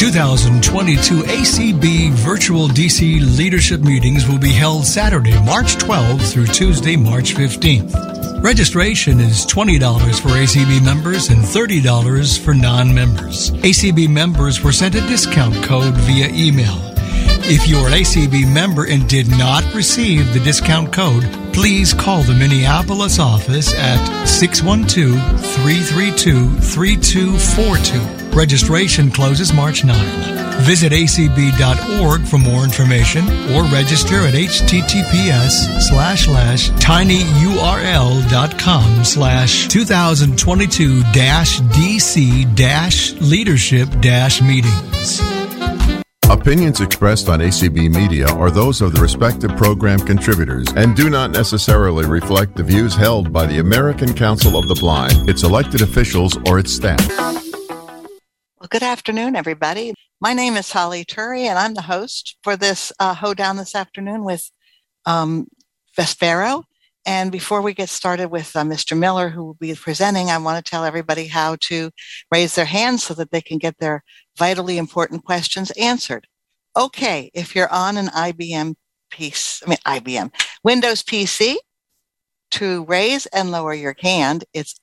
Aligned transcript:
2022 0.00 1.24
ACB 1.24 2.10
virtual 2.12 2.68
DC 2.68 3.20
leadership 3.36 3.82
meetings 3.82 4.26
will 4.26 4.38
be 4.38 4.48
held 4.48 4.86
Saturday, 4.86 5.38
March 5.44 5.76
12th 5.76 6.32
through 6.32 6.46
Tuesday, 6.46 6.96
March 6.96 7.34
15th. 7.34 8.42
Registration 8.42 9.20
is 9.20 9.44
$20 9.44 10.18
for 10.18 10.28
ACB 10.28 10.82
members 10.82 11.28
and 11.28 11.42
$30 11.42 12.38
for 12.38 12.54
non-members. 12.54 13.50
ACB 13.50 14.08
members 14.08 14.62
were 14.62 14.72
sent 14.72 14.94
a 14.94 15.02
discount 15.02 15.54
code 15.62 15.92
via 15.92 16.28
email. 16.30 16.89
If 17.52 17.66
you're 17.66 17.86
an 17.86 17.92
ACB 17.92 18.52
member 18.52 18.86
and 18.86 19.08
did 19.08 19.28
not 19.28 19.64
receive 19.74 20.32
the 20.32 20.40
discount 20.40 20.92
code, 20.92 21.24
please 21.52 21.92
call 21.92 22.22
the 22.22 22.34
Minneapolis 22.34 23.18
office 23.18 23.74
at 23.74 24.24
612 24.24 25.14
332 25.56 26.50
3242. 26.60 28.36
Registration 28.36 29.10
closes 29.10 29.52
March 29.52 29.84
9. 29.84 30.40
Visit 30.60 30.92
acb.org 30.92 32.22
for 32.26 32.38
more 32.38 32.64
information 32.64 33.24
or 33.52 33.64
register 33.64 34.26
at 34.26 34.34
https 34.34 35.80
slash 35.80 36.26
slash 36.26 36.70
tinyurl.com 36.72 38.24
slash 39.04 39.68
2022 39.68 41.02
dash 41.12 41.60
DC 41.60 42.54
leadership 43.20 43.88
meetings. 44.42 45.39
Opinions 46.30 46.80
expressed 46.80 47.28
on 47.28 47.40
ACB 47.40 47.92
Media 47.92 48.28
are 48.28 48.52
those 48.52 48.80
of 48.80 48.92
the 48.92 49.00
respective 49.00 49.50
program 49.56 49.98
contributors 49.98 50.68
and 50.76 50.94
do 50.94 51.10
not 51.10 51.32
necessarily 51.32 52.06
reflect 52.06 52.54
the 52.54 52.62
views 52.62 52.94
held 52.94 53.32
by 53.32 53.46
the 53.46 53.58
American 53.58 54.14
Council 54.14 54.56
of 54.56 54.68
the 54.68 54.76
Blind, 54.76 55.28
its 55.28 55.42
elected 55.42 55.80
officials, 55.80 56.38
or 56.46 56.60
its 56.60 56.72
staff. 56.72 57.04
Well, 57.18 58.68
good 58.68 58.84
afternoon, 58.84 59.34
everybody. 59.34 59.92
My 60.20 60.32
name 60.32 60.56
is 60.56 60.70
Holly 60.70 61.04
Turry, 61.04 61.46
and 61.46 61.58
I'm 61.58 61.74
the 61.74 61.82
host 61.82 62.36
for 62.44 62.56
this 62.56 62.92
uh, 63.00 63.14
hoedown 63.14 63.56
this 63.56 63.74
afternoon 63.74 64.22
with 64.22 64.52
um, 65.06 65.48
Vispero. 65.98 66.62
And 67.06 67.32
before 67.32 67.62
we 67.62 67.72
get 67.72 67.88
started 67.88 68.28
with 68.28 68.54
uh, 68.54 68.62
Mr. 68.62 68.96
Miller, 68.96 69.30
who 69.30 69.44
will 69.44 69.54
be 69.54 69.74
presenting, 69.74 70.30
I 70.30 70.38
want 70.38 70.64
to 70.64 70.70
tell 70.70 70.84
everybody 70.84 71.26
how 71.26 71.56
to 71.62 71.90
raise 72.30 72.54
their 72.54 72.66
hands 72.66 73.02
so 73.02 73.14
that 73.14 73.30
they 73.30 73.40
can 73.40 73.58
get 73.58 73.78
their 73.78 74.04
vitally 74.36 74.76
important 74.76 75.24
questions 75.24 75.70
answered. 75.72 76.26
Okay, 76.76 77.30
if 77.34 77.54
you're 77.54 77.72
on 77.72 77.96
an 77.96 78.08
IBM 78.08 78.74
piece, 79.10 79.62
I 79.64 79.70
mean, 79.70 79.78
IBM, 79.86 80.30
Windows 80.62 81.02
PC, 81.02 81.56
to 82.52 82.84
raise 82.84 83.26
and 83.26 83.50
lower 83.50 83.74
your 83.74 83.96
hand, 83.98 84.44
it's 84.52 84.78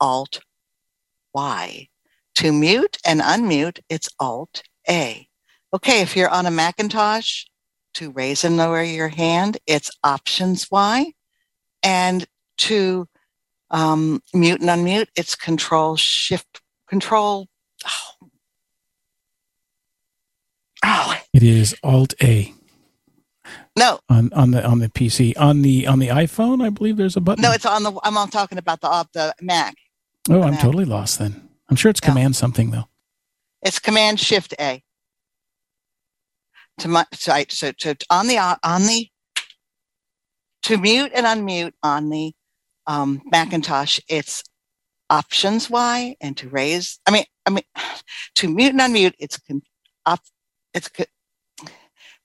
Alt 0.00 0.40
Y. 1.32 1.88
To 2.36 2.52
mute 2.52 2.98
and 3.04 3.20
unmute, 3.20 3.80
it's 3.88 4.08
Alt 4.18 4.62
A. 4.88 5.28
Okay, 5.72 6.02
if 6.02 6.16
you're 6.16 6.28
on 6.28 6.46
a 6.46 6.50
Macintosh, 6.50 7.44
to 7.94 8.10
raise 8.10 8.44
and 8.44 8.56
lower 8.56 8.82
your 8.82 9.08
hand, 9.08 9.58
it's 9.66 9.90
Options 10.02 10.70
Y. 10.70 11.12
And 11.84 12.26
to 12.58 13.06
um, 13.70 14.22
mute 14.32 14.60
and 14.60 14.70
unmute, 14.70 15.08
it's 15.16 15.34
Control 15.34 15.96
Shift, 15.96 16.62
Control. 16.88 17.46
Oh. 17.86 18.28
oh. 20.84 21.14
It 21.32 21.42
is 21.42 21.76
Alt 21.82 22.14
A. 22.22 22.54
No. 23.76 23.98
On 24.08 24.32
on 24.32 24.52
the 24.52 24.64
on 24.64 24.78
the 24.78 24.88
PC 24.88 25.34
on 25.36 25.62
the 25.62 25.86
on 25.86 25.98
the 25.98 26.08
iPhone, 26.08 26.64
I 26.64 26.70
believe 26.70 26.96
there's 26.96 27.16
a 27.16 27.20
button. 27.20 27.42
No, 27.42 27.50
it's 27.50 27.66
on 27.66 27.82
the. 27.82 27.92
I'm 28.04 28.16
on 28.16 28.30
talking 28.30 28.58
about 28.58 28.80
the 28.80 28.88
uh, 28.88 29.04
the 29.12 29.34
Mac. 29.40 29.74
Oh, 30.30 30.34
the 30.34 30.42
I'm 30.42 30.52
Mac. 30.52 30.60
totally 30.60 30.84
lost 30.84 31.18
then. 31.18 31.48
I'm 31.68 31.76
sure 31.76 31.90
it's 31.90 32.00
yeah. 32.02 32.10
command 32.10 32.36
something 32.36 32.70
though. 32.70 32.84
It's 33.62 33.78
command 33.78 34.20
shift 34.20 34.54
A. 34.60 34.82
To 36.78 36.88
my 36.88 37.04
so, 37.12 37.32
I, 37.32 37.46
so 37.48 37.72
to 37.72 37.96
on 38.10 38.28
the 38.28 38.38
on 38.38 38.82
the 38.82 39.08
to 40.64 40.78
mute 40.78 41.12
and 41.14 41.26
unmute 41.26 41.72
on 41.82 42.10
the 42.10 42.32
um, 42.86 43.22
Macintosh, 43.26 44.00
it's 44.08 44.44
options 45.08 45.70
Y, 45.70 46.16
and 46.20 46.36
to 46.38 46.48
raise. 46.48 46.98
I 47.06 47.10
mean, 47.10 47.24
I 47.46 47.50
mean, 47.50 47.64
to 48.36 48.48
mute 48.48 48.74
and 48.74 48.80
unmute, 48.80 49.14
it's 49.18 49.38
up. 50.06 50.20
It's 50.72 50.90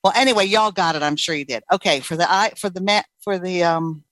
well. 0.02 0.12
Anyway, 0.16 0.46
y'all 0.46 0.72
got 0.72 0.96
it. 0.96 1.02
I'm 1.02 1.16
sure 1.16 1.34
you 1.34 1.44
did. 1.44 1.62
Okay, 1.72 2.00
for 2.00 2.16
the 2.16 2.30
i 2.30 2.50
for 2.56 2.70
the 2.70 2.80
mat 2.80 3.06
for 3.22 3.38
the 3.38 3.62
um, 3.62 4.04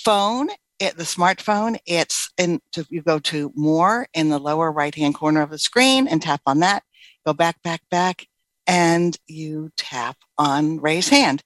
phone, 0.00 0.48
it, 0.78 0.96
the 0.96 1.04
smartphone, 1.04 1.78
it's 1.86 2.30
to, 2.38 2.86
you 2.88 3.02
go 3.02 3.18
to 3.20 3.52
more 3.54 4.06
in 4.14 4.28
the 4.28 4.38
lower 4.38 4.72
right 4.72 4.94
hand 4.94 5.14
corner 5.14 5.42
of 5.42 5.50
the 5.50 5.58
screen 5.58 6.08
and 6.08 6.20
tap 6.20 6.40
on 6.46 6.60
that. 6.60 6.82
Go 7.24 7.32
back, 7.32 7.62
back, 7.62 7.82
back, 7.90 8.26
and 8.66 9.16
you 9.26 9.70
tap 9.76 10.16
on 10.38 10.80
raise 10.80 11.08
hand. 11.08 11.42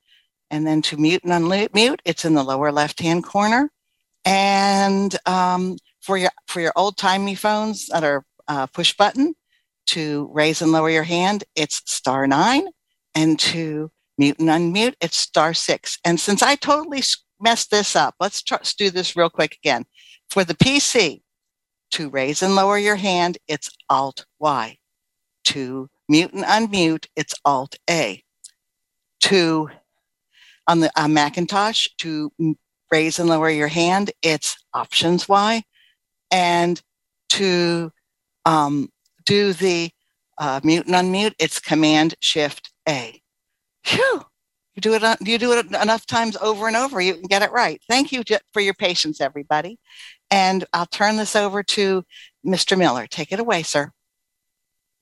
And 0.51 0.67
then 0.67 0.83
to 0.83 0.97
mute 0.97 1.25
and 1.25 1.33
unmute, 1.33 2.01
it's 2.05 2.25
in 2.25 2.35
the 2.35 2.43
lower 2.43 2.73
left 2.73 3.01
hand 3.01 3.25
corner. 3.25 3.71
And 4.25 5.17
um, 5.27 5.77
for 6.01 6.17
your 6.17 6.31
for 6.47 6.61
your 6.61 6.73
old 6.77 6.97
timey 6.97 7.35
phones 7.35 7.87
that 7.89 8.05
are 8.05 8.25
uh, 8.47 8.67
push 8.67 8.97
button, 8.97 9.35
to 9.89 10.31
raise 10.33 10.63
and 10.63 10.73
lower 10.73 10.91
your 10.91 11.03
hand, 11.03 11.45
it's 11.55 11.83
star 11.91 12.27
nine. 12.27 12.69
And 13.15 13.39
to 13.41 13.91
mute 14.17 14.39
and 14.39 14.49
unmute, 14.49 14.95
it's 15.01 15.17
star 15.17 15.55
six. 15.55 15.99
And 16.05 16.21
since 16.21 16.43
I 16.43 16.55
totally 16.55 17.03
messed 17.41 17.71
this 17.71 17.97
up. 17.97 18.15
Let's, 18.21 18.43
try, 18.43 18.59
let's 18.59 18.75
do 18.75 18.91
this 18.91 19.17
real 19.17 19.31
quick 19.31 19.57
again. 19.63 19.85
For 20.31 20.45
the 20.45 20.55
PC, 20.55 21.23
to 21.93 22.11
raise 22.11 22.43
and 22.43 22.55
lower 22.55 22.79
your 22.79 22.97
hand, 22.97 23.39
it's 23.47 23.71
Alt 23.89 24.27
Y. 24.39 24.77
To 25.45 25.89
mute 26.09 26.33
and 26.33 26.45
unmute, 26.45 27.07
it's 27.17 27.35
Alt 27.45 27.77
A. 27.89 28.23
To 29.23 29.71
on 30.67 30.81
the 30.81 30.91
Macintosh, 31.09 31.89
to 31.99 32.31
raise 32.91 33.19
and 33.19 33.29
lower 33.29 33.51
your 33.51 33.69
hand, 33.69 34.11
it's 34.23 34.57
Options 34.75 35.29
Y. 35.29 35.63
And 36.31 36.81
to 37.31 37.91
um, 38.45 38.91
do 39.25 39.53
the 39.53 39.91
uh, 40.39 40.61
mute 40.63 40.87
and 40.87 40.95
unmute, 40.95 41.35
it's 41.39 41.59
Command 41.59 42.15
Shift 42.21 42.71
A. 42.89 43.21
Phew, 43.85 44.23
you 44.75 44.81
do 44.81 44.95
it. 44.95 45.03
You 45.27 45.39
do 45.39 45.53
it 45.53 45.67
enough 45.67 46.07
times 46.07 46.37
over 46.37 46.69
and 46.69 46.77
over, 46.77 47.01
you 47.01 47.15
can 47.15 47.25
get 47.25 47.43
it 47.43 47.51
right. 47.51 47.81
Thank 47.89 48.13
you 48.13 48.23
for 48.53 48.61
your 48.61 48.75
patience, 48.75 49.21
everybody. 49.21 49.79
And 50.31 50.65
I'll 50.73 50.87
turn 50.87 51.17
this 51.17 51.35
over 51.35 51.63
to 51.63 52.05
Mr. 52.47 52.77
Miller. 52.77 53.07
Take 53.07 53.33
it 53.33 53.41
away, 53.41 53.63
sir. 53.63 53.91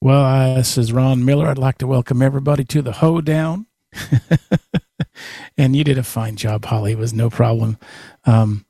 Well, 0.01 0.57
this 0.57 0.77
is 0.77 0.93
Ron 0.93 1.25
Miller. 1.25 1.49
I'd 1.49 1.59
like 1.59 1.79
to 1.79 1.87
welcome 1.87 2.21
everybody 2.21 2.65
to 2.65 2.83
the 2.83 2.93
hoedown. 2.93 3.67
and 5.59 5.75
you 5.75 5.85
did 5.85 5.97
a 5.97 6.03
fine 6.03 6.37
job, 6.37 6.67
Holly. 6.67 6.93
It 6.93 6.99
was 6.99 7.15
no 7.15 7.31
problem. 7.31 7.79
Um, 8.25 8.67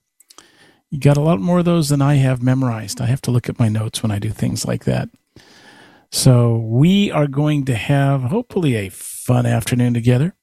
you 0.88 1.00
got 1.00 1.16
a 1.16 1.22
lot 1.22 1.40
more 1.40 1.58
of 1.58 1.64
those 1.64 1.88
than 1.88 2.00
I 2.00 2.14
have 2.14 2.42
memorized. 2.42 3.00
I 3.00 3.06
have 3.06 3.20
to 3.22 3.32
look 3.32 3.48
at 3.48 3.58
my 3.58 3.68
notes 3.68 4.02
when 4.02 4.12
I 4.12 4.20
do 4.20 4.30
things 4.30 4.64
like 4.64 4.84
that. 4.84 5.08
So 6.12 6.56
we 6.56 7.10
are 7.10 7.26
going 7.26 7.64
to 7.66 7.74
have 7.74 8.22
hopefully 8.22 8.76
a 8.76 8.88
fun 8.88 9.46
afternoon 9.46 9.94
together. 9.94 10.36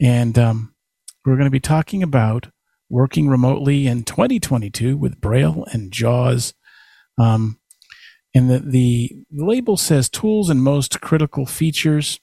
And 0.00 0.38
um, 0.38 0.74
we're 1.26 1.36
going 1.36 1.44
to 1.44 1.50
be 1.50 1.60
talking 1.60 2.04
about 2.04 2.50
working 2.88 3.28
remotely 3.28 3.88
in 3.88 4.04
2022 4.04 4.96
with 4.96 5.20
Braille 5.20 5.66
and 5.72 5.92
JAWS. 5.92 6.54
Um, 7.18 7.59
and 8.34 8.50
the, 8.50 8.58
the 8.58 9.24
label 9.32 9.76
says 9.76 10.08
tools 10.08 10.50
and 10.50 10.62
most 10.62 11.00
critical 11.00 11.46
features. 11.46 12.20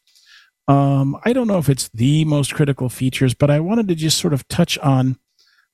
Um, 0.67 1.17
I 1.23 1.33
don't 1.33 1.47
know 1.47 1.57
if 1.57 1.69
it's 1.69 1.89
the 1.89 2.25
most 2.25 2.53
critical 2.53 2.89
features, 2.89 3.33
but 3.33 3.49
I 3.49 3.59
wanted 3.59 3.87
to 3.89 3.95
just 3.95 4.17
sort 4.17 4.33
of 4.33 4.47
touch 4.47 4.77
on 4.79 5.17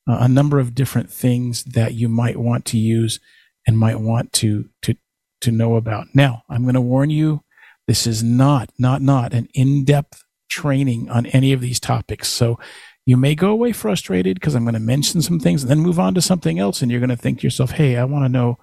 uh, 0.08 0.18
a 0.22 0.28
number 0.28 0.60
of 0.60 0.76
different 0.76 1.12
things 1.12 1.64
that 1.64 1.94
you 1.94 2.10
might 2.10 2.38
want 2.38 2.66
to 2.66 2.78
use 2.78 3.20
and 3.66 3.78
might 3.78 4.00
want 4.00 4.34
to 4.34 4.70
to 4.82 4.96
to 5.42 5.52
know 5.52 5.76
about. 5.76 6.08
Now, 6.14 6.44
I'm 6.50 6.64
going 6.64 6.76
to 6.76 6.82
warn 6.82 7.10
you: 7.10 7.44
this 7.88 8.06
is 8.06 8.24
not 8.24 8.70
not 8.78 9.02
not 9.02 9.34
an 9.34 9.48
in-depth 9.54 10.24
training 10.50 11.10
on 11.10 11.26
any 11.28 11.54
of 11.54 11.62
these 11.62 11.80
topics. 11.80 12.28
So 12.28 12.60
you 13.06 13.18
may 13.18 13.36
go 13.36 13.50
away 13.50 13.72
frustrated 13.72 14.36
because 14.36 14.56
I'm 14.56 14.64
going 14.64 14.76
to 14.76 14.80
mention 14.80 15.22
some 15.22 15.40
things 15.40 15.64
and 15.64 15.70
then 15.70 15.80
move 15.80 16.00
on 16.00 16.14
to 16.14 16.22
something 16.22 16.60
else. 16.60 16.82
And 16.82 16.92
you're 16.92 17.00
going 17.00 17.10
to 17.10 17.18
think 17.18 17.40
to 17.40 17.48
yourself, 17.48 17.72
Hey, 17.72 17.98
I 17.98 18.04
want 18.06 18.26
to 18.26 18.30
know 18.30 18.60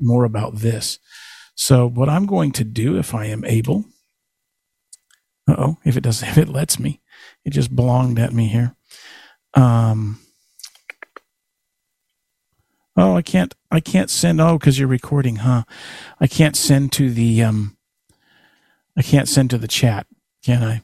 more 0.00 0.24
about 0.24 0.56
this. 0.56 0.98
So 1.54 1.88
what 1.88 2.08
I'm 2.08 2.26
going 2.26 2.52
to 2.52 2.64
do 2.64 2.98
if 2.98 3.14
I 3.14 3.26
am 3.26 3.44
able, 3.44 3.84
oh, 5.48 5.78
if 5.84 5.96
it 5.96 6.02
doesn't, 6.02 6.28
if 6.30 6.38
it 6.38 6.48
lets 6.48 6.78
me, 6.78 7.00
it 7.44 7.50
just 7.50 7.74
belonged 7.74 8.18
at 8.18 8.32
me 8.32 8.48
here. 8.48 8.74
Um, 9.54 10.20
oh, 12.96 13.16
I 13.16 13.22
can't, 13.22 13.54
I 13.70 13.80
can't 13.80 14.10
send. 14.10 14.40
Oh, 14.40 14.58
cause 14.58 14.78
you're 14.78 14.88
recording, 14.88 15.36
huh? 15.36 15.64
I 16.20 16.26
can't 16.26 16.56
send 16.56 16.92
to 16.92 17.10
the, 17.10 17.42
um, 17.42 17.76
I 18.96 19.02
can't 19.02 19.28
send 19.28 19.50
to 19.50 19.58
the 19.58 19.68
chat. 19.68 20.06
Can 20.42 20.62
I? 20.62 20.82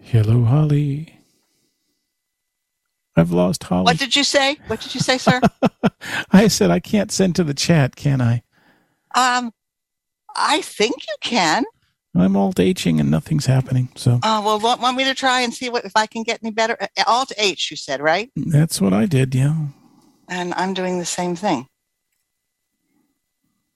Hello, 0.00 0.44
Holly. 0.44 1.21
I've 3.16 3.30
lost 3.30 3.64
Holly. 3.64 3.84
What 3.84 3.98
did 3.98 4.16
you 4.16 4.24
say? 4.24 4.56
What 4.68 4.80
did 4.80 4.94
you 4.94 5.00
say, 5.00 5.18
sir? 5.18 5.40
I 6.32 6.48
said 6.48 6.70
I 6.70 6.80
can't 6.80 7.12
send 7.12 7.36
to 7.36 7.44
the 7.44 7.54
chat, 7.54 7.96
can 7.96 8.20
I? 8.20 8.42
um, 9.14 9.52
I 10.34 10.62
think 10.62 11.06
you 11.06 11.14
can. 11.20 11.64
I'm 12.14 12.36
alt 12.36 12.58
Hing 12.58 13.00
and 13.00 13.10
nothing's 13.10 13.46
happening. 13.46 13.88
So 13.96 14.18
Uh, 14.22 14.40
well, 14.44 14.58
want, 14.58 14.80
want 14.80 14.96
me 14.96 15.04
to 15.04 15.14
try 15.14 15.40
and 15.40 15.52
see 15.52 15.68
what 15.70 15.84
if 15.84 15.92
I 15.94 16.06
can 16.06 16.22
get 16.22 16.40
any 16.42 16.50
better? 16.50 16.76
Uh, 16.80 16.86
Alt 17.06 17.32
H, 17.38 17.70
you 17.70 17.76
said, 17.76 18.00
right? 18.00 18.30
that's 18.36 18.80
what 18.80 18.92
I 18.92 19.06
did. 19.06 19.34
Yeah. 19.34 19.66
And 20.28 20.54
I'm 20.54 20.72
doing 20.74 20.98
the 20.98 21.04
same 21.04 21.36
thing. 21.36 21.68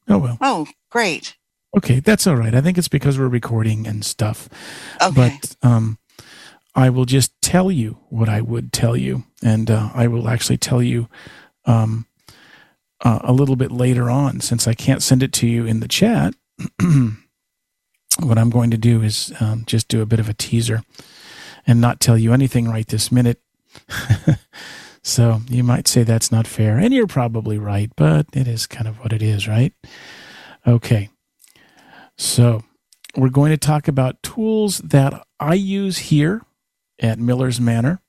Oh 0.09 0.19
well. 0.19 0.39
Oh, 0.41 0.67
great. 0.91 1.35
Okay, 1.77 2.01
that's 2.01 2.27
all 2.27 2.37
right. 2.37 2.55
I 2.55 2.61
think 2.61 2.79
it's 2.79 2.89
because 2.89 3.19
we're 3.19 3.29
recording 3.29 3.87
and 3.87 4.05
stuff. 4.05 4.49
Okay. 5.03 5.39
But 5.41 5.57
um, 5.69 5.99
I 6.77 6.91
will 6.91 7.07
just 7.07 7.33
tell 7.41 7.71
you 7.71 7.99
what 8.11 8.29
I 8.29 8.43
would 8.43 8.71
tell 8.71 8.97
you, 8.97 9.25
and 9.43 9.71
uh, 9.71 9.89
I 9.95 10.07
will 10.09 10.29
actually 10.29 10.59
tell 10.59 10.83
you 10.83 11.09
um, 11.65 12.07
uh, 13.01 13.21
a 13.23 13.33
little 13.33 13.57
bit 13.57 13.73
later 13.73 14.11
on, 14.11 14.41
since 14.41 14.69
I 14.69 14.75
can't 14.75 15.03
send 15.03 15.23
it 15.23 15.33
to 15.35 15.47
you 15.47 15.65
in 15.65 15.81
the 15.81 15.89
chat. 15.89 16.35
what 18.21 18.39
I'm 18.39 18.51
going 18.51 18.71
to 18.71 18.77
do 18.77 19.03
is 19.03 19.33
um, 19.41 19.65
just 19.67 19.89
do 19.89 20.03
a 20.03 20.07
bit 20.07 20.21
of 20.21 20.29
a 20.29 20.35
teaser 20.35 20.83
and 21.67 21.81
not 21.81 21.99
tell 21.99 22.19
you 22.19 22.35
anything 22.35 22.69
right 22.69 22.87
this 22.87 23.11
minute. 23.11 23.41
so 25.03 25.41
you 25.49 25.65
might 25.65 25.89
say 25.89 26.03
that's 26.03 26.31
not 26.31 26.47
fair, 26.47 26.77
and 26.77 26.93
you're 26.93 27.07
probably 27.07 27.57
right, 27.57 27.91
but 27.97 28.27
it 28.35 28.47
is 28.47 28.67
kind 28.67 28.87
of 28.87 28.99
what 29.01 29.15
it 29.15 29.23
is, 29.23 29.49
right? 29.49 29.73
Okay. 30.67 31.09
So 32.19 32.65
we're 33.17 33.31
going 33.31 33.51
to 33.51 33.57
talk 33.57 33.89
about 33.89 34.23
tools 34.23 34.79
that 34.79 35.27
I 35.41 35.55
use 35.55 35.99
here 35.99 36.43
at 36.99 37.19
Miller's 37.19 37.61
Manor 37.61 38.01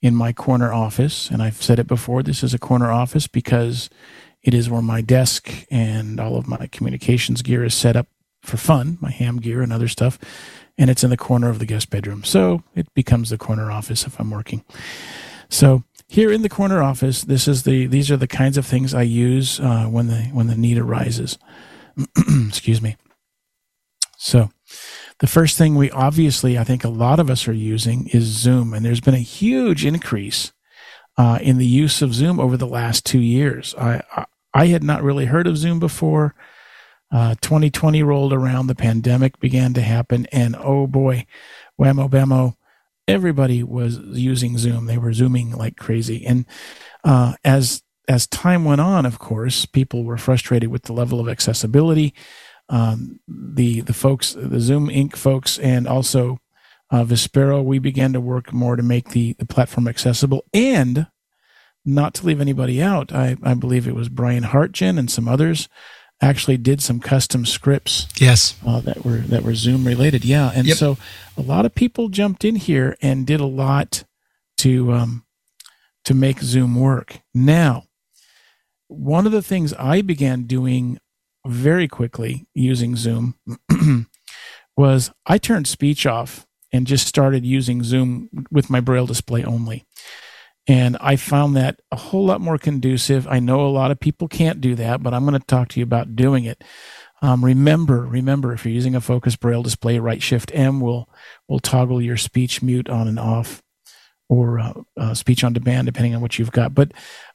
in 0.00 0.14
my 0.14 0.32
corner 0.32 0.72
office. 0.72 1.30
And 1.30 1.42
I've 1.42 1.62
said 1.62 1.78
it 1.78 1.86
before 1.86 2.22
this 2.22 2.42
is 2.42 2.52
a 2.52 2.58
corner 2.58 2.90
office 2.90 3.26
because 3.26 3.88
it 4.42 4.54
is 4.54 4.68
where 4.68 4.82
my 4.82 5.00
desk 5.00 5.66
and 5.70 6.18
all 6.18 6.36
of 6.36 6.48
my 6.48 6.66
communications 6.72 7.42
gear 7.42 7.64
is 7.64 7.74
set 7.74 7.96
up 7.96 8.08
for 8.42 8.56
fun, 8.56 8.98
my 9.00 9.10
ham 9.10 9.38
gear 9.38 9.62
and 9.62 9.72
other 9.72 9.88
stuff. 9.88 10.18
And 10.76 10.90
it's 10.90 11.04
in 11.04 11.10
the 11.10 11.16
corner 11.16 11.48
of 11.48 11.60
the 11.60 11.66
guest 11.66 11.90
bedroom. 11.90 12.24
So 12.24 12.64
it 12.74 12.92
becomes 12.94 13.30
the 13.30 13.38
corner 13.38 13.70
office 13.70 14.04
if 14.04 14.18
I'm 14.18 14.30
working. 14.30 14.64
So 15.48 15.84
here 16.08 16.32
in 16.32 16.42
the 16.42 16.48
corner 16.48 16.82
office, 16.82 17.22
this 17.22 17.46
is 17.46 17.62
the 17.62 17.86
these 17.86 18.10
are 18.10 18.16
the 18.16 18.26
kinds 18.26 18.56
of 18.56 18.66
things 18.66 18.94
I 18.94 19.02
use 19.02 19.60
uh, 19.60 19.84
when 19.84 20.08
the 20.08 20.22
when 20.32 20.46
the 20.46 20.56
need 20.56 20.78
arises. 20.78 21.38
Excuse 22.48 22.82
me. 22.82 22.96
So 24.16 24.50
the 25.22 25.28
first 25.28 25.56
thing 25.56 25.76
we 25.76 25.88
obviously, 25.92 26.58
I 26.58 26.64
think 26.64 26.82
a 26.82 26.88
lot 26.88 27.20
of 27.20 27.30
us 27.30 27.46
are 27.46 27.52
using 27.52 28.08
is 28.08 28.24
Zoom, 28.24 28.74
and 28.74 28.84
there's 28.84 29.00
been 29.00 29.14
a 29.14 29.18
huge 29.18 29.86
increase 29.86 30.52
uh, 31.16 31.38
in 31.40 31.58
the 31.58 31.66
use 31.66 32.02
of 32.02 32.12
Zoom 32.12 32.40
over 32.40 32.56
the 32.56 32.66
last 32.66 33.06
two 33.06 33.20
years. 33.20 33.72
I, 33.78 34.02
I, 34.16 34.24
I 34.52 34.66
had 34.66 34.82
not 34.82 35.04
really 35.04 35.26
heard 35.26 35.46
of 35.46 35.56
Zoom 35.56 35.78
before. 35.78 36.34
Uh, 37.12 37.36
2020 37.40 38.02
rolled 38.02 38.32
around, 38.32 38.66
the 38.66 38.74
pandemic 38.74 39.38
began 39.38 39.72
to 39.74 39.80
happen, 39.80 40.26
and 40.32 40.56
oh 40.58 40.88
boy, 40.88 41.24
whammo 41.80 42.10
bammo, 42.10 42.56
everybody 43.06 43.62
was 43.62 43.98
using 43.98 44.58
Zoom. 44.58 44.86
They 44.86 44.98
were 44.98 45.12
zooming 45.12 45.52
like 45.52 45.76
crazy, 45.76 46.26
and 46.26 46.46
uh, 47.04 47.34
as 47.44 47.84
as 48.08 48.26
time 48.26 48.64
went 48.64 48.80
on, 48.80 49.06
of 49.06 49.20
course, 49.20 49.66
people 49.66 50.02
were 50.02 50.18
frustrated 50.18 50.70
with 50.70 50.82
the 50.82 50.92
level 50.92 51.20
of 51.20 51.28
accessibility 51.28 52.12
um, 52.68 53.20
the 53.28 53.80
the 53.80 53.92
folks, 53.94 54.32
the 54.38 54.60
Zoom 54.60 54.88
Inc. 54.88 55.16
folks, 55.16 55.58
and 55.58 55.86
also 55.86 56.38
uh, 56.90 57.04
Vispero, 57.04 57.62
we 57.64 57.78
began 57.78 58.12
to 58.12 58.20
work 58.20 58.52
more 58.52 58.76
to 58.76 58.82
make 58.82 59.10
the 59.10 59.34
the 59.34 59.46
platform 59.46 59.88
accessible 59.88 60.44
and 60.54 61.06
not 61.84 62.14
to 62.14 62.26
leave 62.26 62.40
anybody 62.40 62.80
out. 62.82 63.12
I, 63.12 63.36
I 63.42 63.54
believe 63.54 63.88
it 63.88 63.94
was 63.94 64.08
Brian 64.08 64.44
Hartgen 64.44 64.98
and 64.98 65.10
some 65.10 65.26
others 65.28 65.68
actually 66.20 66.56
did 66.56 66.80
some 66.80 67.00
custom 67.00 67.44
scripts. 67.44 68.06
Yes. 68.20 68.54
Uh, 68.64 68.78
that 68.80 69.04
were 69.04 69.18
that 69.18 69.42
were 69.42 69.54
Zoom 69.56 69.84
related. 69.86 70.24
Yeah, 70.24 70.52
and 70.54 70.66
Yep. 70.68 70.76
so 70.76 70.98
a 71.36 71.42
lot 71.42 71.66
of 71.66 71.74
people 71.74 72.08
jumped 72.08 72.44
in 72.44 72.56
here 72.56 72.96
and 73.02 73.26
did 73.26 73.40
a 73.40 73.46
lot 73.46 74.04
to 74.58 74.92
um, 74.92 75.24
to 76.04 76.14
make 76.14 76.40
Zoom 76.40 76.76
work. 76.76 77.20
Now, 77.34 77.84
one 78.86 79.26
of 79.26 79.32
the 79.32 79.42
things 79.42 79.72
I 79.74 80.02
began 80.02 80.44
doing 80.44 80.98
very 81.46 81.88
quickly 81.88 82.46
using 82.54 82.96
Zoom 82.96 83.34
was 84.76 85.10
I 85.26 85.38
turned 85.38 85.66
speech 85.66 86.06
off 86.06 86.46
and 86.72 86.86
just 86.86 87.06
started 87.06 87.44
using 87.44 87.82
Zoom 87.82 88.28
with 88.50 88.70
my 88.70 88.80
braille 88.80 89.06
display 89.06 89.44
only. 89.44 89.84
And 90.68 90.96
I 91.00 91.16
found 91.16 91.56
that 91.56 91.80
a 91.90 91.96
whole 91.96 92.24
lot 92.24 92.40
more 92.40 92.56
conducive. 92.56 93.26
I 93.26 93.40
know 93.40 93.66
a 93.66 93.68
lot 93.68 93.90
of 93.90 93.98
people 93.98 94.28
can't 94.28 94.60
do 94.60 94.76
that, 94.76 95.02
but 95.02 95.12
I'm 95.12 95.26
going 95.26 95.38
to 95.38 95.46
talk 95.46 95.68
to 95.70 95.80
you 95.80 95.84
about 95.84 96.14
doing 96.14 96.44
it. 96.44 96.62
Um, 97.20 97.44
remember, 97.44 98.06
remember, 98.06 98.52
if 98.52 98.64
you're 98.64 98.74
using 98.74 98.94
a 98.94 99.00
focus 99.00 99.36
braille 99.36 99.62
display, 99.62 99.98
right 99.98 100.22
shift 100.22 100.50
M 100.54 100.80
will 100.80 101.08
will 101.48 101.60
toggle 101.60 102.00
your 102.00 102.16
speech 102.16 102.62
mute 102.62 102.88
on 102.88 103.06
and 103.06 103.18
off, 103.18 103.62
or 104.28 104.58
uh, 104.58 104.72
uh, 104.96 105.14
speech 105.14 105.44
on 105.44 105.52
demand, 105.52 105.86
depending 105.86 106.14
on 106.14 106.20
what 106.20 106.38
you've 106.38 106.50
got. 106.50 106.74
But 106.74 106.92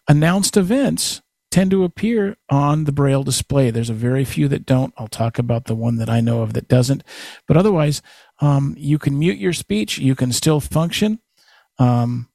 announced 0.08 0.58
events 0.58 1.22
tend 1.50 1.72
to 1.72 1.84
appear 1.84 2.38
on 2.50 2.84
the 2.84 2.92
braille 2.92 3.24
display. 3.24 3.72
There's 3.72 3.90
a 3.90 3.96
very 3.96 4.26
few 4.26 4.48
that 4.50 4.66
don't. 4.66 4.94
I'll 4.98 5.08
talk 5.08 5.40
about 5.40 5.66
the 5.66 5.76
one 5.76 5.98
that 5.98 6.10
I 6.10 6.22
know 6.22 6.42
of 6.42 6.54
that 6.54 6.68
doesn't. 6.68 7.04
But 7.48 7.58
otherwise, 7.58 8.02
um, 8.40 8.76
you 8.78 9.00
can 9.00 9.18
mute 9.18 9.38
your 9.38 9.54
speech. 9.54 9.98
You 9.98 10.16
can 10.16 10.32
still 10.32 10.60
function. 10.60 11.20
Um, 11.80 12.30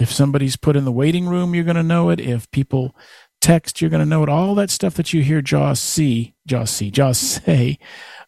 if 0.00 0.10
somebody's 0.10 0.56
put 0.56 0.76
in 0.76 0.84
the 0.84 0.92
waiting 0.92 1.26
room, 1.26 1.54
you're 1.54 1.64
going 1.64 1.76
to 1.76 1.82
know 1.82 2.10
it. 2.10 2.20
If 2.20 2.50
people 2.50 2.96
text, 3.40 3.80
you're 3.80 3.90
going 3.90 4.02
to 4.02 4.08
know 4.08 4.22
it. 4.22 4.28
All 4.28 4.54
that 4.56 4.70
stuff 4.70 4.94
that 4.94 5.12
you 5.12 5.22
hear 5.22 5.42
Jaws 5.42 5.80
see, 5.80 6.34
Jaws 6.46 6.70
see, 6.70 6.90
Jaws 6.90 7.18
say, 7.44 7.78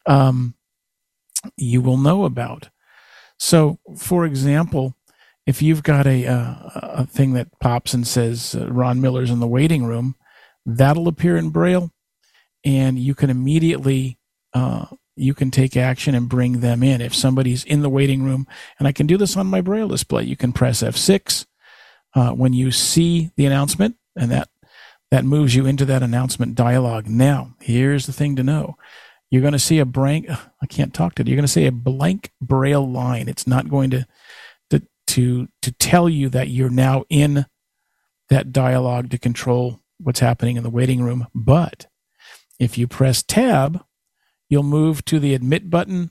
um, 0.06 0.54
you 1.56 1.80
will 1.80 1.96
know 1.96 2.25
about. 2.25 2.68
So, 3.38 3.80
for 3.98 4.25
example, 4.25 4.94
if 5.46 5.62
you've 5.62 5.82
got 5.82 6.06
a 6.06 6.26
uh, 6.26 6.54
a 6.74 7.06
thing 7.06 7.32
that 7.34 7.58
pops 7.60 7.94
and 7.94 8.06
says 8.06 8.54
uh, 8.54 8.70
Ron 8.70 9.00
Miller's 9.00 9.30
in 9.30 9.40
the 9.40 9.46
waiting 9.46 9.84
room, 9.84 10.14
that'll 10.64 11.08
appear 11.08 11.36
in 11.36 11.50
Braille, 11.50 11.90
and 12.64 12.98
you 12.98 13.14
can 13.14 13.30
immediately 13.30 14.18
uh, 14.54 14.86
you 15.16 15.34
can 15.34 15.50
take 15.50 15.76
action 15.76 16.14
and 16.14 16.28
bring 16.28 16.60
them 16.60 16.82
in. 16.82 17.00
If 17.00 17.14
somebody's 17.14 17.64
in 17.64 17.82
the 17.82 17.90
waiting 17.90 18.22
room, 18.22 18.46
and 18.78 18.86
I 18.86 18.92
can 18.92 19.06
do 19.06 19.16
this 19.16 19.36
on 19.36 19.46
my 19.46 19.60
Braille 19.60 19.88
display, 19.88 20.24
you 20.24 20.36
can 20.36 20.52
press 20.52 20.82
F6 20.82 21.46
uh, 22.14 22.30
when 22.30 22.52
you 22.52 22.70
see 22.70 23.30
the 23.36 23.46
announcement, 23.46 23.96
and 24.16 24.30
that 24.30 24.48
that 25.10 25.24
moves 25.26 25.54
you 25.54 25.66
into 25.66 25.84
that 25.84 26.02
announcement 26.02 26.54
dialog. 26.54 27.06
Now, 27.06 27.54
here's 27.61 28.06
the 28.06 28.14
thing 28.14 28.34
to 28.37 28.42
know. 28.42 28.76
You're 29.30 29.42
going 29.42 29.52
to 29.52 29.58
see 29.58 29.78
a 29.78 29.84
blank, 29.84 30.26
I 30.30 30.66
can't 30.66 30.94
talk 30.94 31.14
to 31.14 31.22
you. 31.22 31.30
You're 31.30 31.37
going 31.37 31.46
to 31.46 31.52
see 31.52 31.66
a 31.66 31.72
blank 31.72 32.32
braille 32.40 32.90
line. 32.90 33.28
It's 33.28 33.46
not 33.46 33.68
going 33.68 33.90
to, 33.90 34.06
to, 35.12 35.49
to, 35.61 35.73
tell 35.73 36.09
you 36.09 36.31
that 36.31 36.49
you're 36.49 36.71
now 36.71 37.04
in 37.11 37.45
that 38.31 38.50
dialogue 38.50 39.11
to 39.11 39.19
control 39.19 39.81
what's 39.99 40.21
happening 40.21 40.57
in 40.57 40.62
the 40.62 40.71
waiting 40.71 41.02
room. 41.02 41.26
But 41.35 41.87
if 42.59 42.78
you 42.78 42.87
press 42.88 43.23
tab, 43.23 43.85
you'll 44.49 44.62
move 44.62 45.04
to 45.07 45.19
the 45.19 45.35
admit 45.35 45.69
button. 45.69 46.11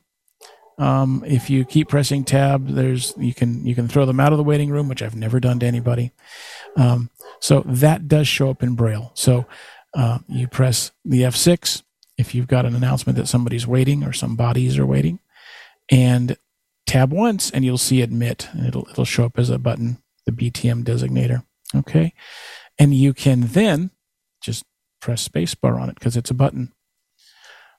Um, 0.77 1.23
if 1.25 1.49
you 1.49 1.65
keep 1.65 1.89
pressing 1.89 2.23
tab, 2.23 2.67
there's 2.67 3.13
you 3.17 3.33
can 3.33 3.65
you 3.65 3.73
can 3.73 3.87
throw 3.87 4.05
them 4.05 4.19
out 4.19 4.33
of 4.33 4.37
the 4.37 4.43
waiting 4.43 4.69
room, 4.69 4.87
which 4.87 5.01
I've 5.01 5.15
never 5.15 5.39
done 5.39 5.59
to 5.59 5.65
anybody. 5.65 6.11
Um, 6.75 7.09
so 7.39 7.63
that 7.65 8.07
does 8.07 8.27
show 8.27 8.49
up 8.49 8.61
in 8.61 8.75
Braille. 8.75 9.11
So 9.15 9.45
uh, 9.95 10.19
you 10.27 10.47
press 10.47 10.91
the 11.03 11.21
F6 11.21 11.83
if 12.17 12.35
you've 12.35 12.47
got 12.47 12.65
an 12.65 12.75
announcement 12.75 13.17
that 13.17 13.27
somebody's 13.27 13.65
waiting 13.65 14.03
or 14.03 14.13
some 14.13 14.35
bodies 14.35 14.77
are 14.77 14.85
waiting, 14.85 15.19
and 15.89 16.37
tab 16.91 17.13
once, 17.13 17.49
and 17.51 17.63
you'll 17.63 17.77
see 17.77 18.01
admit, 18.01 18.49
and 18.51 18.67
it'll 18.67 18.87
it'll 18.89 19.05
show 19.05 19.23
up 19.25 19.39
as 19.39 19.49
a 19.49 19.57
button, 19.57 19.97
the 20.25 20.31
BTM 20.31 20.83
designator. 20.83 21.45
Okay, 21.73 22.13
and 22.77 22.93
you 22.93 23.13
can 23.13 23.41
then 23.41 23.91
just 24.41 24.65
press 24.99 25.27
spacebar 25.27 25.79
on 25.79 25.89
it 25.89 25.95
because 25.95 26.17
it's 26.17 26.31
a 26.31 26.35
button. 26.35 26.73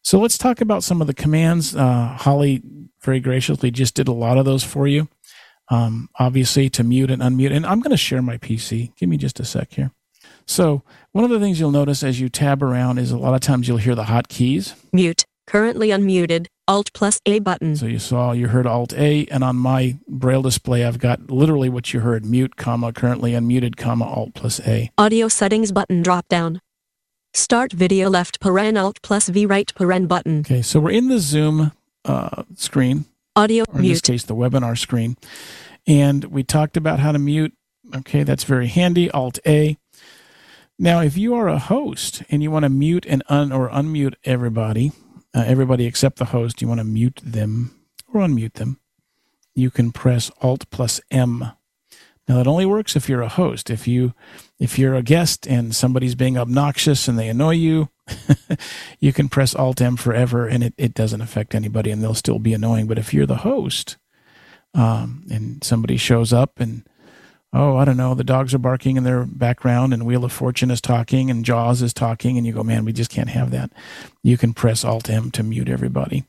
So 0.02 0.18
let's 0.18 0.38
talk 0.38 0.60
about 0.60 0.82
some 0.82 1.00
of 1.00 1.06
the 1.06 1.14
commands. 1.14 1.76
Uh, 1.76 2.16
Holly 2.18 2.62
very 3.02 3.20
graciously 3.20 3.70
just 3.70 3.94
did 3.94 4.08
a 4.08 4.12
lot 4.12 4.38
of 4.38 4.44
those 4.44 4.64
for 4.64 4.88
you. 4.88 5.08
Um, 5.68 6.08
obviously, 6.18 6.70
to 6.70 6.82
mute 6.82 7.10
and 7.10 7.22
unmute. 7.22 7.52
And 7.54 7.66
I'm 7.66 7.80
going 7.80 7.92
to 7.92 7.96
share 7.96 8.22
my 8.22 8.38
PC. 8.38 8.96
Give 8.96 9.08
me 9.08 9.16
just 9.16 9.38
a 9.40 9.44
sec 9.44 9.72
here. 9.72 9.92
So, 10.46 10.82
one 11.12 11.24
of 11.24 11.30
the 11.30 11.38
things 11.38 11.60
you'll 11.60 11.70
notice 11.70 12.02
as 12.02 12.18
you 12.18 12.28
tab 12.28 12.62
around 12.62 12.98
is 12.98 13.10
a 13.10 13.18
lot 13.18 13.34
of 13.34 13.40
times 13.40 13.68
you'll 13.68 13.76
hear 13.76 13.94
the 13.94 14.04
hotkeys. 14.04 14.74
Mute. 14.92 15.24
Currently 15.46 15.88
unmuted. 15.88 16.46
Alt 16.68 16.92
plus 16.92 17.20
A 17.26 17.38
button. 17.38 17.76
So 17.76 17.86
you 17.86 17.98
saw 17.98 18.32
you 18.32 18.48
heard 18.48 18.66
Alt 18.66 18.92
A, 18.94 19.26
and 19.26 19.42
on 19.42 19.56
my 19.56 19.98
braille 20.08 20.42
display, 20.42 20.84
I've 20.84 20.98
got 20.98 21.30
literally 21.30 21.68
what 21.68 21.92
you 21.92 22.00
heard: 22.00 22.24
mute, 22.24 22.56
comma, 22.56 22.92
currently 22.92 23.32
unmuted, 23.32 23.76
comma, 23.76 24.04
Alt 24.04 24.34
plus 24.34 24.60
A. 24.60 24.90
Audio 24.98 25.28
settings 25.28 25.72
button 25.72 26.02
drop 26.02 26.28
down. 26.28 26.60
Start 27.34 27.72
video 27.72 28.10
left 28.10 28.40
paren 28.40 28.80
Alt 28.80 29.00
plus 29.02 29.28
V 29.28 29.46
right 29.46 29.72
paren 29.74 30.06
button. 30.06 30.40
Okay, 30.40 30.62
so 30.62 30.80
we're 30.80 30.90
in 30.90 31.08
the 31.08 31.18
Zoom 31.18 31.72
uh, 32.04 32.44
screen, 32.54 33.06
Audio 33.34 33.64
or 33.68 33.80
in 33.80 33.86
this 33.86 34.00
case, 34.00 34.24
the 34.24 34.34
webinar 34.34 34.78
screen, 34.78 35.16
and 35.86 36.24
we 36.26 36.42
talked 36.42 36.76
about 36.76 36.98
how 36.98 37.12
to 37.12 37.18
mute 37.18 37.54
Okay, 37.94 38.22
that's 38.22 38.44
very 38.44 38.68
handy. 38.68 39.10
Alt 39.10 39.38
A. 39.46 39.76
Now, 40.78 41.00
if 41.00 41.16
you 41.16 41.34
are 41.34 41.48
a 41.48 41.58
host 41.58 42.22
and 42.30 42.42
you 42.42 42.50
want 42.50 42.64
to 42.64 42.68
mute 42.68 43.04
and 43.06 43.22
un 43.28 43.52
or 43.52 43.68
unmute 43.68 44.14
everybody, 44.24 44.92
uh, 45.34 45.44
everybody 45.46 45.86
except 45.86 46.18
the 46.18 46.26
host, 46.26 46.60
you 46.60 46.68
want 46.68 46.80
to 46.80 46.84
mute 46.84 47.20
them 47.24 47.78
or 48.12 48.20
unmute 48.20 48.54
them, 48.54 48.78
you 49.54 49.70
can 49.70 49.92
press 49.92 50.30
Alt 50.40 50.68
plus 50.70 51.00
M. 51.10 51.52
Now 52.28 52.36
that 52.36 52.46
only 52.46 52.66
works 52.66 52.96
if 52.96 53.08
you're 53.08 53.22
a 53.22 53.28
host. 53.28 53.70
If 53.70 53.86
you 53.86 54.14
if 54.58 54.78
you're 54.78 54.94
a 54.94 55.02
guest 55.02 55.46
and 55.46 55.74
somebody's 55.74 56.14
being 56.14 56.38
obnoxious 56.38 57.08
and 57.08 57.18
they 57.18 57.28
annoy 57.28 57.54
you, 57.54 57.88
you 59.00 59.12
can 59.12 59.28
press 59.28 59.54
Alt 59.54 59.80
M 59.80 59.96
forever 59.96 60.46
and 60.46 60.62
it, 60.62 60.74
it 60.78 60.94
doesn't 60.94 61.20
affect 61.20 61.54
anybody 61.54 61.90
and 61.90 62.02
they'll 62.02 62.14
still 62.14 62.38
be 62.38 62.54
annoying. 62.54 62.86
But 62.86 62.98
if 62.98 63.12
you're 63.12 63.26
the 63.26 63.36
host 63.36 63.96
um, 64.74 65.26
and 65.30 65.62
somebody 65.64 65.96
shows 65.96 66.32
up 66.32 66.60
and 66.60 66.86
oh, 67.52 67.76
I 67.76 67.84
don't 67.84 67.96
know, 67.96 68.14
the 68.14 68.24
dogs 68.24 68.54
are 68.54 68.58
barking 68.58 68.96
in 68.96 69.04
their 69.04 69.24
background 69.24 69.92
and 69.92 70.06
Wheel 70.06 70.24
of 70.24 70.32
Fortune 70.32 70.70
is 70.70 70.80
talking 70.80 71.30
and 71.30 71.44
Jaws 71.44 71.82
is 71.82 71.92
talking 71.92 72.38
and 72.38 72.46
you 72.46 72.52
go, 72.52 72.62
man, 72.62 72.84
we 72.84 72.92
just 72.92 73.10
can't 73.10 73.28
have 73.28 73.50
that. 73.50 73.70
You 74.22 74.38
can 74.38 74.54
press 74.54 74.84
Alt 74.84 75.10
M 75.10 75.30
to 75.32 75.42
mute 75.42 75.68
everybody. 75.68 76.24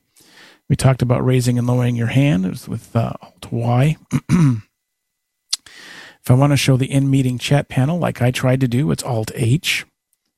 We 0.68 0.76
talked 0.76 1.02
about 1.02 1.24
raising 1.24 1.58
and 1.58 1.66
lowering 1.66 1.96
your 1.96 2.08
hand 2.08 2.44
with 2.68 2.94
uh, 2.94 3.12
Alt 3.22 3.52
Y. 3.52 3.96
if 4.12 6.30
I 6.30 6.34
want 6.34 6.52
to 6.52 6.56
show 6.56 6.76
the 6.76 6.90
in 6.90 7.10
meeting 7.10 7.38
chat 7.38 7.68
panel 7.68 7.98
like 7.98 8.20
I 8.20 8.30
tried 8.30 8.60
to 8.60 8.68
do, 8.68 8.90
it's 8.90 9.02
Alt 9.02 9.30
H, 9.34 9.86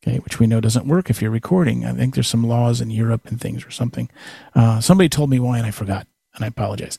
okay, 0.02 0.18
which 0.18 0.38
we 0.38 0.46
know 0.46 0.60
doesn't 0.60 0.86
work 0.86 1.10
if 1.10 1.20
you're 1.20 1.30
recording. 1.30 1.84
I 1.84 1.92
think 1.92 2.14
there's 2.14 2.28
some 2.28 2.44
laws 2.44 2.80
in 2.80 2.90
Europe 2.90 3.26
and 3.26 3.40
things 3.40 3.64
or 3.64 3.70
something. 3.70 4.08
Uh, 4.54 4.80
somebody 4.80 5.08
told 5.08 5.30
me 5.30 5.38
why 5.38 5.58
and 5.58 5.66
I 5.66 5.72
forgot, 5.72 6.06
and 6.34 6.44
I 6.44 6.48
apologize. 6.48 6.98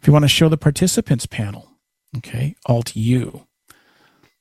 If 0.00 0.06
you 0.06 0.12
want 0.12 0.24
to 0.24 0.28
show 0.28 0.48
the 0.48 0.56
participants 0.56 1.26
panel, 1.26 1.75
okay, 2.18 2.54
Alt 2.66 2.94
U. 2.96 3.46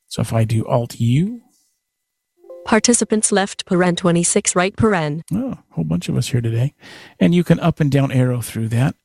So 0.08 0.22
if 0.22 0.34
I 0.34 0.44
do 0.44 0.66
Alt 0.66 1.00
U, 1.00 1.42
Participants 2.66 3.32
left 3.32 3.66
paren 3.68 3.96
26 3.96 4.56
right 4.56 4.76
paren. 4.76 5.22
Oh, 5.32 5.52
a 5.52 5.64
whole 5.76 5.84
bunch 5.84 6.10
of 6.10 6.18
us 6.18 6.30
here 6.30 6.42
today. 6.42 6.74
And 7.20 7.36
you 7.36 7.44
can 7.44 7.60
up 7.60 7.80
and 7.80 7.92
down 7.92 8.12
arrow 8.12 8.42
through 8.42 8.70
that. 8.70 8.96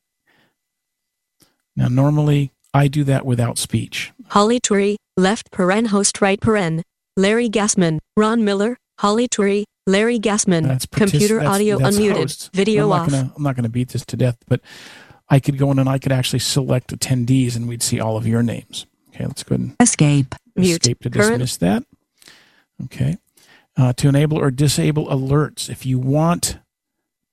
Now, 1.75 1.87
normally 1.87 2.51
I 2.73 2.87
do 2.87 3.03
that 3.03 3.23
without 3.23 3.59
speech. 3.59 4.13
Holly 4.29 4.59
Turi, 4.59 4.95
left 5.15 5.51
paren 5.51 5.87
host 5.87 6.21
right 6.21 6.39
paren. 6.39 6.81
Larry 7.15 7.49
Gassman, 7.49 7.99
Ron 8.17 8.43
Miller, 8.43 8.77
Holly 8.99 9.27
Turi, 9.27 9.65
Larry 9.85 10.19
Gassman. 10.19 10.63
That's 10.63 10.87
partic- 10.87 10.97
Computer 11.11 11.35
that's- 11.35 11.53
audio 11.55 11.77
that's 11.77 11.97
unmuted. 11.99 12.15
hosts. 12.15 12.49
Video 12.53 12.91
I'm 12.91 13.01
off. 13.01 13.09
Gonna, 13.11 13.31
I'm 13.35 13.43
not 13.43 13.55
going 13.55 13.63
to 13.63 13.69
beat 13.69 13.89
this 13.89 14.05
to 14.07 14.17
death, 14.17 14.37
but 14.47 14.61
I 15.31 15.39
could 15.39 15.57
go 15.57 15.71
in 15.71 15.79
and 15.79 15.89
I 15.89 15.97
could 15.97 16.11
actually 16.11 16.39
select 16.39 16.95
attendees 16.95 17.55
and 17.55 17.67
we'd 17.67 17.81
see 17.81 17.99
all 17.99 18.17
of 18.17 18.27
your 18.27 18.43
names. 18.43 18.85
Okay, 19.09 19.25
let's 19.25 19.41
go 19.43 19.55
ahead 19.55 19.67
and 19.67 19.75
Escape. 19.79 20.35
Mute. 20.55 20.81
escape 20.81 20.99
to 20.99 21.09
Current- 21.09 21.39
dismiss 21.39 21.57
that. 21.57 21.83
Okay. 22.83 23.17
Uh, 23.77 23.93
to 23.93 24.09
enable 24.09 24.37
or 24.37 24.51
disable 24.51 25.07
alerts. 25.07 25.69
If 25.69 25.85
you 25.85 25.97
want, 25.97 26.59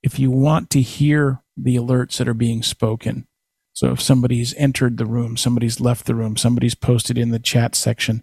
if 0.03 0.19
you 0.19 0.31
want 0.31 0.71
to 0.71 0.81
hear 0.81 1.43
the 1.57 1.75
alerts 1.77 2.19
that 2.19 2.29
are 2.29 2.35
being 2.35 2.63
spoken. 2.63 3.27
So 3.73 3.91
if 3.93 4.01
somebody's 4.01 4.55
entered 4.55 4.97
the 4.97 5.07
room, 5.07 5.37
somebody's 5.37 5.81
left 5.81 6.07
the 6.07 6.15
room, 6.15 6.37
somebody's 6.37 6.75
posted 6.77 7.19
in 7.19 7.31
the 7.31 7.39
chat 7.41 7.75
section, 7.75 8.23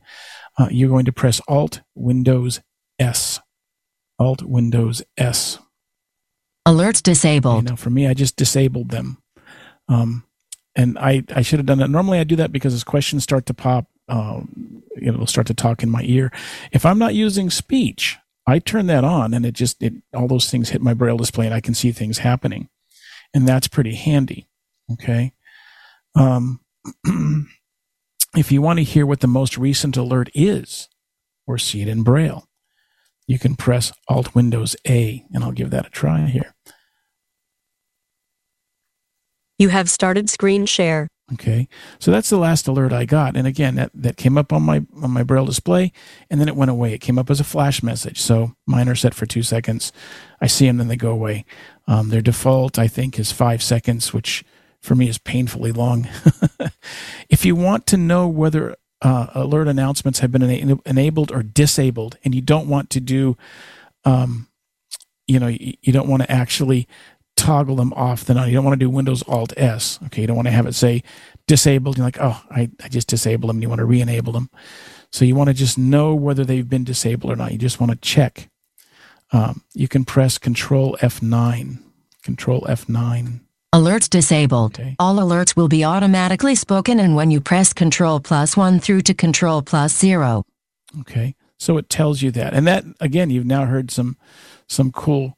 uh, 0.57 0.67
you're 0.71 0.89
going 0.89 1.05
to 1.05 1.11
press 1.13 1.41
Alt 1.47 1.81
Windows 1.93 2.61
S. 2.99 3.41
Alt 4.17 4.41
Windows 4.43 5.01
S. 5.17 5.59
Alerts 6.65 6.99
Okay, 6.99 7.11
disabled. 7.11 7.65
now 7.65 7.75
for 7.75 7.89
me, 7.89 8.07
I 8.07 8.13
just 8.13 8.37
disabled 8.37 8.89
them. 8.89 9.17
Um, 9.87 10.23
and 10.75 10.97
I, 10.99 11.23
I 11.33 11.41
should 11.41 11.59
have 11.59 11.65
done 11.65 11.77
that. 11.79 11.89
Normally 11.89 12.19
I 12.19 12.23
do 12.23 12.35
that 12.35 12.51
because 12.51 12.73
as 12.73 12.83
questions 12.83 13.23
start 13.23 13.45
to 13.45 13.53
pop, 13.53 13.87
um, 14.09 14.83
you 14.95 15.07
know, 15.07 15.13
it'll 15.13 15.27
start 15.27 15.47
to 15.47 15.53
talk 15.53 15.83
in 15.83 15.89
my 15.89 16.01
ear. 16.03 16.31
If 16.71 16.85
I'm 16.85 16.99
not 16.99 17.15
using 17.15 17.49
speech, 17.49 18.17
I 18.47 18.59
turn 18.59 18.87
that 18.87 19.03
on 19.03 19.33
and 19.33 19.45
it 19.45 19.53
just, 19.53 19.81
it, 19.81 19.93
all 20.13 20.27
those 20.27 20.49
things 20.51 20.69
hit 20.69 20.81
my 20.81 20.93
braille 20.93 21.17
display 21.17 21.45
and 21.45 21.55
I 21.55 21.61
can 21.61 21.73
see 21.73 21.91
things 21.91 22.19
happening. 22.19 22.69
And 23.33 23.47
that's 23.47 23.67
pretty 23.67 23.95
handy. 23.95 24.47
Okay. 24.91 25.33
Um, 26.15 26.59
if 28.35 28.51
you 28.51 28.61
want 28.61 28.79
to 28.79 28.83
hear 28.83 29.05
what 29.05 29.21
the 29.21 29.27
most 29.27 29.57
recent 29.57 29.97
alert 29.97 30.29
is 30.33 30.89
or 31.47 31.57
see 31.57 31.81
it 31.81 31.87
in 31.87 32.03
braille, 32.03 32.47
you 33.27 33.39
can 33.39 33.55
press 33.55 33.91
Alt 34.07 34.35
Windows 34.35 34.75
A 34.87 35.25
and 35.33 35.43
I'll 35.43 35.51
give 35.51 35.71
that 35.71 35.87
a 35.87 35.89
try 35.89 36.25
here. 36.27 36.53
You 39.57 39.69
have 39.69 39.89
started 39.89 40.29
screen 40.29 40.65
share. 40.65 41.07
Okay, 41.33 41.67
so 41.97 42.11
that's 42.11 42.29
the 42.29 42.37
last 42.37 42.67
alert 42.67 42.93
I 42.93 43.05
got, 43.05 43.35
and 43.35 43.47
again, 43.47 43.75
that, 43.75 43.89
that 43.95 44.15
came 44.15 44.37
up 44.37 44.53
on 44.53 44.61
my 44.61 44.85
on 45.01 45.09
my 45.09 45.23
braille 45.23 45.45
display, 45.45 45.91
and 46.29 46.39
then 46.39 46.47
it 46.47 46.55
went 46.55 46.69
away. 46.69 46.93
It 46.93 46.99
came 46.99 47.17
up 47.17 47.31
as 47.31 47.39
a 47.39 47.43
flash 47.43 47.81
message. 47.81 48.21
So 48.21 48.53
mine 48.67 48.87
are 48.87 48.95
set 48.95 49.15
for 49.15 49.25
two 49.25 49.41
seconds. 49.41 49.91
I 50.39 50.45
see 50.45 50.67
them, 50.67 50.77
then 50.77 50.87
they 50.87 50.95
go 50.95 51.09
away. 51.09 51.43
Um, 51.87 52.09
their 52.09 52.21
default, 52.21 52.77
I 52.77 52.87
think, 52.87 53.17
is 53.17 53.31
five 53.31 53.63
seconds, 53.63 54.13
which 54.13 54.43
for 54.83 54.93
me 54.93 55.09
is 55.09 55.17
painfully 55.17 55.71
long. 55.71 56.07
if 57.29 57.43
you 57.43 57.55
want 57.55 57.87
to 57.87 57.97
know 57.97 58.27
whether 58.27 58.75
uh, 59.01 59.27
alert 59.33 59.67
announcements 59.67 60.19
have 60.19 60.31
been 60.31 60.43
ena- 60.43 60.77
enabled 60.85 61.31
or 61.31 61.41
disabled, 61.41 62.19
and 62.23 62.35
you 62.35 62.41
don't 62.41 62.67
want 62.67 62.91
to 62.91 62.99
do, 62.99 63.35
um, 64.03 64.47
you 65.25 65.39
know, 65.39 65.47
you, 65.47 65.73
you 65.81 65.91
don't 65.91 66.07
want 66.07 66.21
to 66.21 66.31
actually 66.31 66.87
toggle 67.35 67.75
them 67.75 67.93
off 67.93 68.25
then 68.25 68.37
on. 68.37 68.47
You 68.47 68.55
don't 68.55 68.65
want 68.65 68.79
to 68.79 68.85
do 68.85 68.89
Windows 68.89 69.23
Alt 69.27 69.53
S. 69.57 69.99
Okay. 70.05 70.21
You 70.21 70.27
don't 70.27 70.35
want 70.35 70.47
to 70.47 70.53
have 70.53 70.65
it 70.65 70.75
say 70.75 71.03
disabled. 71.47 71.97
You're 71.97 72.05
like, 72.05 72.19
oh, 72.19 72.41
I, 72.49 72.69
I 72.83 72.87
just 72.87 73.07
disabled 73.07 73.49
them. 73.49 73.61
You 73.61 73.69
want 73.69 73.79
to 73.79 73.85
re 73.85 74.01
enable 74.01 74.33
them. 74.33 74.49
So 75.11 75.25
you 75.25 75.35
want 75.35 75.47
to 75.49 75.53
just 75.53 75.77
know 75.77 76.13
whether 76.13 76.43
they've 76.43 76.67
been 76.67 76.83
disabled 76.83 77.31
or 77.31 77.35
not. 77.35 77.51
You 77.51 77.57
just 77.57 77.79
want 77.79 77.91
to 77.91 77.97
check. 77.97 78.49
Um, 79.31 79.63
you 79.73 79.87
can 79.87 80.05
press 80.05 80.37
Control 80.37 80.97
F9. 81.01 81.79
Control 82.23 82.61
F9. 82.61 83.41
Alerts 83.73 84.09
disabled. 84.09 84.79
Okay. 84.79 84.95
All 84.99 85.17
alerts 85.17 85.55
will 85.55 85.67
be 85.67 85.83
automatically 85.83 86.55
spoken 86.55 86.99
and 86.99 87.15
when 87.15 87.31
you 87.31 87.41
press 87.41 87.73
Control 87.73 88.19
plus 88.19 88.55
1 88.55 88.79
through 88.79 89.01
to 89.01 89.13
Control 89.13 89.61
plus 89.61 89.97
0. 89.97 90.43
Okay. 91.01 91.35
So 91.59 91.77
it 91.77 91.89
tells 91.89 92.21
you 92.21 92.31
that. 92.31 92.53
And 92.53 92.67
that, 92.67 92.85
again, 92.99 93.29
you've 93.29 93.45
now 93.45 93.65
heard 93.65 93.91
some, 93.91 94.17
some 94.67 94.91
cool 94.91 95.37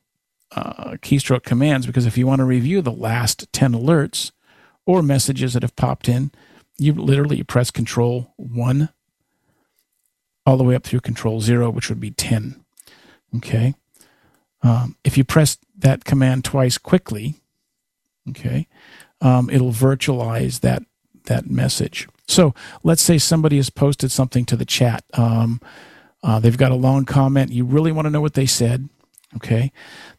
uh, 0.56 0.92
keystroke 1.02 1.44
commands 1.44 1.86
because 1.86 2.06
if 2.06 2.18
you 2.18 2.28
want 2.28 2.40
to 2.40 2.46
review 2.46 2.82
the 2.82 2.92
last 2.92 3.52
10 3.54 3.74
alerts 3.74 4.32
or 4.86 5.02
messages 5.02 5.54
that 5.54 5.64
have 5.64 5.76
popped 5.76 6.08
in, 6.08 6.32
you 6.78 6.94
literally 6.94 7.44
press 7.44 7.72
Control 7.72 8.34
1 8.38 8.90
all 10.46 10.58
the 10.58 10.64
way 10.64 10.76
up 10.76 10.84
through 10.84 11.02
Control 11.02 11.42
0, 11.42 11.70
which 11.72 11.90
would 11.90 12.00
be 12.00 12.12
10. 12.12 12.64
Okay. 13.36 13.76
Um, 14.64 14.96
if 15.04 15.18
you 15.18 15.24
press 15.24 15.58
that 15.78 16.06
command 16.06 16.44
twice 16.44 16.78
quickly, 16.78 17.36
okay, 18.30 18.68
um, 19.22 19.50
it'll 19.50 19.72
virtualize 19.72 20.62
that 20.62 20.84
that 21.26 21.50
message. 21.50 22.08
So 22.28 22.54
let's 22.84 23.02
say 23.02 23.18
somebody 23.18 23.58
has 23.58 23.70
posted 23.70 24.12
something 24.12 24.46
to 24.46 24.56
the 24.56 24.66
chat. 24.66 25.04
Um, 25.14 25.62
uh, 26.24 26.40
they've 26.40 26.58
got 26.58 26.72
a 26.72 26.76
long 26.76 27.06
comment. 27.06 27.52
You 27.52 27.66
really 27.66 27.92
want 27.92 28.06
to 28.06 28.10
know 28.10 28.22
what 28.22 28.34
they 28.34 28.46
said, 28.46 28.90
okay? 29.36 29.72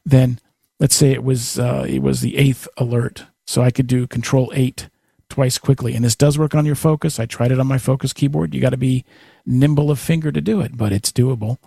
Then 0.05 0.39
let's 0.81 0.95
say 0.95 1.13
it 1.13 1.25
was 1.25 1.59
uh, 1.59 1.85
it 1.89 2.03
was 2.03 2.21
the 2.21 2.37
eighth 2.37 2.69
alert. 2.77 3.25
So 3.47 3.63
I 3.63 3.71
could 3.71 3.87
do 3.87 4.07
Control 4.07 4.53
Eight 4.55 4.89
twice 5.31 5.59
quickly, 5.59 5.95
and 5.95 6.05
this 6.05 6.17
does 6.17 6.39
work 6.39 6.55
on 6.55 6.67
your 6.67 6.75
focus. 6.75 7.19
I 7.19 7.27
tried 7.27 7.53
it 7.53 7.61
on 7.61 7.67
my 7.67 7.79
focus 7.79 8.13
keyboard. 8.13 8.55
You 8.55 8.61
got 8.61 8.71
to 8.71 8.77
be 8.77 9.05
nimble 9.47 9.91
of 9.91 9.99
finger 9.99 10.31
to 10.33 10.41
do 10.41 10.61
it, 10.61 10.77
but 10.77 10.93
it's 10.93 11.13
doable. 11.13 11.59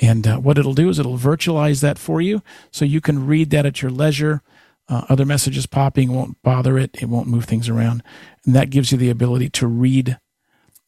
And 0.00 0.26
uh, 0.26 0.38
what 0.38 0.58
it'll 0.58 0.74
do 0.74 0.88
is 0.88 0.98
it'll 0.98 1.18
virtualize 1.18 1.80
that 1.80 1.98
for 1.98 2.20
you, 2.20 2.42
so 2.70 2.84
you 2.84 3.00
can 3.00 3.26
read 3.26 3.50
that 3.50 3.66
at 3.66 3.82
your 3.82 3.90
leisure. 3.90 4.42
Uh, 4.86 5.06
other 5.08 5.24
messages 5.24 5.64
popping 5.64 6.12
won't 6.12 6.42
bother 6.42 6.76
it. 6.76 6.90
It 7.00 7.08
won't 7.08 7.28
move 7.28 7.46
things 7.46 7.68
around, 7.68 8.02
and 8.44 8.54
that 8.54 8.70
gives 8.70 8.92
you 8.92 8.98
the 8.98 9.10
ability 9.10 9.48
to 9.50 9.66
read 9.66 10.18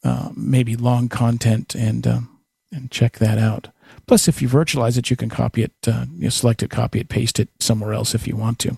uh, 0.03 0.29
maybe 0.35 0.75
long 0.75 1.09
content 1.09 1.73
and 1.73 2.05
um, 2.05 2.39
and 2.71 2.91
check 2.91 3.17
that 3.17 3.39
out. 3.39 3.69
Plus, 4.07 4.27
if 4.27 4.41
you 4.41 4.47
virtualize 4.47 4.97
it, 4.97 5.09
you 5.09 5.17
can 5.17 5.29
copy 5.29 5.63
it, 5.63 5.73
uh, 5.85 6.05
you 6.13 6.23
know, 6.23 6.29
select 6.29 6.63
it, 6.63 6.69
copy 6.69 6.99
it, 6.99 7.09
paste 7.09 7.39
it 7.39 7.49
somewhere 7.59 7.93
else 7.93 8.15
if 8.15 8.25
you 8.25 8.37
want 8.37 8.57
to. 8.59 8.77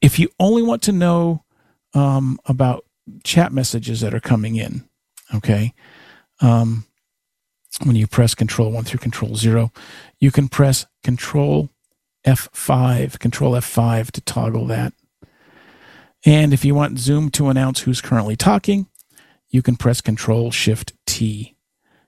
If 0.00 0.18
you 0.18 0.28
only 0.40 0.62
want 0.62 0.82
to 0.82 0.92
know 0.92 1.44
um, 1.94 2.38
about 2.46 2.86
chat 3.24 3.52
messages 3.52 4.00
that 4.00 4.14
are 4.14 4.20
coming 4.20 4.56
in, 4.56 4.88
okay, 5.34 5.74
um, 6.40 6.86
when 7.84 7.96
you 7.96 8.06
press 8.06 8.34
Control 8.34 8.72
One 8.72 8.84
through 8.84 9.00
Control 9.00 9.36
Zero, 9.36 9.70
you 10.18 10.30
can 10.30 10.48
press 10.48 10.86
Control 11.02 11.68
F5, 12.26 13.18
Control 13.18 13.52
F5 13.52 14.10
to 14.12 14.20
toggle 14.22 14.66
that. 14.66 14.94
And 16.24 16.52
if 16.54 16.64
you 16.64 16.74
want 16.74 16.98
Zoom 16.98 17.30
to 17.32 17.48
announce 17.48 17.80
who's 17.80 18.00
currently 18.00 18.34
talking, 18.34 18.88
you 19.48 19.62
can 19.62 19.76
press 19.76 20.00
Control 20.00 20.50
Shift 20.50 20.94
T. 21.06 21.55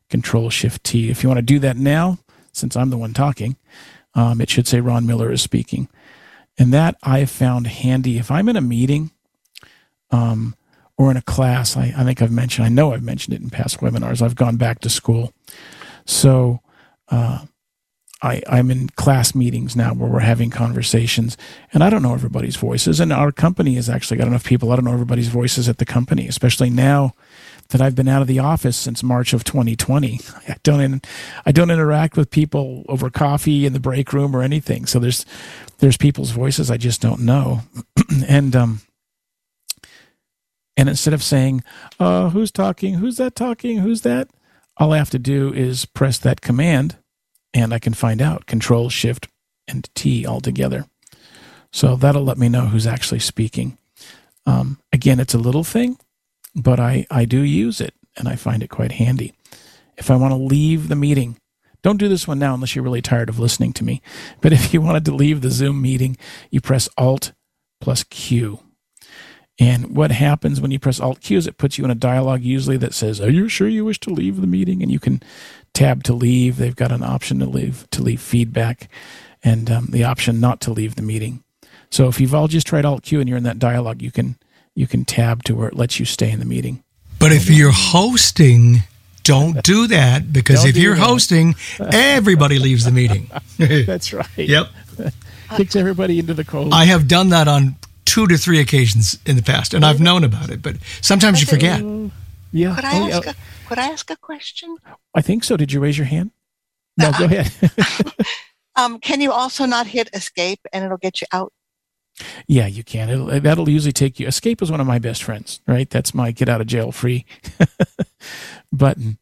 Control 0.08 0.50
Shift 0.50 0.84
T. 0.84 1.10
If 1.10 1.22
you 1.22 1.28
want 1.28 1.38
to 1.38 1.42
do 1.42 1.58
that 1.60 1.76
now, 1.76 2.18
since 2.52 2.76
I'm 2.76 2.90
the 2.90 2.98
one 2.98 3.14
talking, 3.14 3.56
um, 4.14 4.40
it 4.40 4.50
should 4.50 4.66
say 4.66 4.80
Ron 4.80 5.06
Miller 5.06 5.30
is 5.30 5.42
speaking. 5.42 5.88
And 6.58 6.72
that 6.72 6.96
I 7.02 7.20
have 7.20 7.30
found 7.30 7.66
handy. 7.66 8.18
If 8.18 8.30
I'm 8.30 8.48
in 8.48 8.56
a 8.56 8.60
meeting, 8.60 9.10
um, 10.10 10.54
or 10.98 11.10
in 11.10 11.16
a 11.16 11.22
class. 11.22 11.76
I, 11.76 11.94
I 11.96 12.04
think 12.04 12.20
I've 12.20 12.32
mentioned, 12.32 12.66
I 12.66 12.68
know 12.68 12.92
I've 12.92 13.02
mentioned 13.04 13.34
it 13.34 13.40
in 13.40 13.50
past 13.50 13.78
webinars. 13.78 14.20
I've 14.20 14.34
gone 14.34 14.56
back 14.56 14.80
to 14.80 14.90
school. 14.90 15.32
So, 16.04 16.60
uh, 17.08 17.46
I, 18.20 18.42
I'm 18.48 18.72
in 18.72 18.88
class 18.88 19.32
meetings 19.32 19.76
now 19.76 19.94
where 19.94 20.10
we're 20.10 20.18
having 20.18 20.50
conversations, 20.50 21.36
and 21.72 21.84
I 21.84 21.90
don't 21.90 22.02
know 22.02 22.14
everybody's 22.14 22.56
voices. 22.56 22.98
And 22.98 23.12
our 23.12 23.30
company 23.30 23.76
has 23.76 23.88
actually 23.88 24.16
got 24.16 24.26
enough 24.26 24.42
people. 24.42 24.72
I 24.72 24.76
don't 24.76 24.86
know 24.86 24.92
everybody's 24.92 25.28
voices 25.28 25.68
at 25.68 25.78
the 25.78 25.84
company, 25.84 26.26
especially 26.26 26.68
now 26.68 27.14
that 27.70 27.82
I've 27.82 27.94
been 27.94 28.08
out 28.08 28.22
of 28.22 28.28
the 28.28 28.38
office 28.38 28.76
since 28.76 29.02
March 29.02 29.32
of 29.32 29.44
2020. 29.44 30.20
I 30.48 30.56
don't 30.62 30.80
in, 30.80 31.02
I 31.44 31.52
don't 31.52 31.70
interact 31.70 32.16
with 32.16 32.30
people 32.30 32.84
over 32.88 33.10
coffee 33.10 33.66
in 33.66 33.72
the 33.72 33.80
break 33.80 34.12
room 34.12 34.34
or 34.34 34.42
anything. 34.42 34.86
So 34.86 34.98
there's 34.98 35.26
there's 35.78 35.96
people's 35.96 36.30
voices 36.30 36.70
I 36.70 36.76
just 36.76 37.00
don't 37.00 37.20
know, 37.20 37.62
and 38.28 38.56
um 38.56 38.80
and 40.76 40.88
instead 40.88 41.14
of 41.14 41.22
saying, 41.22 41.62
"Uh, 41.98 42.30
who's 42.30 42.52
talking? 42.52 42.94
Who's 42.94 43.16
that 43.16 43.34
talking? 43.34 43.78
Who's 43.78 44.02
that?" 44.02 44.28
All 44.76 44.92
I 44.92 44.98
have 44.98 45.10
to 45.10 45.18
do 45.18 45.52
is 45.52 45.84
press 45.86 46.18
that 46.18 46.40
command 46.40 46.96
and 47.52 47.72
I 47.74 47.78
can 47.78 47.94
find 47.94 48.22
out 48.22 48.46
Control, 48.46 48.88
Shift, 48.88 49.28
and 49.66 49.88
T 49.94 50.24
all 50.24 50.40
together. 50.40 50.86
So 51.72 51.96
that'll 51.96 52.24
let 52.24 52.38
me 52.38 52.48
know 52.48 52.66
who's 52.66 52.86
actually 52.86 53.20
speaking. 53.20 53.76
Um, 54.46 54.78
again, 54.92 55.20
it's 55.20 55.34
a 55.34 55.38
little 55.38 55.64
thing, 55.64 55.98
but 56.58 56.80
I, 56.80 57.06
I 57.10 57.24
do 57.24 57.40
use 57.40 57.80
it 57.80 57.94
and 58.16 58.28
I 58.28 58.36
find 58.36 58.62
it 58.62 58.68
quite 58.70 58.92
handy. 58.92 59.32
If 59.96 60.10
I 60.10 60.16
want 60.16 60.32
to 60.32 60.36
leave 60.36 60.88
the 60.88 60.96
meeting, 60.96 61.38
don't 61.82 61.98
do 61.98 62.08
this 62.08 62.26
one 62.26 62.38
now 62.38 62.54
unless 62.54 62.74
you're 62.74 62.84
really 62.84 63.02
tired 63.02 63.28
of 63.28 63.38
listening 63.38 63.72
to 63.74 63.84
me. 63.84 64.02
But 64.40 64.52
if 64.52 64.74
you 64.74 64.80
wanted 64.80 65.04
to 65.06 65.14
leave 65.14 65.40
the 65.40 65.50
Zoom 65.50 65.80
meeting, 65.80 66.16
you 66.50 66.60
press 66.60 66.88
Alt 66.98 67.32
plus 67.80 68.04
Q. 68.04 68.60
And 69.60 69.96
what 69.96 70.12
happens 70.12 70.60
when 70.60 70.70
you 70.70 70.78
press 70.78 71.00
Alt 71.00 71.20
Q 71.20 71.38
is 71.38 71.46
it 71.46 71.58
puts 71.58 71.78
you 71.78 71.84
in 71.84 71.90
a 71.90 71.96
dialog 71.96 72.42
usually 72.42 72.76
that 72.76 72.94
says, 72.94 73.20
"Are 73.20 73.30
you 73.30 73.48
sure 73.48 73.68
you 73.68 73.84
wish 73.84 73.98
to 74.00 74.10
leave 74.10 74.40
the 74.40 74.46
meeting?" 74.46 74.82
And 74.82 74.92
you 74.92 75.00
can 75.00 75.20
tab 75.74 76.04
to 76.04 76.14
leave. 76.14 76.56
They've 76.56 76.76
got 76.76 76.92
an 76.92 77.02
option 77.02 77.40
to 77.40 77.46
leave 77.46 77.88
to 77.90 78.02
leave 78.02 78.20
feedback, 78.20 78.88
and 79.42 79.68
um, 79.68 79.86
the 79.90 80.04
option 80.04 80.38
not 80.38 80.60
to 80.62 80.72
leave 80.72 80.94
the 80.94 81.02
meeting. 81.02 81.42
So 81.90 82.06
if 82.06 82.20
you've 82.20 82.34
all 82.34 82.46
just 82.46 82.68
tried 82.68 82.84
Alt 82.84 83.02
Q 83.02 83.18
and 83.18 83.28
you're 83.28 83.38
in 83.38 83.44
that 83.44 83.58
dialog, 83.58 84.00
you 84.00 84.12
can 84.12 84.36
you 84.78 84.86
can 84.86 85.04
tab 85.04 85.42
to 85.44 85.54
where 85.56 85.66
it 85.68 85.74
lets 85.74 85.98
you 85.98 86.04
stay 86.06 86.30
in 86.30 86.38
the 86.38 86.44
meeting. 86.44 86.82
But 87.18 87.32
if 87.32 87.50
you're 87.50 87.72
hosting, 87.72 88.84
don't 89.24 89.62
do 89.64 89.88
that 89.88 90.32
because 90.32 90.60
Don't 90.60 90.68
if 90.70 90.76
you're 90.76 90.94
that. 90.94 91.02
hosting, 91.04 91.56
everybody 91.80 92.58
leaves 92.60 92.84
the 92.84 92.92
meeting. 92.92 93.28
That's 93.58 94.12
right. 94.12 94.26
Yep. 94.36 94.68
Kicks 95.56 95.74
everybody 95.74 96.18
into 96.20 96.32
the 96.34 96.44
cold. 96.44 96.72
I 96.72 96.84
have 96.84 97.08
done 97.08 97.30
that 97.30 97.48
on 97.48 97.74
two 98.04 98.26
to 98.28 98.36
three 98.38 98.60
occasions 98.60 99.18
in 99.26 99.34
the 99.36 99.42
past, 99.42 99.74
and 99.74 99.84
I've 99.84 100.00
known 100.00 100.22
about 100.22 100.48
it, 100.50 100.62
but 100.62 100.76
sometimes 101.00 101.40
you 101.40 101.46
forget. 101.46 101.80
yeah. 102.52 102.74
Could 102.76 102.84
I 102.84 102.98
Oh, 103.00 103.10
ask 103.10 103.24
yeah. 103.24 103.32
a 103.32 103.68
Could 103.68 103.78
I 103.78 103.86
ask 103.88 104.10
a 104.10 104.16
question? 104.16 104.76
I 105.14 105.20
think 105.22 105.42
so. 105.44 105.56
Did 105.56 105.72
you 105.72 105.80
raise 105.80 105.98
your 105.98 106.06
hand? 106.06 106.30
No, 106.96 107.10
go 107.18 107.24
ahead. 107.24 107.50
Um, 108.76 109.00
can 109.00 109.20
you 109.20 109.32
also 109.32 109.66
not 109.66 109.88
hit 109.88 110.08
escape 110.12 110.60
and 110.72 110.84
it'll 110.84 110.98
get 110.98 111.20
you 111.20 111.26
out? 111.32 111.52
Yeah, 112.46 112.66
you 112.66 112.82
can. 112.84 113.08
It'll, 113.08 113.40
that'll 113.40 113.68
usually 113.68 113.92
take 113.92 114.18
you. 114.18 114.26
Escape 114.26 114.62
is 114.62 114.70
one 114.70 114.80
of 114.80 114.86
my 114.86 114.98
best 114.98 115.22
friends, 115.22 115.60
right? 115.66 115.88
That's 115.88 116.14
my 116.14 116.30
get 116.32 116.48
out 116.48 116.60
of 116.60 116.66
jail 116.66 116.92
free 116.92 117.24
button. 118.72 119.18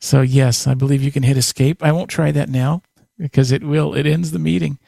So 0.00 0.20
yes, 0.20 0.66
I 0.66 0.74
believe 0.74 1.02
you 1.02 1.12
can 1.12 1.22
hit 1.22 1.36
escape. 1.36 1.82
I 1.82 1.92
won't 1.92 2.10
try 2.10 2.32
that 2.32 2.48
now 2.48 2.82
because 3.18 3.52
it 3.52 3.62
will. 3.62 3.94
It 3.94 4.06
ends 4.06 4.32
the 4.32 4.38
meeting. 4.38 4.78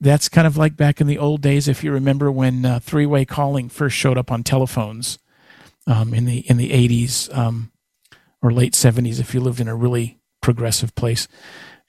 That's 0.00 0.28
kind 0.28 0.46
of 0.46 0.56
like 0.56 0.76
back 0.76 1.00
in 1.00 1.06
the 1.06 1.18
old 1.18 1.42
days, 1.42 1.68
if 1.68 1.84
you 1.84 1.92
remember 1.92 2.30
when 2.30 2.64
uh, 2.64 2.80
three 2.80 3.06
way 3.06 3.24
calling 3.24 3.68
first 3.68 3.96
showed 3.96 4.18
up 4.18 4.30
on 4.30 4.42
telephones 4.42 5.18
um, 5.86 6.14
in 6.14 6.24
the 6.24 6.38
in 6.48 6.56
the 6.56 6.72
eighties 6.72 7.28
um, 7.32 7.72
or 8.40 8.52
late 8.52 8.74
seventies. 8.74 9.20
If 9.20 9.34
you 9.34 9.40
lived 9.40 9.60
in 9.60 9.68
a 9.68 9.76
really 9.76 10.18
progressive 10.40 10.94
place, 10.94 11.28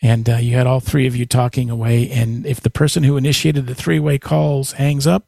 and 0.03 0.29
uh, 0.29 0.35
you 0.35 0.57
had 0.57 0.67
all 0.67 0.81
three 0.81 1.07
of 1.07 1.15
you 1.15 1.25
talking 1.25 1.69
away, 1.69 2.09
and 2.11 2.45
if 2.45 2.59
the 2.59 2.69
person 2.69 3.03
who 3.03 3.15
initiated 3.15 3.67
the 3.67 3.73
three 3.73 3.99
way 3.99 4.19
calls 4.19 4.73
hangs 4.73 5.07
up, 5.07 5.27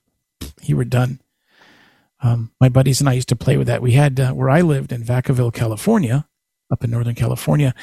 you 0.61 0.75
were 0.75 0.83
done. 0.83 1.21
Um, 2.21 2.51
my 2.59 2.67
buddies 2.67 2.99
and 2.99 3.07
I 3.07 3.13
used 3.13 3.29
to 3.29 3.37
play 3.37 3.55
with 3.55 3.67
that. 3.67 3.81
We 3.81 3.93
had 3.93 4.19
uh, 4.19 4.33
where 4.33 4.49
I 4.49 4.61
lived 4.61 4.91
in 4.91 5.03
Vacaville, 5.03 5.53
California, 5.53 6.27
up 6.69 6.83
in 6.83 6.91
Northern 6.91 7.15
California. 7.15 7.73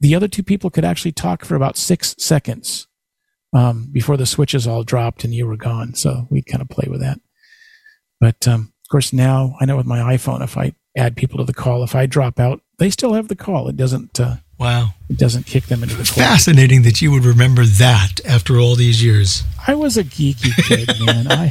The 0.00 0.14
other 0.14 0.26
two 0.26 0.42
people 0.42 0.70
could 0.70 0.84
actually 0.84 1.12
talk 1.12 1.44
for 1.44 1.54
about 1.54 1.76
six 1.76 2.16
seconds 2.18 2.88
um, 3.52 3.88
before 3.92 4.16
the 4.16 4.26
switches 4.26 4.66
all 4.66 4.82
dropped 4.82 5.22
and 5.22 5.32
you 5.32 5.46
were 5.46 5.56
gone. 5.56 5.94
So 5.94 6.26
we'd 6.30 6.46
kind 6.46 6.62
of 6.62 6.68
play 6.68 6.88
with 6.90 7.00
that. 7.00 7.20
But 8.20 8.48
um, 8.48 8.72
of 8.84 8.90
course, 8.90 9.12
now 9.12 9.54
I 9.60 9.66
know 9.66 9.76
with 9.76 9.86
my 9.86 10.00
iPhone, 10.16 10.42
if 10.42 10.58
I 10.58 10.74
add 10.96 11.16
people 11.16 11.38
to 11.38 11.44
the 11.44 11.54
call, 11.54 11.84
if 11.84 11.94
I 11.94 12.06
drop 12.06 12.40
out, 12.40 12.60
they 12.78 12.90
still 12.90 13.12
have 13.12 13.28
the 13.28 13.36
call. 13.36 13.68
It 13.68 13.76
doesn't. 13.76 14.18
Uh, 14.18 14.36
Wow. 14.64 14.90
it 15.08 15.16
doesn't 15.18 15.46
kick 15.46 15.66
them 15.66 15.82
into 15.82 15.94
the 15.94 16.04
call. 16.04 16.14
Fascinating 16.24 16.82
that 16.82 17.00
you 17.02 17.10
would 17.12 17.24
remember 17.24 17.64
that 17.64 18.20
after 18.26 18.58
all 18.58 18.74
these 18.74 19.02
years. 19.04 19.42
I 19.68 19.74
was 19.74 19.96
a 19.96 20.04
geeky 20.04 20.52
kid, 20.66 20.88
man. 21.06 21.26
I 21.30 21.50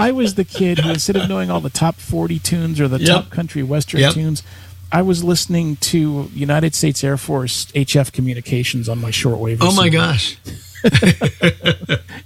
I 0.00 0.10
was 0.12 0.34
the 0.36 0.44
kid 0.44 0.78
who 0.78 0.90
instead 0.90 1.16
of 1.16 1.28
knowing 1.28 1.50
all 1.50 1.60
the 1.60 1.68
top 1.70 1.96
40 1.96 2.38
tunes 2.38 2.80
or 2.80 2.88
the 2.88 2.98
Yep. 2.98 3.08
top 3.08 3.30
country 3.30 3.62
western 3.62 4.00
Yep. 4.00 4.14
tunes, 4.14 4.42
I 4.90 5.02
was 5.02 5.22
listening 5.22 5.76
to 5.76 6.30
United 6.34 6.74
States 6.74 7.02
Air 7.04 7.16
Force 7.16 7.66
HF 7.74 8.12
communications 8.12 8.88
on 8.88 9.00
my 9.00 9.10
shortwave. 9.10 9.58
Oh 9.60 9.74
my 9.74 9.88
gosh. 9.88 10.38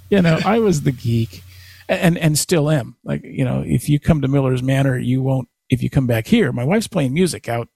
You 0.09 0.21
know, 0.21 0.39
I 0.45 0.59
was 0.59 0.83
the 0.83 0.91
geek, 0.93 1.43
and 1.89 2.17
and 2.17 2.39
still 2.39 2.69
am. 2.69 2.95
Like 3.03 3.23
you 3.25 3.43
know, 3.43 3.61
if 3.65 3.89
you 3.89 3.99
come 3.99 4.21
to 4.21 4.27
Miller's 4.29 4.63
Manor, 4.63 4.97
you 4.97 5.21
won't. 5.21 5.49
If 5.69 5.83
you 5.83 5.89
come 5.89 6.07
back 6.07 6.27
here, 6.27 6.53
my 6.53 6.63
wife's 6.63 6.87
playing 6.87 7.13
music 7.13 7.49
out 7.49 7.67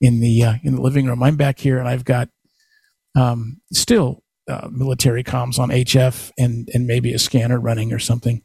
in 0.00 0.20
the 0.20 0.42
uh, 0.42 0.54
in 0.62 0.76
the 0.76 0.82
living 0.82 1.06
room. 1.06 1.22
I'm 1.22 1.36
back 1.36 1.58
here, 1.58 1.78
and 1.78 1.88
I've 1.88 2.04
got 2.04 2.28
um, 3.16 3.60
still 3.72 4.22
uh, 4.48 4.68
military 4.70 5.22
comms 5.22 5.58
on 5.58 5.70
HF 5.70 6.30
and 6.38 6.68
and 6.72 6.86
maybe 6.86 7.12
a 7.12 7.18
scanner 7.18 7.60
running 7.60 7.92
or 7.92 7.98
something. 7.98 8.42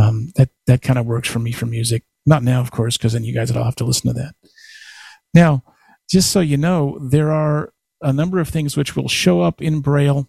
Um, 0.00 0.32
that 0.36 0.50
that 0.66 0.82
kind 0.82 0.98
of 0.98 1.06
works 1.06 1.28
for 1.28 1.38
me 1.38 1.52
for 1.52 1.66
music. 1.66 2.04
Not 2.24 2.42
now, 2.42 2.60
of 2.60 2.70
course, 2.70 2.96
because 2.96 3.12
then 3.12 3.24
you 3.24 3.34
guys 3.34 3.50
would 3.50 3.58
all 3.58 3.64
have 3.64 3.76
to 3.76 3.84
listen 3.84 4.08
to 4.08 4.20
that. 4.20 4.34
Now, 5.34 5.62
just 6.10 6.30
so 6.30 6.40
you 6.40 6.56
know, 6.56 6.98
there 7.02 7.32
are 7.32 7.72
a 8.00 8.12
number 8.12 8.38
of 8.38 8.48
things 8.48 8.76
which 8.76 8.96
will 8.96 9.08
show 9.08 9.40
up 9.40 9.60
in 9.60 9.80
Braille 9.80 10.28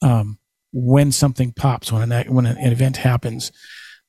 um, 0.00 0.38
when 0.72 1.12
something 1.12 1.52
pops, 1.52 1.92
when 1.92 2.10
an 2.10 2.34
when 2.34 2.46
an 2.46 2.58
event 2.58 2.98
happens, 2.98 3.52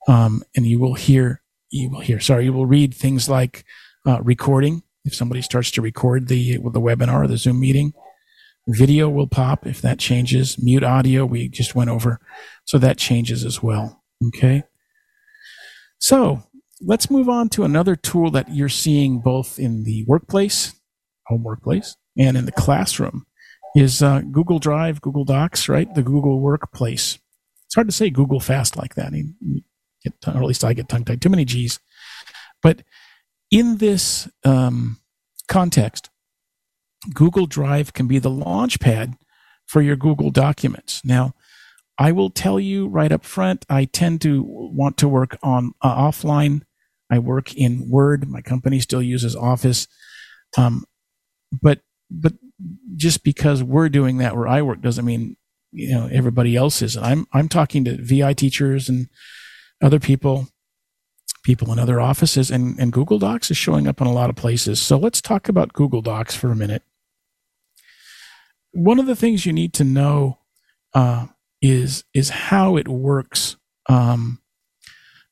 um, 0.08 0.44
and 0.56 0.66
you 0.66 0.80
will 0.80 0.96
hear 0.96 1.42
you 1.70 1.90
will 1.90 2.02
hear. 2.02 2.20
Sorry, 2.20 2.46
you 2.46 2.54
will 2.54 2.66
read 2.66 2.94
things 2.94 3.28
like 3.30 3.66
uh, 4.08 4.22
recording 4.22 4.84
if 5.06 5.14
somebody 5.14 5.42
starts 5.42 5.72
to 5.72 5.82
record 5.82 6.28
the 6.28 6.58
the 6.58 6.82
webinar 6.82 7.28
the 7.28 7.38
Zoom 7.38 7.60
meeting. 7.60 7.94
Video 8.66 9.10
will 9.10 9.28
pop 9.28 9.68
if 9.68 9.82
that 9.82 10.00
changes. 10.00 10.62
Mute 10.62 10.84
audio 10.84 11.26
we 11.26 11.50
just 11.50 11.76
went 11.76 11.90
over, 11.90 12.20
so 12.64 12.78
that 12.78 12.98
changes 12.98 13.44
as 13.44 13.62
well. 13.62 14.04
Okay. 14.28 14.64
So 16.00 16.44
let's 16.82 17.10
move 17.10 17.30
on 17.30 17.50
to 17.50 17.64
another 17.64 17.96
tool 17.96 18.32
that 18.32 18.54
you're 18.54 18.70
seeing 18.70 19.20
both 19.20 19.60
in 19.60 19.84
the 19.84 20.06
workplace, 20.08 20.74
home 21.28 21.44
workplace, 21.44 21.96
and 22.18 22.38
in 22.38 22.46
the 22.46 22.52
classroom 22.52 23.26
is 23.76 24.02
uh, 24.02 24.22
Google 24.22 24.60
Drive, 24.60 25.02
Google 25.02 25.26
Docs, 25.26 25.68
right? 25.68 25.94
The 25.94 26.04
Google 26.04 26.40
Workplace. 26.40 27.20
It's 27.66 27.76
hard 27.76 27.88
to 27.88 27.94
say 27.94 28.10
Google 28.10 28.40
fast 28.40 28.78
like 28.78 28.96
that. 28.96 29.14
You 29.14 29.62
get, 30.04 30.14
or 30.28 30.38
at 30.38 30.44
least 30.44 30.64
I 30.64 30.74
get 30.74 30.90
tongue 30.90 31.06
tied. 31.06 31.22
Too 31.22 31.30
many 31.30 31.46
G's. 31.46 31.80
But 32.62 32.84
in 33.54 33.78
this 33.78 34.28
um, 34.44 34.98
context, 35.48 36.10
Google 37.14 37.46
Drive 37.46 37.94
can 37.94 38.08
be 38.08 38.18
the 38.18 38.30
launch 38.30 38.80
pad 38.80 39.14
for 39.68 39.80
your 39.80 39.96
Google 39.96 40.32
documents. 40.32 41.02
Now, 41.06 41.36
I 42.00 42.12
will 42.12 42.32
tell 42.32 42.60
you 42.60 42.88
right 42.88 43.12
up 43.12 43.24
front, 43.24 43.64
I 43.70 43.86
tend 43.86 44.22
to 44.22 44.44
want 44.44 44.98
to 44.98 45.08
work 45.08 45.38
on 45.44 45.74
uh, 45.84 45.96
offline. 45.96 46.64
I 47.12 47.20
work 47.20 47.54
in 47.54 47.92
Word. 47.92 48.28
My 48.28 48.42
company 48.42 48.80
still 48.80 49.04
uses 49.04 49.36
Office. 49.36 49.88
Um, 50.58 50.86
but 51.52 51.82
but 52.10 52.34
just 52.96 53.24
because 53.24 53.62
we're 53.64 53.90
doing 53.90 54.18
that 54.18 54.36
where 54.36 54.48
I 54.48 54.64
work 54.64 54.82
doesn't 54.82 55.06
mean 55.06 55.38
you 55.72 55.94
know 55.94 56.10
everybody 56.12 56.56
else 56.56 56.82
is. 56.82 56.98
I'm 56.98 57.28
I'm 57.32 57.50
talking 57.50 57.86
to 57.86 58.04
VI 58.04 58.34
teachers 58.34 58.90
and 58.90 59.10
other 59.80 60.00
people, 60.00 60.48
people 61.44 61.72
in 61.72 61.80
other 61.80 62.00
offices, 62.00 62.50
and 62.50 62.78
and 62.80 62.92
Google 62.92 63.20
Docs 63.20 63.52
is 63.52 63.58
showing 63.58 63.88
up 63.88 64.02
in 64.02 64.08
a 64.08 64.14
lot 64.14 64.30
of 64.30 64.36
places. 64.36 64.82
So 64.82 64.98
let's 64.98 65.22
talk 65.22 65.50
about 65.50 65.74
Google 65.74 66.02
Docs 66.02 66.36
for 66.36 66.52
a 66.52 66.56
minute. 66.56 66.84
One 68.72 69.00
of 69.00 69.06
the 69.06 69.16
things 69.16 69.46
you 69.46 69.54
need 69.54 69.74
to 69.76 69.84
know 69.84 70.40
uh, 70.94 71.28
is 71.62 72.04
is 72.14 72.30
how 72.30 72.78
it 72.78 72.88
works, 72.88 73.58
um, 73.88 74.42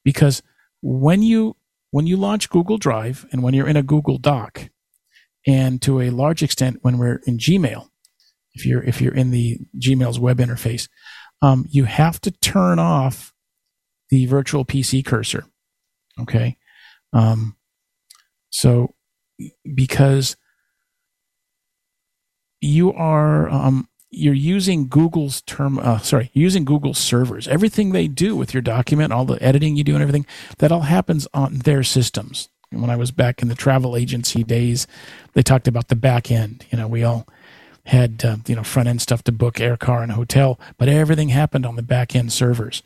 because 0.03 0.43
when 0.81 1.23
you 1.23 1.55
when 1.91 2.07
you 2.07 2.17
launch 2.17 2.49
Google 2.49 2.77
Drive 2.77 3.25
and 3.31 3.41
when 3.41 3.53
you're 3.53 3.67
in 3.67 3.77
a 3.77 3.83
Google 3.83 4.17
Doc, 4.17 4.69
and 5.47 5.81
to 5.81 6.01
a 6.01 6.09
large 6.09 6.43
extent 6.43 6.79
when 6.81 6.97
we're 6.97 7.21
in 7.25 7.37
Gmail, 7.37 7.89
if 8.53 8.65
you're 8.65 8.83
if 8.83 9.01
you're 9.01 9.15
in 9.15 9.31
the 9.31 9.59
Gmail's 9.79 10.19
web 10.19 10.37
interface, 10.37 10.87
um, 11.41 11.65
you 11.69 11.85
have 11.85 12.19
to 12.21 12.31
turn 12.31 12.79
off 12.79 13.33
the 14.09 14.25
virtual 14.25 14.65
PC 14.65 15.03
cursor. 15.05 15.45
Okay, 16.19 16.57
Um, 17.13 17.55
so 18.49 18.93
because 19.73 20.35
you 22.59 22.93
are 22.93 23.49
um, 23.49 23.87
you're 24.11 24.33
using 24.33 24.87
Google's 24.87 25.41
term, 25.41 25.79
uh, 25.79 25.99
sorry, 25.99 26.29
using 26.33 26.65
Google 26.65 26.93
servers. 26.93 27.47
Everything 27.47 27.91
they 27.91 28.07
do 28.07 28.35
with 28.35 28.53
your 28.53 28.61
document, 28.61 29.13
all 29.13 29.25
the 29.25 29.41
editing 29.41 29.77
you 29.77 29.85
do 29.85 29.93
and 29.93 30.01
everything, 30.01 30.25
that 30.57 30.71
all 30.71 30.81
happens 30.81 31.27
on 31.33 31.59
their 31.59 31.81
systems. 31.81 32.49
When 32.71 32.89
I 32.89 32.97
was 32.97 33.11
back 33.11 33.41
in 33.41 33.47
the 33.47 33.55
travel 33.55 33.95
agency 33.95 34.43
days, 34.43 34.85
they 35.33 35.41
talked 35.41 35.67
about 35.67 35.87
the 35.87 35.95
back 35.95 36.29
end. 36.29 36.65
You 36.71 36.77
know, 36.77 36.87
we 36.87 37.03
all 37.03 37.25
had 37.85 38.23
uh, 38.23 38.37
you 38.47 38.55
know 38.55 38.63
front 38.63 38.87
end 38.87 39.01
stuff 39.01 39.23
to 39.23 39.31
book 39.31 39.59
air 39.59 39.77
car 39.77 40.03
and 40.03 40.11
hotel, 40.11 40.59
but 40.77 40.87
everything 40.87 41.29
happened 41.29 41.65
on 41.65 41.75
the 41.75 41.81
back 41.81 42.15
end 42.15 42.31
servers, 42.31 42.83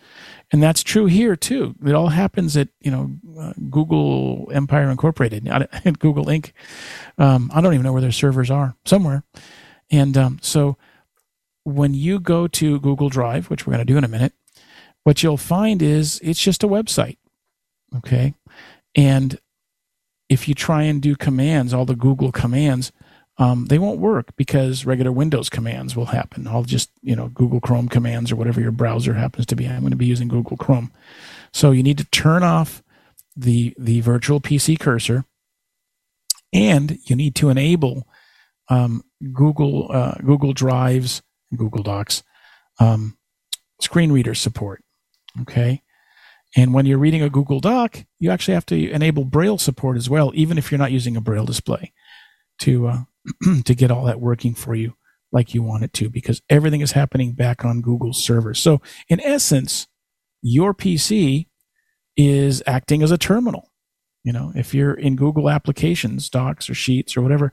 and 0.51 0.61
that's 0.63 0.83
true 0.83 1.05
here 1.05 1.35
too. 1.35 1.75
It 1.85 1.93
all 1.93 2.09
happens 2.09 2.55
at 2.55 2.69
you 2.81 2.91
know 2.91 3.11
uh, 3.39 3.53
Google 3.69 4.49
Empire 4.53 4.89
Incorporated, 4.89 5.47
at 5.47 5.99
Google 5.99 6.25
Inc. 6.25 6.51
Um, 7.17 7.51
I 7.53 7.61
don't 7.61 7.73
even 7.73 7.83
know 7.83 7.93
where 7.93 8.01
their 8.01 8.11
servers 8.11 8.49
are 8.49 8.75
somewhere, 8.85 9.23
and 9.91 10.17
um, 10.17 10.39
so 10.41 10.77
when 11.65 11.93
you 11.93 12.19
go 12.19 12.47
to 12.47 12.79
Google 12.79 13.09
Drive, 13.09 13.49
which 13.49 13.65
we're 13.65 13.73
going 13.73 13.85
to 13.85 13.91
do 13.91 13.97
in 13.97 14.03
a 14.03 14.07
minute, 14.07 14.33
what 15.03 15.23
you'll 15.23 15.37
find 15.37 15.81
is 15.81 16.19
it's 16.23 16.41
just 16.41 16.63
a 16.63 16.67
website. 16.67 17.17
Okay. 17.97 18.33
And 18.95 19.39
if 20.29 20.47
you 20.47 20.55
try 20.55 20.83
and 20.83 21.01
do 21.01 21.15
commands, 21.15 21.73
all 21.73 21.85
the 21.85 21.95
Google 21.95 22.31
commands, 22.31 22.91
um, 23.37 23.65
they 23.65 23.79
won't 23.79 23.99
work 23.99 24.35
because 24.37 24.85
regular 24.85 25.11
Windows 25.11 25.49
commands 25.49 25.95
will 25.95 26.05
happen. 26.05 26.47
I'll 26.47 26.63
just, 26.63 26.89
you 27.01 27.15
know, 27.15 27.27
Google 27.27 27.59
Chrome 27.59 27.89
commands 27.89 28.31
or 28.31 28.37
whatever 28.37 28.61
your 28.61 28.71
browser 28.71 29.13
happens 29.13 29.45
to 29.47 29.55
be. 29.55 29.67
I'm 29.67 29.81
going 29.81 29.91
to 29.91 29.97
be 29.97 30.05
using 30.05 30.29
Google 30.29 30.55
Chrome. 30.55 30.91
So 31.51 31.71
you 31.71 31.83
need 31.83 31.97
to 31.97 32.05
turn 32.05 32.43
off 32.43 32.81
the 33.35 33.75
the 33.77 33.99
virtual 34.01 34.39
PC 34.39 34.79
cursor, 34.79 35.25
and 36.53 36.97
you 37.03 37.15
need 37.15 37.35
to 37.35 37.49
enable 37.49 38.07
um, 38.69 39.03
Google 39.33 39.91
uh, 39.91 40.15
Google 40.25 40.53
Drive's 40.53 41.21
Google 41.55 41.83
Docs, 41.83 42.23
um, 42.79 43.17
screen 43.81 44.13
reader 44.13 44.35
support. 44.35 44.81
Okay. 45.41 45.81
And 46.57 46.73
when 46.73 46.85
you're 46.85 46.97
reading 46.97 47.21
a 47.21 47.29
Google 47.29 47.59
Doc, 47.59 48.05
you 48.17 48.31
actually 48.31 48.53
have 48.53 48.65
to 48.67 48.89
enable 48.91 49.25
Braille 49.25 49.57
support 49.57 49.97
as 49.97 50.09
well, 50.09 50.31
even 50.35 50.57
if 50.57 50.71
you're 50.71 50.79
not 50.79 50.93
using 50.93 51.17
a 51.17 51.21
Braille 51.21 51.43
display 51.43 51.91
to, 52.59 52.87
uh, 52.87 52.97
to 53.65 53.75
get 53.75 53.91
all 53.91 54.05
that 54.05 54.19
working 54.19 54.53
for 54.53 54.75
you 54.75 54.93
like 55.31 55.53
you 55.53 55.61
want 55.61 55.83
it 55.83 55.93
to, 55.93 56.09
because 56.09 56.41
everything 56.49 56.81
is 56.81 56.93
happening 56.93 57.33
back 57.33 57.65
on 57.65 57.81
Google's 57.81 58.23
servers. 58.23 58.59
So 58.59 58.81
in 59.09 59.19
essence, 59.21 59.87
your 60.41 60.73
PC 60.73 61.47
is 62.15 62.63
acting 62.65 63.03
as 63.03 63.11
a 63.11 63.17
terminal. 63.17 63.71
You 64.23 64.33
know, 64.33 64.51
if 64.55 64.73
you're 64.73 64.93
in 64.93 65.15
Google 65.15 65.49
applications, 65.49 66.29
docs 66.29 66.69
or 66.69 66.73
sheets 66.73 67.15
or 67.15 67.21
whatever, 67.21 67.51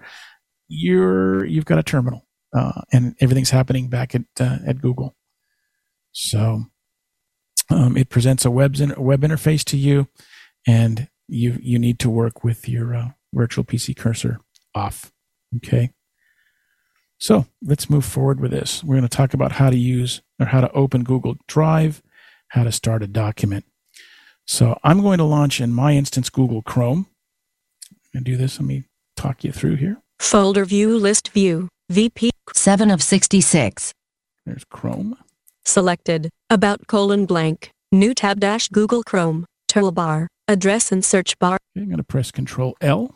you're, 0.68 1.44
you've 1.44 1.64
got 1.64 1.78
a 1.78 1.82
terminal 1.82 2.26
uh, 2.54 2.82
and 2.92 3.14
everything's 3.20 3.50
happening 3.50 3.88
back 3.88 4.14
at 4.14 4.24
uh, 4.38 4.58
at 4.66 4.80
Google. 4.80 5.16
So 6.12 6.64
um, 7.70 7.96
it 7.96 8.10
presents 8.10 8.44
a 8.44 8.50
web 8.50 8.76
a 8.78 9.00
web 9.00 9.22
interface 9.22 9.64
to 9.64 9.76
you, 9.76 10.08
and 10.66 11.08
you 11.28 11.58
you 11.60 11.78
need 11.78 11.98
to 12.00 12.10
work 12.10 12.44
with 12.44 12.68
your 12.68 12.94
uh, 12.94 13.08
virtual 13.32 13.64
PC 13.64 13.96
cursor 13.96 14.40
off. 14.74 15.12
Okay. 15.56 15.90
So 17.18 17.46
let's 17.62 17.88
move 17.88 18.04
forward 18.04 18.40
with 18.40 18.50
this. 18.50 18.82
We're 18.82 18.96
going 18.96 19.08
to 19.08 19.16
talk 19.16 19.32
about 19.32 19.52
how 19.52 19.70
to 19.70 19.76
use 19.76 20.22
or 20.40 20.46
how 20.46 20.60
to 20.60 20.72
open 20.72 21.04
Google 21.04 21.36
Drive, 21.46 22.02
how 22.48 22.64
to 22.64 22.72
start 22.72 23.02
a 23.02 23.06
document. 23.06 23.64
So 24.44 24.78
I'm 24.82 25.00
going 25.00 25.18
to 25.18 25.24
launch 25.24 25.60
in 25.60 25.72
my 25.72 25.92
instance 25.92 26.30
Google 26.30 26.62
Chrome. 26.62 27.06
And 28.12 28.24
do 28.24 28.36
this. 28.36 28.58
Let 28.58 28.66
me 28.66 28.84
talk 29.16 29.44
you 29.44 29.52
through 29.52 29.76
here. 29.76 30.02
Folder 30.18 30.64
view, 30.64 30.98
list 30.98 31.28
view, 31.28 31.68
VP 31.88 32.30
7 32.52 32.90
of 32.90 33.02
66. 33.02 33.92
There's 34.44 34.64
Chrome. 34.64 35.16
Selected. 35.64 36.28
About 36.50 36.88
colon 36.88 37.24
blank. 37.24 37.70
New 37.92 38.14
tab 38.14 38.40
dash 38.40 38.68
Google 38.68 39.02
Chrome. 39.02 39.46
Toolbar. 39.70 40.26
Address 40.48 40.90
and 40.90 41.04
search 41.04 41.38
bar. 41.38 41.54
Okay, 41.54 41.82
I'm 41.82 41.86
going 41.86 41.98
to 41.98 42.04
press 42.04 42.30
Control 42.30 42.76
L. 42.80 43.14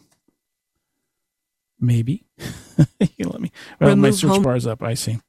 Maybe. 1.81 2.25
you 3.17 3.29
let 3.29 3.41
me. 3.41 3.53
Well, 3.81 3.91
Remove 3.91 4.03
my 4.03 4.11
search 4.11 4.31
home. 4.31 4.43
bar 4.43 4.57
is 4.57 4.67
up. 4.67 4.83
I 4.83 4.95
see. 4.95 5.21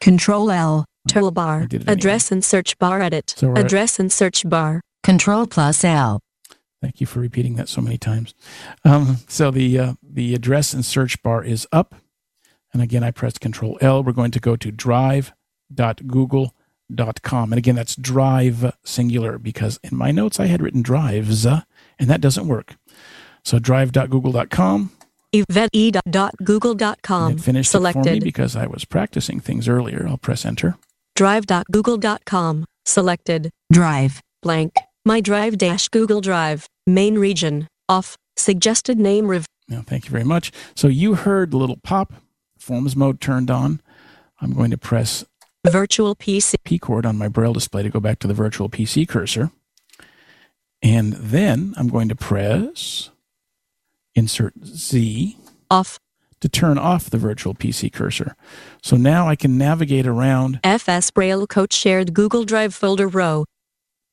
Control 0.00 0.50
L. 0.50 0.84
Toolbar. 1.08 1.72
Address 1.88 2.30
anyway. 2.30 2.36
and 2.36 2.44
search 2.44 2.78
bar 2.78 3.00
edit. 3.00 3.34
So 3.36 3.54
Address 3.54 3.94
at, 3.94 4.00
and 4.00 4.12
search 4.12 4.48
bar. 4.48 4.80
Control 5.02 5.46
plus 5.46 5.84
L. 5.84 6.20
Thank 6.82 7.00
you 7.00 7.06
for 7.06 7.20
repeating 7.20 7.54
that 7.56 7.68
so 7.68 7.80
many 7.80 7.96
times. 7.96 8.34
Um, 8.84 9.18
so 9.28 9.50
the 9.50 9.78
uh, 9.78 9.94
the 10.02 10.34
address 10.34 10.74
and 10.74 10.84
search 10.84 11.22
bar 11.22 11.42
is 11.42 11.66
up. 11.72 11.94
And 12.72 12.82
again, 12.82 13.02
I 13.02 13.10
press 13.10 13.38
Control 13.38 13.78
L. 13.80 14.02
We're 14.02 14.12
going 14.12 14.32
to 14.32 14.40
go 14.40 14.56
to 14.56 14.70
drive.google.com. 14.70 17.52
And 17.52 17.58
again, 17.58 17.74
that's 17.74 17.96
drive 17.96 18.76
singular 18.84 19.38
because 19.38 19.80
in 19.82 19.96
my 19.96 20.10
notes 20.10 20.38
I 20.38 20.46
had 20.46 20.60
written 20.60 20.82
drives, 20.82 21.46
and 21.46 21.64
that 21.98 22.20
doesn't 22.20 22.46
work. 22.46 22.76
So 23.44 23.58
drive.google.com. 23.58 24.90
Event.google.com. 25.48 27.32
It 27.32 27.40
finished 27.40 27.70
Selected. 27.70 28.06
it 28.06 28.08
for 28.08 28.14
me 28.14 28.20
because 28.20 28.56
I 28.56 28.66
was 28.66 28.84
practicing 28.84 29.40
things 29.40 29.68
earlier. 29.68 30.06
I'll 30.08 30.16
press 30.18 30.44
enter. 30.44 30.76
Drive.google.com. 31.14 32.64
Selected. 32.84 33.50
Drive. 33.72 34.22
Blank. 34.42 34.76
My 35.04 35.20
drive 35.20 35.58
dash 35.58 35.88
Google 35.88 36.20
Drive. 36.20 36.66
Main 36.86 37.18
region. 37.18 37.68
Off. 37.88 38.16
Suggested 38.36 38.98
name 38.98 39.28
rev. 39.28 39.46
No, 39.68 39.82
thank 39.82 40.04
you 40.04 40.10
very 40.10 40.24
much. 40.24 40.52
So 40.74 40.88
you 40.88 41.14
heard 41.14 41.50
the 41.50 41.56
little 41.56 41.78
pop 41.78 42.12
forms 42.58 42.94
mode 42.94 43.20
turned 43.20 43.50
on. 43.50 43.80
I'm 44.40 44.52
going 44.52 44.70
to 44.70 44.78
press 44.78 45.24
virtual 45.66 46.14
PC 46.14 46.54
P 46.64 46.78
cord 46.78 47.04
on 47.06 47.16
my 47.18 47.28
braille 47.28 47.52
display 47.52 47.82
to 47.82 47.90
go 47.90 47.98
back 47.98 48.18
to 48.20 48.28
the 48.28 48.34
virtual 48.34 48.68
PC 48.68 49.08
cursor. 49.08 49.50
And 50.82 51.14
then 51.14 51.74
I'm 51.76 51.88
going 51.88 52.08
to 52.08 52.14
press 52.14 53.10
insert 54.16 54.54
Z 54.64 55.36
off 55.70 56.00
to 56.40 56.48
turn 56.48 56.78
off 56.78 57.08
the 57.08 57.18
virtual 57.18 57.54
PC 57.54 57.92
cursor. 57.92 58.34
So 58.82 58.96
now 58.96 59.28
I 59.28 59.36
can 59.36 59.56
navigate 59.56 60.06
around 60.06 60.60
FS 60.64 61.10
Braille 61.12 61.46
Coach 61.46 61.72
shared 61.72 62.14
Google 62.14 62.44
Drive 62.44 62.74
folder 62.74 63.06
row 63.08 63.44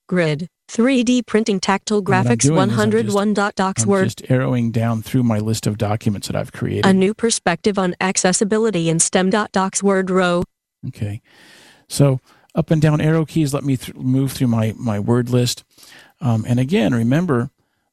grid 0.07 0.47
3D 0.69 1.25
printing 1.25 1.59
tactile 1.59 2.03
graphics 2.03 2.49
101.docs 2.49 3.85
Word. 3.85 4.05
just 4.05 4.29
arrowing 4.29 4.71
down 4.71 5.01
through 5.01 5.23
my 5.23 5.39
list 5.39 5.67
of 5.67 5.77
documents 5.77 6.27
that 6.27 6.35
I've 6.35 6.51
created. 6.51 6.85
A 6.85 6.93
new 6.93 7.13
perspective 7.13 7.77
on 7.77 7.95
accessibility 7.99 8.89
in 8.89 8.99
STEM. 8.99 9.29
Docs 9.29 9.83
Word 9.83 10.09
row. 10.09 10.43
Okay. 10.87 11.21
So 11.87 12.19
up 12.55 12.71
and 12.71 12.81
down 12.81 13.01
arrow 13.01 13.25
keys 13.25 13.53
let 13.53 13.63
me 13.63 13.77
th- 13.77 13.95
move 13.95 14.31
through 14.31 14.47
my, 14.47 14.73
my 14.77 14.99
word 14.99 15.29
list. 15.29 15.63
Um, 16.21 16.45
and 16.47 16.59
again, 16.59 16.93
remember 16.93 17.49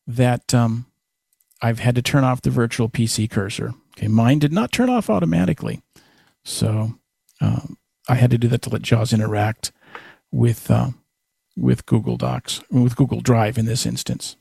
that 0.06 0.54
um, 0.54 0.86
I've 1.62 1.80
had 1.80 1.94
to 1.94 2.02
turn 2.02 2.24
off 2.24 2.42
the 2.42 2.50
virtual 2.50 2.88
PC 2.88 3.30
cursor. 3.30 3.72
Okay, 3.96 4.08
mine 4.08 4.38
did 4.38 4.52
not 4.52 4.72
turn 4.72 4.88
off 4.88 5.10
automatically. 5.10 5.82
So 6.44 6.94
um, 7.40 7.76
I 8.08 8.14
had 8.14 8.30
to 8.30 8.38
do 8.38 8.48
that 8.48 8.62
to 8.62 8.70
let 8.70 8.82
JAWS 8.82 9.12
interact 9.12 9.72
with 10.32 10.70
uh, 10.70 10.90
with 11.56 11.86
Google 11.86 12.16
Docs, 12.16 12.62
with 12.70 12.96
Google 12.96 13.20
Drive 13.20 13.58
in 13.58 13.66
this 13.66 13.84
instance. 13.84 14.36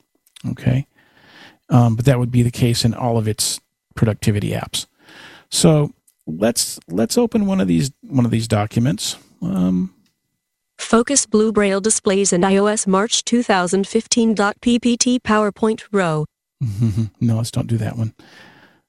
Okay. 0.48 0.86
Um, 1.68 1.94
but 1.94 2.04
that 2.06 2.18
would 2.18 2.30
be 2.30 2.42
the 2.42 2.50
case 2.50 2.84
in 2.84 2.94
all 2.94 3.16
of 3.18 3.28
its 3.28 3.60
productivity 3.94 4.50
apps. 4.50 4.86
So 5.50 5.92
let's 6.26 6.78
let's 6.88 7.18
open 7.18 7.46
one 7.46 7.60
of 7.60 7.68
these 7.68 7.92
one 8.02 8.24
of 8.24 8.30
these 8.30 8.48
documents. 8.48 9.16
Um, 9.42 9.94
Focus 10.78 11.26
Blue 11.26 11.52
Braille 11.52 11.80
displays 11.80 12.32
in 12.32 12.40
iOS 12.40 12.86
March 12.86 13.24
2015.ppt 13.24 15.20
PowerPoint 15.20 15.82
row. 15.92 16.24
No, 17.20 17.36
let's 17.36 17.50
don't 17.50 17.66
do 17.66 17.76
that 17.78 17.96
one. 17.96 18.14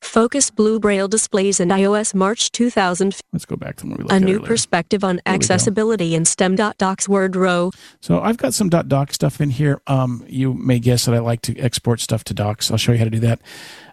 Focus 0.01 0.49
Blue 0.49 0.79
Braille 0.79 1.07
displays 1.07 1.59
in 1.59 1.69
iOS 1.69 2.13
March 2.15 2.51
2000. 2.51 3.17
Let's 3.31 3.45
go 3.45 3.55
back 3.55 3.77
to 3.77 3.87
when 3.87 3.97
we 3.97 4.05
A 4.09 4.19
new 4.19 4.39
perspective 4.39 5.03
on 5.03 5.21
accessibility 5.25 6.15
in 6.15 6.25
STEM 6.25 6.57
STEM.docs 6.57 7.07
word 7.07 7.35
row. 7.35 7.71
So 8.01 8.19
I've 8.19 8.37
got 8.37 8.53
some 8.53 8.69
.doc 8.69 9.13
stuff 9.13 9.39
in 9.39 9.51
here. 9.51 9.79
Um, 9.87 10.25
you 10.27 10.53
may 10.53 10.79
guess 10.79 11.05
that 11.05 11.13
I 11.13 11.19
like 11.19 11.41
to 11.43 11.57
export 11.59 11.99
stuff 11.99 12.23
to 12.25 12.33
docs. 12.33 12.71
I'll 12.71 12.77
show 12.77 12.91
you 12.91 12.97
how 12.97 13.03
to 13.03 13.11
do 13.11 13.19
that. 13.19 13.41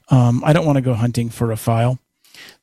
Um, 0.09 0.43
I 0.45 0.53
don't 0.53 0.65
want 0.65 0.77
to 0.77 0.83
go 0.83 0.95
hunting 0.95 1.29
for 1.29 1.53
a 1.53 1.57
file. 1.57 1.99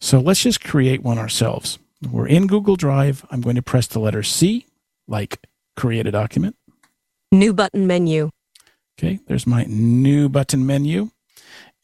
So 0.01 0.19
let's 0.19 0.41
just 0.41 0.63
create 0.63 1.04
one 1.04 1.19
ourselves. 1.19 1.78
We're 2.12 2.28
in 2.28 2.47
Google 2.47 2.75
Drive. 2.75 3.25
I'm 3.30 3.41
going 3.41 3.56
to 3.56 3.62
press 3.62 3.88
the 3.88 3.99
letter 3.99 4.23
C, 4.23 4.65
like 5.08 5.39
create 5.75 6.08
a 6.08 6.12
document. 6.12 6.56
New 7.32 7.54
button 7.54 7.86
menu. 7.86 8.32
Okay, 8.97 9.19
there's 9.27 9.45
my 9.45 9.65
new 9.67 10.29
button 10.29 10.65
menu. 10.65 11.10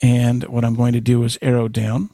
And 0.02 0.44
what 0.46 0.66
I'm 0.66 0.76
going 0.76 0.94
to 0.94 1.02
do 1.02 1.24
is 1.24 1.38
arrow 1.42 1.68
down. 1.68 2.10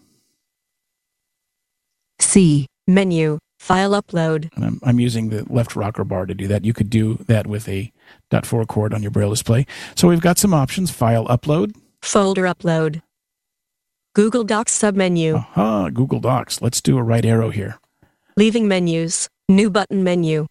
C. 2.19 2.67
Menu. 2.88 3.38
File 3.60 3.91
upload. 3.91 4.49
And 4.55 4.65
I'm, 4.65 4.79
I'm 4.83 4.99
using 4.99 5.29
the 5.29 5.45
left 5.51 5.75
rocker 5.75 6.03
bar 6.03 6.25
to 6.25 6.33
do 6.33 6.47
that. 6.47 6.63
You 6.63 6.73
could 6.73 6.89
do 6.89 7.15
that 7.27 7.47
with 7.47 7.67
a 7.67 7.91
.4 8.31 8.67
chord 8.67 8.93
on 8.93 9.01
your 9.01 9.12
braille 9.12 9.31
display. 9.31 9.65
So 9.95 10.07
we've 10.07 10.21
got 10.21 10.38
some 10.38 10.53
options. 10.53 10.91
File 10.91 11.25
upload. 11.27 11.75
Folder 12.01 12.43
upload. 12.43 13.01
Google 14.13 14.43
Docs 14.43 14.77
submenu. 14.77 15.36
Aha, 15.36 15.89
Google 15.89 16.19
Docs. 16.19 16.62
Let's 16.62 16.81
do 16.81 16.97
a 16.97 17.03
right 17.03 17.25
arrow 17.25 17.49
here. 17.49 17.79
Leaving 18.36 18.67
menus. 18.67 19.29
New 19.49 19.69
button 19.69 20.03
menu. 20.03 20.47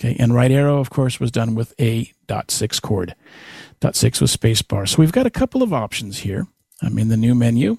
Okay, 0.00 0.16
and 0.18 0.34
right 0.34 0.50
arrow, 0.50 0.78
of 0.78 0.90
course, 0.90 1.20
was 1.20 1.30
done 1.30 1.54
with 1.54 1.72
a 1.80 2.12
dot 2.26 2.50
six 2.50 2.80
chord. 2.80 3.14
Dot 3.84 3.94
six 3.94 4.18
was 4.18 4.34
spacebar. 4.34 4.88
So 4.88 4.96
we've 4.96 5.12
got 5.12 5.26
a 5.26 5.30
couple 5.30 5.62
of 5.62 5.74
options 5.74 6.20
here. 6.20 6.46
I'm 6.80 6.98
in 6.98 7.08
the 7.08 7.18
new 7.18 7.34
menu. 7.34 7.76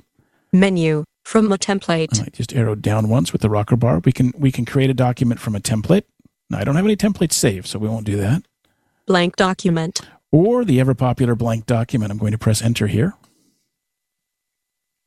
Menu 0.53 1.03
from 1.23 1.51
a 1.51 1.57
template. 1.57 2.21
I 2.21 2.29
just 2.29 2.53
arrowed 2.53 2.83
down 2.83 3.09
once 3.09 3.33
with 3.33 3.41
the 3.41 3.49
rocker 3.49 3.75
bar. 3.75 4.01
We 4.05 4.11
can 4.11 4.31
we 4.37 4.51
can 4.51 4.65
create 4.65 4.91
a 4.91 4.93
document 4.93 5.39
from 5.39 5.55
a 5.55 5.59
template. 5.59 6.03
Now, 6.51 6.59
I 6.59 6.63
don't 6.63 6.75
have 6.75 6.85
any 6.85 6.95
templates 6.95 7.33
saved, 7.33 7.65
so 7.65 7.79
we 7.79 7.89
won't 7.89 8.05
do 8.05 8.17
that. 8.17 8.43
Blank 9.07 9.35
document. 9.35 10.01
Or 10.31 10.63
the 10.63 10.79
ever 10.79 10.93
popular 10.93 11.33
blank 11.33 11.65
document. 11.65 12.11
I'm 12.11 12.19
going 12.19 12.33
to 12.33 12.37
press 12.37 12.61
enter 12.61 12.85
here. 12.85 13.15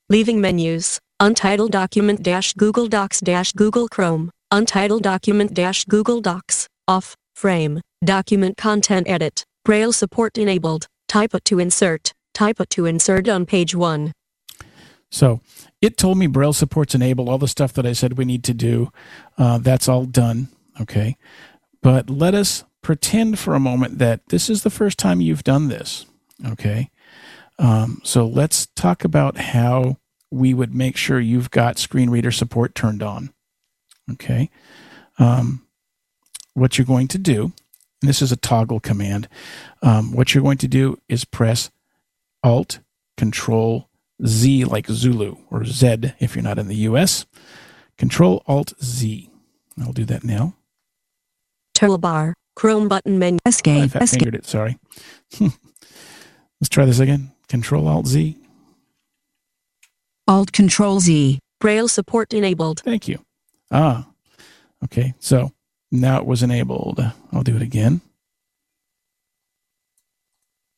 Leaving 0.09 0.41
menus. 0.41 0.99
Untitled 1.21 1.71
document 1.71 2.25
dash 2.25 2.55
Google 2.55 2.89
Docs 2.89 3.21
dash 3.21 3.53
Google 3.53 3.87
Chrome. 3.87 4.33
Untitled 4.51 5.05
document 5.05 5.55
dash 5.55 5.85
Google 5.85 6.21
Docs. 6.21 6.67
Off. 6.89 7.15
Frame. 7.37 7.83
Document 8.05 8.57
content 8.57 9.09
edit. 9.09 9.45
Braille 9.68 9.92
support 9.92 10.38
enabled. 10.38 10.87
Typo 11.09 11.40
to 11.40 11.59
insert. 11.59 12.14
Typo 12.33 12.64
to 12.70 12.87
insert 12.87 13.28
on 13.28 13.44
page 13.44 13.74
one. 13.74 14.12
So 15.11 15.42
it 15.83 15.98
told 15.98 16.16
me 16.16 16.26
Braille 16.26 16.54
support's 16.54 16.94
enabled, 16.94 17.28
all 17.28 17.37
the 17.37 17.48
stuff 17.48 17.74
that 17.74 17.85
I 17.85 17.92
said 17.92 18.16
we 18.16 18.24
need 18.24 18.44
to 18.44 18.54
do. 18.54 18.90
Uh, 19.37 19.59
that's 19.59 19.87
all 19.87 20.07
done. 20.07 20.48
Okay. 20.81 21.18
But 21.83 22.09
let 22.09 22.33
us 22.33 22.64
pretend 22.81 23.38
for 23.38 23.54
a 23.54 23.61
moment 23.61 23.98
that 23.98 24.22
this 24.31 24.48
is 24.48 24.62
the 24.62 24.70
first 24.70 24.98
time 24.98 25.20
you've 25.20 25.44
done 25.44 25.68
this. 25.68 26.07
Okay. 26.46 26.88
Um, 27.59 28.00
so 28.04 28.26
let's 28.26 28.68
talk 28.74 29.04
about 29.04 29.37
how 29.37 29.98
we 30.31 30.54
would 30.54 30.74
make 30.74 30.96
sure 30.96 31.20
you've 31.20 31.50
got 31.50 31.78
screen 31.78 32.09
reader 32.09 32.31
support 32.31 32.74
turned 32.74 33.02
on. 33.02 33.35
Okay. 34.12 34.48
Um, 35.18 35.66
what 36.54 36.78
you're 36.78 36.87
going 36.87 37.09
to 37.09 37.18
do, 37.18 37.52
this 38.01 38.23
is 38.23 38.33
a 38.33 38.37
toggle 38.37 38.81
command, 38.81 39.29
um, 39.83 40.13
what 40.13 40.35
you're 40.35 40.43
going 40.43 40.59
to 40.59 40.69
do 40.69 40.99
is 41.09 41.25
press 41.25 41.71
Alt 42.43 42.81
Control 43.17 43.89
Z 44.25 44.65
like 44.65 44.87
Zulu 44.89 45.37
or 45.51 45.65
Z 45.65 46.13
if 46.19 46.35
you're 46.35 46.43
not 46.43 46.59
in 46.59 46.69
the 46.69 46.77
US. 46.77 47.27
Control 47.97 48.43
Alt 48.47 48.73
Z. 48.83 49.31
I'll 49.81 49.93
do 49.93 50.05
that 50.05 50.25
now. 50.25 50.55
Toolbar, 51.77 52.35
Chrome 52.57 52.89
button 52.89 53.19
menu. 53.19 53.39
Escape. 53.47 53.95
I 53.95 54.07
fingered 54.07 54.35
it, 54.35 54.47
sorry. 54.47 54.79
Let's 55.41 56.69
try 56.69 56.85
this 56.85 56.99
again. 56.99 57.33
Control 57.49 57.87
Alt 57.87 58.07
Z. 58.07 58.37
Alt 60.27 60.53
Control 60.53 61.01
Z. 61.01 61.39
Braille 61.61 61.89
support 61.89 62.33
enabled. 62.33 62.81
Thank 62.81 63.09
you. 63.09 63.21
Ah, 63.71 64.09
okay. 64.85 65.15
So 65.19 65.53
now 65.90 66.18
it 66.18 66.27
was 66.27 66.42
enabled. 66.42 67.01
I'll 67.33 67.42
do 67.42 67.57
it 67.57 67.62
again. 67.62 68.01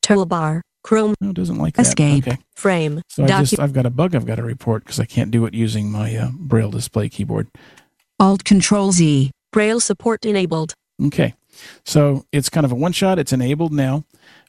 Toolbar, 0.03 0.63
Chrome. 0.83 1.15
No, 1.21 1.31
it 1.31 1.37
doesn't 1.37 1.59
like 1.59 1.75
that. 1.75 1.87
Escape. 1.87 2.27
Okay. 2.27 2.39
Frame. 2.57 3.03
So 3.09 3.25
I 3.25 3.27
just, 3.27 3.59
I've 3.61 3.73
got 3.73 3.87
a 3.87 3.91
bug 3.91 4.15
I've 4.15 4.27
got 4.27 4.37
to 4.37 4.43
report 4.43 4.85
because 4.85 4.99
I 4.99 5.05
can't 5.05 5.31
do 5.31 5.47
it 5.47 5.55
using 5.55 5.91
my 5.91 6.17
uh, 6.17 6.31
Braille 6.33 6.71
display 6.71 7.09
keyboard. 7.09 7.49
Alt 8.19 8.45
Control 8.45 8.93
Z. 8.93 9.31
Braille 9.53 9.81
support 9.81 10.25
enabled. 10.25 10.75
Okay. 11.07 11.35
So 11.85 12.25
it's 12.33 12.49
kind 12.49 12.65
of 12.65 12.73
a 12.73 12.77
one 12.77 12.93
shot. 12.93 13.19
It's 13.19 13.33
enabled 13.33 13.73
now, 13.73 14.05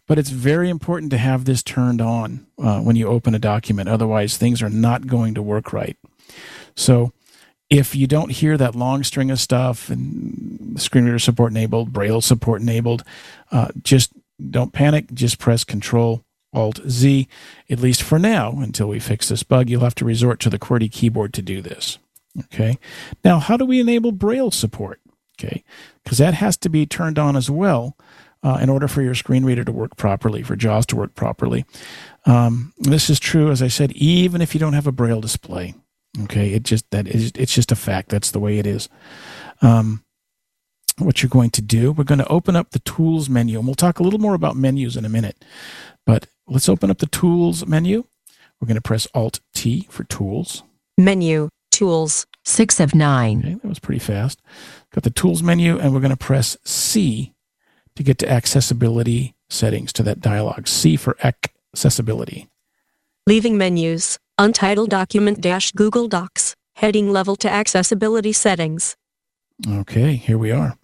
but 0.07 0.17
it's 0.17 0.29
very 0.29 0.69
important 0.69 1.11
to 1.11 1.17
have 1.17 1.45
this 1.45 1.63
turned 1.63 2.01
on 2.01 2.45
uh, 2.57 2.79
when 2.81 2.95
you 2.95 3.07
open 3.07 3.35
a 3.35 3.39
document. 3.39 3.89
Otherwise, 3.89 4.37
things 4.37 4.61
are 4.61 4.69
not 4.69 5.07
going 5.07 5.33
to 5.35 5.41
work 5.41 5.73
right. 5.73 5.97
So 6.75 7.11
if 7.71 7.95
you 7.95 8.05
don't 8.05 8.31
hear 8.31 8.57
that 8.57 8.75
long 8.75 9.01
string 9.01 9.31
of 9.31 9.39
stuff 9.39 9.89
and 9.89 10.79
screen 10.79 11.05
reader 11.05 11.17
support 11.17 11.51
enabled, 11.51 11.93
Braille 11.93 12.19
support 12.19 12.61
enabled, 12.61 13.03
uh, 13.49 13.69
just 13.81 14.11
don't 14.49 14.73
panic. 14.73 15.11
Just 15.13 15.39
press 15.39 15.63
Control 15.63 16.25
Alt 16.53 16.81
Z, 16.89 17.29
at 17.69 17.79
least 17.79 18.03
for 18.03 18.19
now, 18.19 18.59
until 18.59 18.87
we 18.87 18.99
fix 18.99 19.29
this 19.29 19.43
bug. 19.43 19.69
You'll 19.69 19.83
have 19.83 19.95
to 19.95 20.05
resort 20.05 20.41
to 20.41 20.49
the 20.49 20.59
QWERTY 20.59 20.91
keyboard 20.91 21.33
to 21.33 21.41
do 21.41 21.61
this. 21.61 21.97
Okay. 22.37 22.77
Now, 23.23 23.39
how 23.39 23.55
do 23.55 23.65
we 23.65 23.79
enable 23.79 24.11
Braille 24.11 24.51
support? 24.51 24.99
Okay. 25.39 25.63
Because 26.03 26.17
that 26.17 26.33
has 26.33 26.57
to 26.57 26.69
be 26.69 26.85
turned 26.85 27.17
on 27.17 27.37
as 27.37 27.49
well 27.49 27.95
uh, 28.43 28.59
in 28.61 28.69
order 28.69 28.89
for 28.89 29.01
your 29.01 29.15
screen 29.15 29.45
reader 29.45 29.63
to 29.63 29.71
work 29.71 29.95
properly, 29.95 30.43
for 30.43 30.57
JAWS 30.57 30.87
to 30.87 30.97
work 30.97 31.15
properly. 31.15 31.65
Um, 32.25 32.73
this 32.79 33.09
is 33.09 33.19
true, 33.19 33.49
as 33.49 33.61
I 33.61 33.69
said, 33.69 33.93
even 33.93 34.41
if 34.41 34.53
you 34.53 34.59
don't 34.59 34.73
have 34.73 34.87
a 34.87 34.91
Braille 34.91 35.21
display. 35.21 35.75
Okay. 36.23 36.53
It 36.53 36.63
just, 36.63 36.89
that 36.91 37.07
is, 37.07 37.31
it's 37.35 37.53
just 37.53 37.71
a 37.71 37.75
fact. 37.75 38.09
That's 38.09 38.31
the 38.31 38.39
way 38.39 38.59
it 38.59 38.67
is. 38.67 38.89
Um, 39.61 40.03
what 40.97 41.21
you're 41.23 41.29
going 41.29 41.51
to 41.51 41.61
do, 41.61 41.91
we're 41.91 42.03
going 42.03 42.19
to 42.19 42.27
open 42.27 42.55
up 42.55 42.71
the 42.71 42.79
tools 42.79 43.29
menu 43.29 43.57
and 43.57 43.67
we'll 43.67 43.75
talk 43.75 43.99
a 43.99 44.03
little 44.03 44.19
more 44.19 44.33
about 44.33 44.55
menus 44.55 44.95
in 44.95 45.05
a 45.05 45.09
minute. 45.09 45.43
But 46.05 46.27
let's 46.47 46.69
open 46.69 46.91
up 46.91 46.99
the 46.99 47.07
tools 47.07 47.65
menu. 47.65 48.05
We're 48.59 48.67
going 48.67 48.75
to 48.75 48.81
press 48.81 49.07
Alt 49.13 49.39
T 49.53 49.87
for 49.89 50.03
tools. 50.03 50.63
Menu. 50.97 51.49
Tools. 51.71 52.27
6 52.43 52.79
of 52.79 52.93
9. 52.95 53.39
Okay, 53.39 53.53
that 53.55 53.67
was 53.67 53.79
pretty 53.79 53.99
fast. 53.99 54.41
Got 54.93 55.03
the 55.03 55.09
tools 55.09 55.41
menu, 55.43 55.79
and 55.79 55.93
we're 55.93 55.99
going 55.99 56.11
to 56.11 56.17
press 56.17 56.57
C 56.63 57.33
to 57.95 58.03
get 58.03 58.17
to 58.19 58.29
accessibility 58.29 59.35
settings 59.49 59.93
to 59.93 60.03
that 60.03 60.19
dialog. 60.19 60.67
C 60.67 60.95
for 60.95 61.17
accessibility. 61.23 62.49
Leaving 63.27 63.57
menus. 63.57 64.19
Untitled 64.41 64.89
document 64.89 65.39
dash 65.39 65.71
Google 65.71 66.07
Docs. 66.07 66.55
Heading 66.77 67.11
level 67.11 67.35
to 67.35 67.47
accessibility 67.47 68.33
settings. 68.33 68.95
Okay, 69.69 70.15
here 70.15 70.39
we 70.39 70.49
are. 70.49 70.79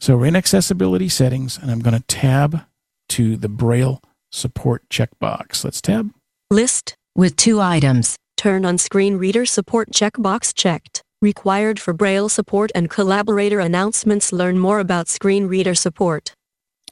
So 0.00 0.16
we're 0.16 0.26
in 0.26 0.34
accessibility 0.34 1.08
settings, 1.08 1.56
and 1.56 1.70
I'm 1.70 1.78
going 1.78 1.96
to 1.96 2.02
tab 2.08 2.62
to 3.10 3.36
the 3.36 3.48
Braille 3.48 4.02
support 4.32 4.88
checkbox. 4.88 5.62
Let's 5.62 5.80
tab. 5.80 6.10
List. 6.50 6.96
With 7.14 7.36
two 7.36 7.60
items. 7.60 8.16
Turn 8.36 8.64
on 8.64 8.76
screen 8.76 9.18
reader 9.18 9.46
support 9.46 9.92
checkbox 9.92 10.52
checked. 10.52 11.00
Required 11.22 11.78
for 11.78 11.92
Braille 11.92 12.28
support 12.28 12.72
and 12.74 12.90
collaborator 12.90 13.60
announcements. 13.60 14.32
Learn 14.32 14.58
more 14.58 14.80
about 14.80 15.06
screen 15.06 15.46
reader 15.46 15.76
support. 15.76 16.34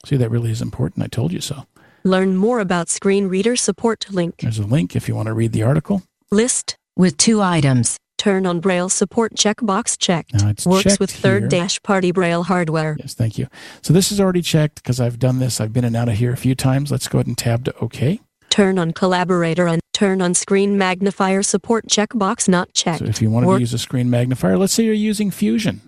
See, 0.06 0.16
that 0.16 0.30
really 0.30 0.52
is 0.52 0.62
important. 0.62 1.04
I 1.04 1.08
told 1.08 1.32
you 1.32 1.40
so. 1.40 1.64
Learn 2.04 2.36
more 2.36 2.60
about 2.60 2.88
screen 2.88 3.28
reader 3.28 3.56
support 3.56 4.06
link. 4.10 4.36
There's 4.40 4.58
a 4.58 4.64
link 4.66 4.94
if 4.96 5.08
you 5.08 5.14
want 5.14 5.26
to 5.26 5.32
read 5.34 5.52
the 5.52 5.62
article. 5.62 6.02
List. 6.30 6.76
With 6.96 7.16
two 7.16 7.40
items. 7.40 7.96
Turn 8.18 8.46
on 8.46 8.58
Braille 8.60 8.88
support 8.88 9.34
checkbox 9.36 9.96
checked. 9.98 10.34
Now 10.34 10.48
it's 10.48 10.66
Works 10.66 10.82
checked 10.82 11.00
with 11.00 11.10
third 11.10 11.42
here. 11.42 11.48
dash 11.48 11.80
party 11.82 12.10
Braille 12.10 12.42
hardware. 12.42 12.96
Yes, 12.98 13.14
thank 13.14 13.38
you. 13.38 13.46
So 13.82 13.92
this 13.92 14.10
is 14.10 14.20
already 14.20 14.42
checked 14.42 14.82
because 14.82 15.00
I've 15.00 15.18
done 15.20 15.38
this. 15.38 15.60
I've 15.60 15.72
been 15.72 15.84
in 15.84 15.88
and 15.94 15.96
out 15.96 16.08
of 16.08 16.16
here 16.16 16.32
a 16.32 16.36
few 16.36 16.54
times. 16.56 16.90
Let's 16.90 17.06
go 17.06 17.18
ahead 17.18 17.28
and 17.28 17.38
tab 17.38 17.64
to 17.66 17.74
OK. 17.76 18.20
Turn 18.50 18.78
on 18.78 18.92
collaborator 18.92 19.68
and 19.68 19.80
turn 19.92 20.20
on 20.20 20.34
screen 20.34 20.76
magnifier 20.76 21.44
support 21.44 21.86
checkbox 21.86 22.48
not 22.48 22.72
checked. 22.74 23.00
So 23.00 23.04
if 23.04 23.22
you 23.22 23.30
wanted 23.30 23.46
Work- 23.46 23.58
to 23.58 23.60
use 23.60 23.74
a 23.74 23.78
screen 23.78 24.10
magnifier, 24.10 24.58
let's 24.58 24.72
say 24.72 24.82
you're 24.84 24.94
using 24.94 25.30
Fusion, 25.30 25.87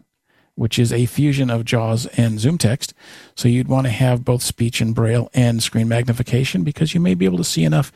which 0.61 0.79
is 0.79 0.93
a 0.93 1.07
fusion 1.07 1.49
of 1.49 1.65
JAWS 1.65 2.05
and 2.19 2.39
ZoomText. 2.39 2.93
So 3.35 3.49
you'd 3.49 3.67
want 3.67 3.87
to 3.87 3.91
have 3.91 4.27
both 4.27 4.43
speech 4.43 4.83
and 4.83 4.95
Braille 4.95 5.31
and 5.33 5.63
screen 5.63 5.89
magnification 5.89 6.65
because 6.65 6.93
you 6.93 7.01
may 7.01 7.15
be 7.15 7.25
able 7.25 7.39
to 7.39 7.45
see 7.45 7.65
enough 7.65 7.91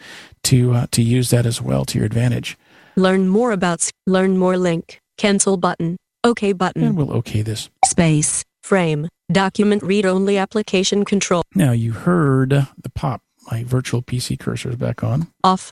to 0.45 0.73
uh, 0.73 0.87
to 0.93 1.03
use 1.03 1.29
that 1.29 1.45
as 1.45 1.61
well 1.61 1.85
to 1.85 1.99
your 1.99 2.07
advantage. 2.07 2.57
Learn 2.97 3.29
more 3.29 3.53
about 3.53 3.91
learn 4.07 4.39
more 4.39 4.57
link. 4.57 4.99
Cancel 5.19 5.59
button. 5.59 5.99
OK 6.25 6.53
button. 6.53 6.83
And 6.83 6.97
we'll 6.97 7.13
OK 7.13 7.43
this. 7.43 7.69
Space. 7.85 8.43
Frame. 8.63 9.09
Document 9.31 9.83
read 9.83 10.07
only 10.07 10.39
application 10.39 11.05
control. 11.05 11.43
Now 11.55 11.73
you 11.73 11.93
heard 11.93 12.49
the 12.49 12.91
pop. 12.95 13.21
My 13.53 13.63
virtual 13.63 14.01
PC 14.01 14.39
cursor 14.39 14.71
is 14.71 14.77
back 14.77 15.05
on. 15.05 15.29
Off. 15.45 15.71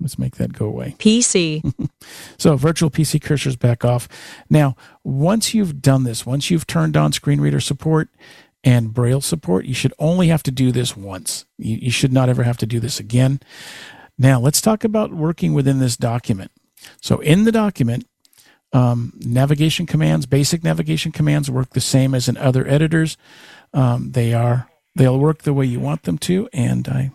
Let's 0.00 0.18
make 0.18 0.36
that 0.36 0.52
go 0.52 0.66
away. 0.66 0.96
PC. 0.98 1.62
So 2.36 2.56
virtual 2.56 2.90
PC 2.90 3.20
cursors 3.20 3.58
back 3.58 3.84
off. 3.84 4.06
Now, 4.50 4.76
once 5.02 5.54
you've 5.54 5.80
done 5.80 6.04
this, 6.04 6.26
once 6.26 6.50
you've 6.50 6.66
turned 6.66 6.96
on 6.96 7.12
screen 7.12 7.40
reader 7.40 7.60
support 7.60 8.10
and 8.62 8.92
Braille 8.92 9.22
support, 9.22 9.64
you 9.64 9.72
should 9.72 9.94
only 9.98 10.28
have 10.28 10.42
to 10.42 10.50
do 10.50 10.70
this 10.70 10.94
once. 10.94 11.46
You, 11.56 11.76
you 11.76 11.90
should 11.90 12.12
not 12.12 12.28
ever 12.28 12.42
have 12.42 12.58
to 12.58 12.66
do 12.66 12.80
this 12.80 13.00
again. 13.00 13.40
Now, 14.18 14.38
let's 14.38 14.60
talk 14.60 14.84
about 14.84 15.14
working 15.14 15.54
within 15.54 15.78
this 15.78 15.96
document. 15.96 16.50
So 17.00 17.20
in 17.20 17.44
the 17.44 17.52
document, 17.52 18.06
um, 18.72 19.12
navigation 19.20 19.86
commands, 19.86 20.26
basic 20.26 20.62
navigation 20.64 21.12
commands 21.12 21.50
work 21.50 21.70
the 21.70 21.80
same 21.80 22.14
as 22.14 22.28
in 22.28 22.36
other 22.36 22.66
editors. 22.66 23.16
Um, 23.72 24.12
they 24.12 24.34
are 24.34 24.68
they'll 24.96 25.18
work 25.18 25.42
the 25.42 25.54
way 25.54 25.66
you 25.66 25.80
want 25.80 26.02
them 26.02 26.18
to. 26.18 26.48
And 26.52 26.88
I 26.88 27.12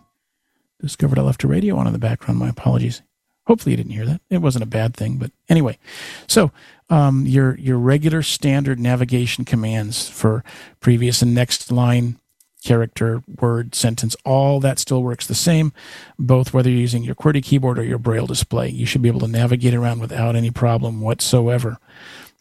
discovered 0.82 1.20
I 1.20 1.24
left 1.24 1.44
a 1.44 1.48
radio 1.48 1.78
on 1.78 1.88
in 1.88 1.94
the 1.94 2.00
background. 2.00 2.40
My 2.40 2.50
apologies. 2.50 3.02
Hopefully 3.48 3.72
you 3.72 3.78
didn't 3.78 3.94
hear 3.94 4.06
that. 4.06 4.22
It 4.30 4.40
wasn't 4.40 4.64
a 4.64 4.68
bad 4.68 4.96
thing, 4.96 5.18
but 5.18 5.32
anyway. 5.50 5.80
So 6.28 6.52
um, 6.90 7.26
your 7.26 7.58
your 7.58 7.78
regular 7.78 8.22
standard 8.22 8.80
navigation 8.80 9.44
commands 9.44 10.08
for 10.08 10.44
previous 10.80 11.22
and 11.22 11.34
next 11.34 11.72
line 11.72 12.20
character, 12.64 13.24
word, 13.40 13.74
sentence, 13.74 14.16
all 14.26 14.60
that 14.60 14.80
still 14.80 15.02
works 15.02 15.26
the 15.26 15.36
same, 15.36 15.72
both 16.18 16.54
whether 16.54 16.70
you're 16.70 16.80
using 16.80 17.04
your 17.04 17.16
QWERTY 17.16 17.44
keyboard 17.44 17.80
or 17.80 17.84
your 17.84 17.98
Braille 17.98 18.28
display. 18.28 18.70
You 18.70 18.86
should 18.86 19.02
be 19.02 19.08
able 19.08 19.22
to 19.22 19.28
navigate 19.28 19.74
around 19.74 20.00
without 20.00 20.36
any 20.36 20.52
problem 20.52 21.02
whatsoever. 21.02 21.78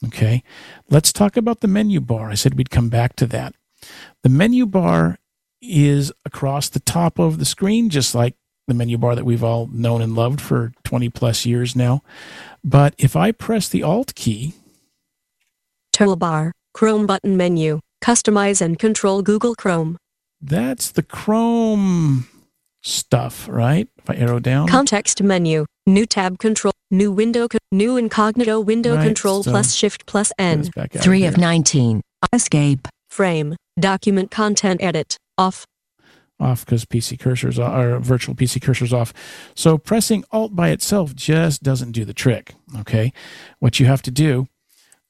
Okay, 0.05 0.43
let's 0.91 1.13
talk 1.13 1.37
about 1.37 1.61
the 1.61 1.69
menu 1.69 2.01
bar. 2.01 2.31
I 2.31 2.35
said 2.35 2.55
we'd 2.55 2.71
come 2.71 2.89
back 2.89 3.17
to 3.17 3.27
that. 3.27 3.55
The 4.23 4.29
menu 4.29 4.67
bar 4.67 5.19
is 5.61 6.13
across 6.25 6.69
the 6.69 6.81
top 6.81 7.19
of 7.19 7.39
the 7.39 7.45
screen, 7.45 7.91
just 7.91 8.15
like 8.15 8.35
the 8.67 8.75
menu 8.75 8.99
bar 8.99 9.15
that 9.15 9.25
we've 9.25 9.43
all 9.45 9.67
known 9.73 10.03
and 10.03 10.15
loved 10.15 10.41
for 10.41 10.73
20 10.85 11.09
plus 11.09 11.47
years 11.47 11.75
now. 11.75 12.03
But 12.63 12.95
if 12.99 13.17
I 13.17 13.33
press 13.33 13.69
the 13.69 13.83
Alt 13.83 14.15
key, 14.15 14.55
Toolbar, 15.95 16.53
Chrome 16.75 17.07
button 17.07 17.37
menu, 17.37 17.81
customize 18.03 18.61
and 18.61 18.79
control 18.79 19.23
Google 19.23 19.55
Chrome. 19.55 19.97
that's 20.41 20.91
the 20.93 21.03
Chrome 21.03 22.29
stuff, 22.83 23.49
right? 23.51 23.89
If 23.99 24.09
I 24.11 24.15
arrow 24.15 24.39
down, 24.39 24.69
Context 24.69 25.23
menu, 25.23 25.67
new 25.87 26.07
tab 26.07 26.39
control, 26.39 26.73
new 26.91 27.11
window, 27.11 27.49
co- 27.49 27.59
new 27.73 27.97
incognito 27.97 28.61
window 28.61 28.95
Right, 28.97 29.05
control 29.05 29.43
so- 29.43 29.51
plus 29.51 29.75
shift 29.75 30.07
plus 30.07 30.29
get 30.39 30.45
N. 30.45 30.61
us 30.61 30.69
back 30.71 30.95
out 30.97 31.03
3 31.03 31.21
here. 31.21 31.29
of 31.31 31.37
19. 31.39 32.01
Escape. 32.33 32.87
Frame, 33.11 33.57
document 33.81 34.31
content 34.31 34.81
edit, 34.83 35.17
off. 35.39 35.67
off 36.41 36.65
because 36.65 36.85
PC 36.85 37.17
cursors 37.19 37.63
are 37.63 37.99
virtual 37.99 38.35
PC 38.35 38.61
cursors 38.61 38.93
off. 38.93 39.15
So 39.55 39.79
pressing 39.79 40.25
Alt 40.31 40.55
by 40.55 40.69
itself 40.71 41.15
just 41.15 41.63
doesn't 41.63 41.93
do 41.93 42.05
the 42.05 42.15
trick. 42.15 42.55
Okay, 42.81 43.13
what 43.59 43.81
you 43.81 43.87
have 43.87 44.03
to 44.03 44.11
do 44.11 44.49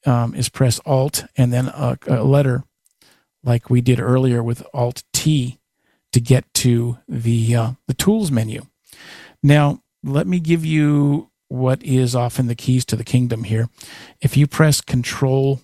um, 0.06 0.34
is 0.34 0.48
press 0.48 0.80
Alt 0.86 1.24
and 1.36 1.52
then 1.52 1.68
a, 1.68 1.98
a 2.06 2.22
letter, 2.22 2.64
like 3.42 3.70
we 3.70 3.80
did 3.80 4.00
earlier 4.00 4.42
with 4.42 4.64
Alt 4.72 5.02
T, 5.12 5.58
to 6.12 6.20
get 6.20 6.52
to 6.54 6.98
the 7.08 7.54
uh, 7.56 7.72
the 7.86 7.94
Tools 7.94 8.30
menu. 8.30 8.66
Now 9.42 9.82
let 10.02 10.26
me 10.26 10.40
give 10.40 10.64
you 10.64 11.30
what 11.48 11.82
is 11.82 12.14
often 12.14 12.46
the 12.46 12.54
keys 12.54 12.84
to 12.86 12.96
the 12.96 13.04
kingdom 13.04 13.44
here. 13.44 13.68
If 14.20 14.36
you 14.36 14.46
press 14.46 14.80
Control 14.80 15.60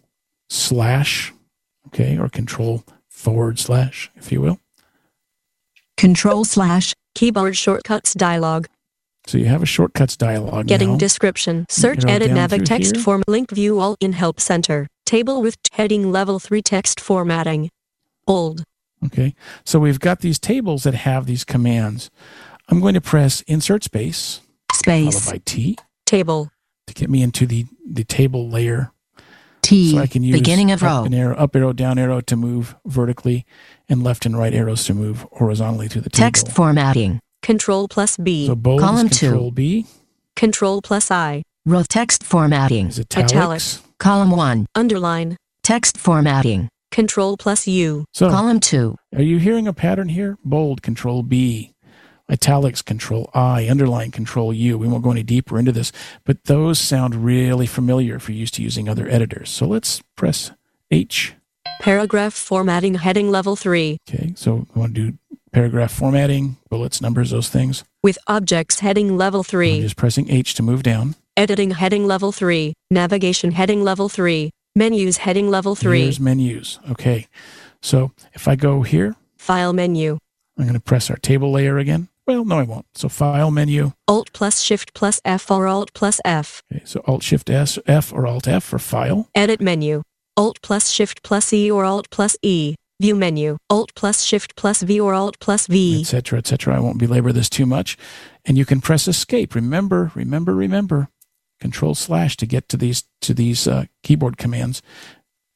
slash, 0.49 1.33
okay, 1.89 2.19
or 2.19 2.29
Control 2.29 2.83
forward 3.25 3.59
slash, 3.59 4.11
if 4.17 4.31
you 4.31 4.41
will. 4.41 4.61
Control 5.97 6.45
slash. 6.45 6.95
Keyboard 7.15 7.57
shortcuts 7.57 8.13
dialog. 8.13 8.67
So 9.27 9.39
you 9.39 9.47
have 9.47 9.63
a 9.63 9.67
shortcuts 9.67 10.17
dialog. 10.17 10.67
Getting 10.67 10.93
now. 10.93 10.99
description. 10.99 11.65
Search 11.71 12.05
edit 12.05 12.31
navig 12.31 12.67
text 12.67 12.99
form 12.99 13.23
link 13.27 13.51
view 13.51 13.81
all 13.81 13.97
in 14.01 14.13
help 14.13 14.39
center. 14.41 14.87
Table 15.07 15.41
with 15.41 15.57
heading 15.73 16.13
level 16.13 16.39
3 16.39 16.61
text 16.61 17.01
formatting. 17.01 17.71
Old. 18.27 18.65
Okay. 19.07 19.35
So 19.65 19.79
we've 19.79 20.01
got 20.01 20.21
these 20.21 20.39
tables 20.39 20.83
that 20.83 20.95
have 20.95 21.25
these 21.27 21.45
commands. 21.45 22.11
I'm 22.69 22.81
going 22.81 22.95
to 22.95 23.01
press 23.01 23.41
insert 23.43 23.85
space 23.85 24.41
Space. 24.75 25.15
followed 25.15 25.37
by 25.39 25.43
T 25.47 25.79
Table. 26.05 26.51
to 26.87 26.95
get 26.95 27.09
me 27.09 27.23
into 27.23 27.47
the, 27.47 27.65
the 27.87 28.05
table 28.05 28.49
layer. 28.49 28.93
T. 29.65 29.93
So 29.93 29.99
I 29.99 30.07
can 30.07 30.23
use 30.23 30.39
beginning 30.39 30.71
of 30.71 30.83
row. 30.83 31.05
an 31.05 31.15
arrow, 31.15 31.37
up 31.37 31.57
arrow, 31.57 31.73
down 31.73 31.99
arrow 31.99 32.21
to 32.21 32.37
move 32.37 32.77
vertically, 32.87 33.47
and 33.89 34.05
left 34.05 34.27
and 34.27 34.37
right 34.39 34.55
arrows 34.55 34.85
to 34.85 34.95
move 34.95 35.27
horizontally 35.33 35.89
through 35.89 36.03
the 36.03 36.11
table. 36.11 36.25
Text 36.25 36.53
formatting. 36.53 37.21
Control 37.43 37.89
plus 37.89 38.17
B. 38.17 38.47
So 38.47 38.55
bold 38.55 38.81
Column 38.81 39.07
is 39.09 39.19
two. 39.19 39.31
Control 39.31 39.51
B 39.51 39.87
Control 40.37 40.83
plus 40.83 41.11
I. 41.11 41.43
Row 41.67 41.83
text 41.83 42.25
formatting. 42.25 42.89
is 42.89 42.99
italics. 42.99 43.33
Italics. 43.33 43.83
Column 43.99 44.31
1. 44.31 44.67
Underline. 44.75 45.37
Text 45.63 45.97
formatting. 45.97 46.69
Control 46.91 47.37
plus 47.37 47.67
U. 47.67 48.05
So 48.13 48.29
Column 48.31 48.61
2. 48.61 48.97
Are 49.17 49.23
you 49.23 49.39
hearing 49.39 49.67
a 49.67 49.73
pattern 49.73 50.09
here? 50.09 50.37
Bold, 50.45 50.83
control 50.83 51.23
B. 51.23 51.74
Italics, 52.31 52.81
control 52.81 53.31
I. 53.35 53.69
Underline, 53.69 54.11
control 54.11 54.53
U. 54.53 54.79
We 54.79 54.89
won't 54.89 55.05
go 55.05 55.11
any 55.11 55.23
deeper 55.23 55.59
into 55.59 55.73
this, 55.73 55.93
but 56.25 56.45
those 56.45 56.79
sound 56.79 57.25
really 57.25 57.67
familiar 57.67 58.17
if 58.17 58.29
you're 58.29 58.39
used 58.39 58.55
to 58.55 58.63
using 58.63 58.89
other 58.89 59.09
editors. 59.09 59.51
So 59.51 59.67
let's 59.67 60.03
press 60.17 60.51
H. 60.91 61.35
Paragraph 61.81 62.33
formatting 62.33 62.95
heading 62.95 63.31
level 63.31 63.57
3. 63.57 63.99
Okay, 64.09 64.33
so 64.37 64.67
we 64.75 64.81
want 64.81 64.95
to 64.95 65.11
do 65.11 65.19
paragraph 65.53 65.93
formatting, 65.93 66.57
bullets, 66.71 67.01
numbers, 67.01 67.31
those 67.31 67.49
things. 67.49 67.85
With 68.03 68.19
objects 68.27 68.81
heading 68.81 69.17
level 69.17 69.41
I'm 69.41 69.45
3. 69.45 69.81
just 69.83 69.97
pressing 69.97 70.31
H 70.31 70.55
to 70.55 70.63
move 70.63 70.83
down. 70.83 71.17
Editing 71.37 71.73
heading 71.73 72.07
level 72.07 72.33
3. 72.33 72.75
Navigation 72.91 73.53
heading 73.53 73.83
level 73.83 74.09
3. 74.09 74.51
Menus 74.75 75.19
heading 75.19 75.51
level 75.51 75.75
3. 75.75 76.03
Here's 76.03 76.21
menus. 76.21 76.81
Okay, 76.91 77.27
so 77.83 78.13
if 78.33 78.49
I 78.49 78.57
go 78.57 78.83
here, 78.83 79.15
File 79.37 79.75
menu. 79.75 80.19
I'm 80.57 80.65
going 80.65 80.75
to 80.75 80.81
press 80.81 81.11
our 81.11 81.17
table 81.17 81.53
layer 81.53 81.77
again. 81.77 82.09
Well, 82.27 82.45
no, 82.45 82.59
I 82.59 82.63
won't. 82.63 82.87
So 82.95 83.09
file 83.09 83.51
menu. 83.51 83.93
Alt 84.09 84.33
plus 84.33 84.61
shift 84.61 84.95
plus 84.95 85.21
F 85.25 85.51
or 85.51 85.67
Alt 85.67 85.93
plus 85.95 86.21
F. 86.25 86.63
Okay, 86.73 86.83
so 86.85 87.03
Alt 87.07 87.23
Shift 87.23 87.51
S 87.51 87.79
F 87.87 88.13
or 88.13 88.27
Alt 88.27 88.49
F 88.49 88.65
for 88.65 88.79
file. 88.79 89.29
Edit 89.35 89.61
menu. 89.61 90.03
Alt 90.37 90.61
plus 90.63 90.89
shift 90.91 91.23
plus 91.23 91.53
E 91.53 91.71
or 91.71 91.85
Alt 91.85 92.09
plus 92.11 92.37
E. 92.43 92.75
View 93.01 93.15
menu. 93.15 93.59
Alt 93.69 93.95
plus 93.95 94.23
shift 94.23 94.57
plus 94.57 94.83
V 94.83 94.99
or 95.01 95.13
Alt 95.15 95.39
plus 95.39 95.67
V. 95.67 96.01
etc., 96.01 96.39
etc. 96.39 96.77
I 96.77 96.81
won't 96.81 96.99
belabor 96.99 97.33
this 97.33 97.51
too 97.51 97.67
much. 97.67 97.99
And 98.47 98.57
you 98.57 98.65
can 98.65 98.81
press 98.81 99.07
escape. 99.07 99.55
Remember, 99.55 100.11
remember, 100.15 100.55
remember. 100.55 101.09
Control 101.61 101.95
slash 101.95 102.37
to 102.39 102.47
get 102.47 102.69
to 102.71 102.77
these 102.77 103.05
to 103.21 103.35
these 103.35 103.67
uh, 103.69 103.85
keyboard 104.03 104.39
commands. 104.39 104.81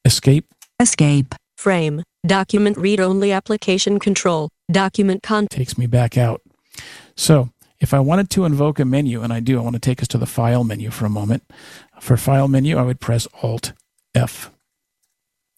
Escape. 0.05 0.47
Escape. 0.81 1.35
Frame. 1.57 2.03
Document 2.27 2.77
read 2.77 3.01
only 3.01 3.33
application 3.33 3.99
control. 3.99 4.49
Document 4.71 5.23
content. 5.23 5.51
takes 5.51 5.79
me 5.79 5.87
back 5.87 6.19
out. 6.19 6.43
So 7.19 7.51
if 7.81 7.93
I 7.93 7.99
wanted 7.99 8.31
to 8.31 8.45
invoke 8.45 8.79
a 8.79 8.85
menu, 8.85 9.23
and 9.23 9.33
I 9.33 9.41
do, 9.41 9.59
I 9.59 9.63
want 9.63 9.75
to 9.75 9.81
take 9.81 10.01
us 10.01 10.09
to 10.09 10.19
the 10.19 10.27
file 10.27 10.63
menu 10.63 10.91
for 10.91 11.05
a 11.05 11.11
moment. 11.11 11.43
For 12.01 12.17
file 12.17 12.49
menu, 12.49 12.79
I 12.79 12.83
would 12.83 13.01
press 13.01 13.27
Alt 13.43 13.73
F. 14.15 14.51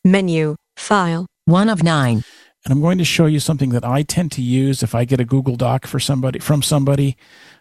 Menu. 0.03 0.57
File. 0.77 1.27
1 1.45 1.69
of 1.69 1.83
9. 1.83 2.25
And 2.65 2.73
I'm 2.73 2.81
going 2.81 2.99
to 2.99 3.05
show 3.05 3.27
you 3.27 3.41
something 3.41 3.71
that 3.71 3.85
I 3.85 4.03
tend 4.03 4.33
to 4.33 4.43
use 4.43 4.83
if 4.83 4.95
I 4.95 5.05
get 5.05 5.21
a 5.21 5.25
Google 5.25 5.57
Doc 5.57 5.87
for 5.87 6.01
somebody 6.01 6.39
from 6.39 6.63
somebody. 6.63 7.17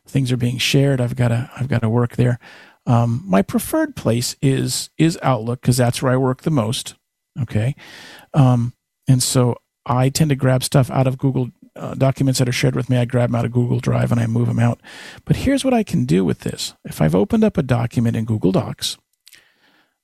Things 0.08 0.32
are 0.32 0.38
being 0.38 0.58
shared. 0.58 1.02
I've 1.02 1.16
got 1.16 1.30
to 1.30 1.50
I've 1.58 1.68
got 1.68 1.82
to 1.82 1.90
work 1.90 2.16
there. 2.16 2.40
Um, 2.86 3.24
my 3.26 3.42
preferred 3.42 3.96
place 3.96 4.36
is 4.42 4.90
is 4.98 5.18
Outlook 5.22 5.62
because 5.62 5.78
that's 5.78 6.02
where 6.02 6.12
I 6.12 6.18
work 6.18 6.42
the 6.42 6.52
most. 6.52 6.96
Okay, 7.42 7.76
um, 8.34 8.74
and 9.08 9.24
so 9.24 9.56
I 9.86 10.10
tend 10.10 10.30
to 10.30 10.36
grab 10.36 10.64
stuff 10.64 10.90
out 10.92 11.08
of 11.08 11.18
Google 11.18 11.50
uh, 11.80 11.94
documents 11.96 12.40
that 12.40 12.48
are 12.50 12.54
shared 12.54 12.76
with 12.76 12.90
me. 12.90 12.98
I 12.98 13.06
grab 13.06 13.30
them 13.30 13.36
out 13.36 13.46
of 13.46 13.52
Google 13.52 13.80
Drive 13.80 14.12
and 14.12 14.20
I 14.20 14.28
move 14.28 14.48
them 14.48 14.60
out. 14.60 14.80
But 15.26 15.38
here's 15.38 15.64
what 15.66 15.74
I 15.74 15.84
can 15.84 16.06
do 16.06 16.24
with 16.26 16.40
this: 16.40 16.74
if 16.86 17.02
I've 17.02 17.16
opened 17.16 17.44
up 17.44 17.58
a 17.58 17.64
document 17.64 18.16
in 18.16 18.26
Google 18.26 18.52
Docs, 18.52 18.98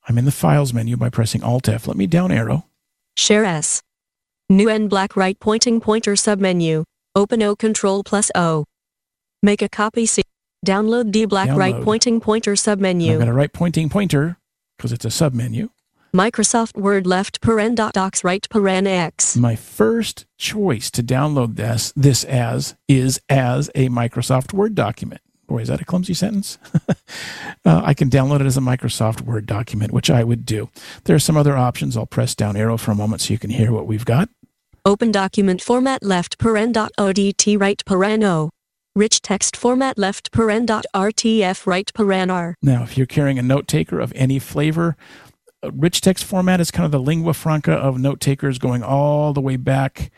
I'm 0.08 0.18
in 0.18 0.26
the 0.26 0.32
Files 0.32 0.74
menu 0.74 0.98
by 0.98 1.10
pressing 1.10 1.44
Alt 1.44 1.68
F. 1.70 1.88
Let 1.88 1.98
me 1.98 2.08
down 2.08 2.32
arrow. 2.32 2.66
Share 3.18 3.46
S. 3.46 3.82
New 4.50 4.70
and 4.70 4.90
black 4.90 5.16
right 5.16 5.40
pointing 5.40 5.80
pointer 5.82 6.14
submenu. 6.14 6.84
Open 7.16 7.42
O 7.42 7.56
control 7.56 8.04
plus 8.04 8.32
O. 8.36 8.66
Make 9.42 9.62
a 9.62 9.70
copy 9.70 10.06
C. 10.06 10.22
Download 10.66 11.12
D 11.12 11.26
black 11.26 11.50
right 11.56 11.82
pointing 11.82 12.20
pointer 12.20 12.52
And 12.52 12.60
I've 12.60 12.66
got 12.66 12.80
submenu. 12.80 13.28
a 13.28 13.34
right 13.34 13.54
pointing 13.54 13.90
pointer 13.90 14.38
because 14.78 14.92
it's 14.92 15.06
a 15.06 15.10
submenu. 15.10 15.70
Microsoft 16.16 16.78
Word 16.78 17.06
left 17.06 17.42
paren 17.42 17.76
dot 17.76 17.92
docs 17.92 18.24
right 18.24 18.48
paren 18.50 18.88
X. 18.88 19.36
My 19.36 19.58
first 19.58 20.26
choice 20.38 20.90
to 20.92 21.04
download 21.04 21.58
this 21.58 21.92
this 21.94 22.24
as 22.24 22.76
is 22.88 23.20
as 23.28 23.70
a 23.76 23.90
Microsoft 23.90 24.54
Word 24.54 24.76
document. 24.76 25.20
Boy, 25.46 25.60
is 25.60 25.68
that 25.68 25.82
a 25.82 25.86
clumsy 25.86 26.14
sentence? 26.14 26.58
uh, 27.66 27.82
I 27.84 27.94
can 27.94 28.10
download 28.10 28.40
it 28.40 28.46
as 28.46 28.56
a 28.56 28.62
Microsoft 28.62 29.22
Word 29.22 29.46
document, 29.46 29.92
which 29.92 30.10
I 30.10 30.24
would 30.24 30.46
do. 30.46 30.70
There 31.04 31.18
are 31.18 31.20
some 31.20 31.36
other 31.36 31.58
options. 31.58 31.98
I'll 31.98 32.06
press 32.06 32.34
down 32.34 32.56
arrow 32.56 32.78
for 32.78 32.92
a 32.92 32.96
moment 32.96 33.24
so 33.24 33.34
you 33.34 33.38
can 33.38 33.50
hear 33.50 33.74
what 33.74 33.86
we've 33.86 34.06
got. 34.06 34.30
Open 34.86 35.12
document 35.12 35.62
format 35.62 36.02
left 36.02 36.38
paren 36.38 36.72
dot 36.72 36.94
ODT 36.98 37.60
right 37.60 37.84
paren 37.86 38.24
O. 38.24 38.52
Rich 38.96 39.22
text 39.22 39.58
format 39.58 39.98
left 39.98 40.32
paren 40.32 40.66
dot 40.66 40.86
RTF 40.96 41.68
right 41.68 41.92
paren 41.94 42.32
R. 42.32 42.56
Now, 42.62 42.84
if 42.84 42.98
you're 42.98 43.06
carrying 43.06 43.38
a 43.38 43.42
note 43.42 43.68
taker 43.68 44.00
of 44.00 44.14
any 44.16 44.40
flavor, 44.40 44.96
rich 45.74 46.02
text 46.02 46.24
format 46.24 46.60
is 46.60 46.72
kind 46.72 46.86
of 46.86 46.92
the 46.92 47.00
lingua 47.00 47.34
franca 47.34 47.74
of 47.74 48.00
note 48.00 48.20
takers 48.20 48.58
going 48.58 48.84
all 48.84 49.34
the 49.34 49.42
way 49.42 49.56
back. 49.58 50.12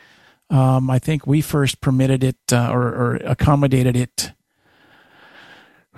Um, 0.50 0.89
I 0.89 1.00
think 1.00 1.28
we 1.28 1.41
first 1.41 1.82
permitted 1.82 2.24
it 2.24 2.38
uh, 2.52 2.70
or, 2.72 2.84
or 2.84 3.16
accommodated 3.18 3.95
it. 3.95 4.32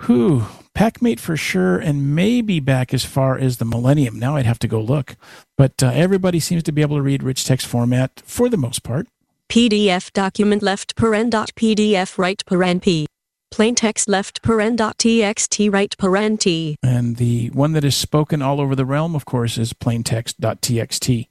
Whew, 0.06 0.46
PAC 0.74 1.02
Mate 1.02 1.20
for 1.20 1.36
sure, 1.36 1.78
and 1.78 2.14
maybe 2.14 2.58
back 2.58 2.94
as 2.94 3.04
far 3.04 3.38
as 3.38 3.58
the 3.58 3.64
Millennium. 3.64 4.18
Now 4.18 4.36
I'd 4.36 4.46
have 4.46 4.58
to 4.60 4.68
go 4.68 4.80
look. 4.80 5.16
But 5.58 5.82
uh, 5.82 5.90
everybody 5.92 6.40
seems 6.40 6.62
to 6.64 6.72
be 6.72 6.82
able 6.82 6.96
to 6.96 7.02
read 7.02 7.22
rich 7.22 7.44
text 7.44 7.66
format 7.66 8.22
for 8.24 8.48
the 8.48 8.56
most 8.56 8.82
part. 8.82 9.06
PDF 9.48 10.12
document 10.12 10.62
left 10.62 10.96
paren 10.96 11.28
dot 11.28 11.50
PDF 11.54 12.16
right 12.18 12.42
paren 12.46 12.80
P. 12.80 13.06
Plain 13.50 13.74
text 13.74 14.08
left 14.08 14.42
paren 14.42 14.76
dot 14.76 14.98
TXT 14.98 15.72
right 15.72 15.94
paren 15.98 16.38
T. 16.38 16.76
And 16.82 17.16
the 17.16 17.50
one 17.50 17.72
that 17.72 17.84
is 17.84 17.96
spoken 17.96 18.42
all 18.42 18.60
over 18.60 18.76
the 18.76 18.84
realm, 18.84 19.14
of 19.14 19.24
course, 19.24 19.58
is 19.58 19.72
plaintext.txt. 19.72 21.28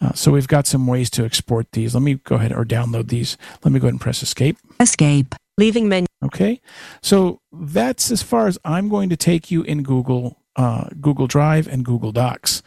Uh, 0.00 0.12
so 0.14 0.30
we've 0.32 0.48
got 0.48 0.66
some 0.66 0.86
ways 0.86 1.10
to 1.10 1.24
export 1.24 1.72
these. 1.72 1.94
Let 1.94 2.02
me 2.02 2.14
go 2.14 2.36
ahead 2.36 2.52
or 2.52 2.64
download 2.64 3.08
these. 3.08 3.36
Let 3.64 3.72
me 3.72 3.80
go 3.80 3.86
ahead 3.86 3.94
and 3.94 4.00
press 4.00 4.22
escape. 4.22 4.56
Escape. 4.78 5.34
Leaving 5.58 5.88
menu. 5.88 6.06
Okay. 6.24 6.60
So 7.02 7.40
that's 7.52 8.10
as 8.10 8.22
far 8.22 8.46
as 8.46 8.58
I'm 8.64 8.88
going 8.88 9.10
to 9.10 9.16
take 9.16 9.50
you 9.50 9.62
in 9.62 9.82
Google, 9.82 10.38
uh, 10.56 10.88
Google 11.00 11.26
Drive 11.26 11.66
and 11.68 11.84
Google 11.84 12.12
Docs. 12.12 12.62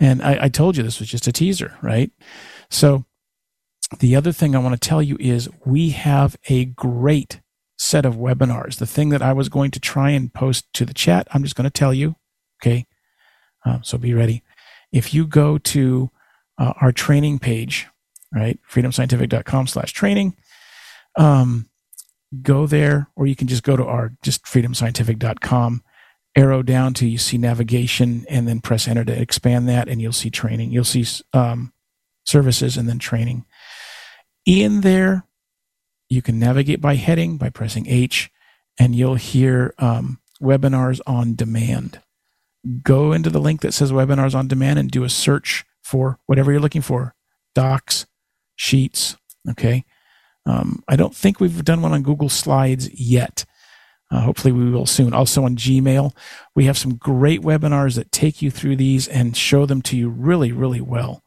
And 0.00 0.22
I, 0.22 0.44
I 0.44 0.48
told 0.48 0.76
you 0.76 0.82
this 0.82 0.98
was 0.98 1.08
just 1.08 1.28
a 1.28 1.32
teaser, 1.32 1.76
right? 1.80 2.10
So 2.70 3.04
the 4.00 4.16
other 4.16 4.32
thing 4.32 4.56
I 4.56 4.58
want 4.58 4.80
to 4.80 4.88
tell 4.88 5.02
you 5.02 5.16
is 5.20 5.48
we 5.64 5.90
have 5.90 6.36
a 6.48 6.64
great 6.64 7.40
set 7.76 8.04
of 8.04 8.16
webinars. 8.16 8.76
The 8.76 8.86
thing 8.86 9.08
that 9.10 9.22
I 9.22 9.32
was 9.32 9.48
going 9.48 9.70
to 9.72 9.80
try 9.80 10.10
and 10.10 10.32
post 10.32 10.72
to 10.74 10.84
the 10.84 10.94
chat, 10.94 11.26
I'm 11.32 11.42
just 11.42 11.56
going 11.56 11.64
to 11.64 11.70
tell 11.70 11.92
you. 11.92 12.16
Okay. 12.62 12.86
Uh, 13.64 13.80
so 13.82 13.98
be 13.98 14.14
ready. 14.14 14.42
If 14.92 15.12
you 15.12 15.26
go 15.26 15.58
to 15.58 16.10
uh, 16.58 16.72
our 16.80 16.92
training 16.92 17.38
page, 17.38 17.88
right, 18.32 18.58
freedomscientific.com 18.70 19.66
slash 19.66 19.92
training, 19.92 20.36
um, 21.16 21.68
go 22.42 22.66
there, 22.66 23.08
or 23.16 23.26
you 23.26 23.36
can 23.36 23.48
just 23.48 23.62
go 23.62 23.76
to 23.76 23.84
our 23.84 24.12
just 24.22 24.44
freedomscientific.com, 24.44 25.82
arrow 26.36 26.62
down 26.62 26.94
to 26.94 27.08
you 27.08 27.18
see 27.18 27.38
navigation, 27.38 28.24
and 28.28 28.46
then 28.46 28.60
press 28.60 28.88
enter 28.88 29.04
to 29.04 29.20
expand 29.20 29.68
that, 29.68 29.88
and 29.88 30.00
you'll 30.00 30.12
see 30.12 30.30
training. 30.30 30.70
You'll 30.70 30.84
see 30.84 31.06
um, 31.32 31.72
services 32.24 32.76
and 32.76 32.88
then 32.88 32.98
training. 32.98 33.44
In 34.46 34.82
there, 34.82 35.26
you 36.14 36.22
can 36.22 36.38
navigate 36.38 36.80
by 36.80 36.94
heading 36.94 37.36
by 37.36 37.50
pressing 37.50 37.86
H, 37.86 38.30
and 38.78 38.94
you'll 38.94 39.16
hear 39.16 39.74
um, 39.78 40.20
webinars 40.40 41.00
on 41.06 41.34
demand. 41.34 42.00
Go 42.82 43.12
into 43.12 43.30
the 43.30 43.40
link 43.40 43.60
that 43.60 43.74
says 43.74 43.92
webinars 43.92 44.34
on 44.34 44.48
demand 44.48 44.78
and 44.78 44.90
do 44.90 45.04
a 45.04 45.10
search 45.10 45.64
for 45.82 46.18
whatever 46.26 46.50
you're 46.50 46.60
looking 46.60 46.82
for 46.82 47.14
docs, 47.54 48.06
sheets. 48.56 49.16
Okay. 49.50 49.84
Um, 50.46 50.82
I 50.88 50.96
don't 50.96 51.14
think 51.14 51.40
we've 51.40 51.64
done 51.64 51.82
one 51.82 51.92
on 51.92 52.02
Google 52.02 52.28
Slides 52.28 52.88
yet. 52.98 53.44
Uh, 54.10 54.20
hopefully, 54.20 54.52
we 54.52 54.70
will 54.70 54.86
soon. 54.86 55.12
Also 55.12 55.44
on 55.44 55.56
Gmail, 55.56 56.14
we 56.54 56.66
have 56.66 56.78
some 56.78 56.94
great 56.96 57.40
webinars 57.40 57.96
that 57.96 58.12
take 58.12 58.42
you 58.42 58.50
through 58.50 58.76
these 58.76 59.08
and 59.08 59.36
show 59.36 59.66
them 59.66 59.82
to 59.82 59.96
you 59.96 60.08
really, 60.08 60.52
really 60.52 60.80
well. 60.80 61.22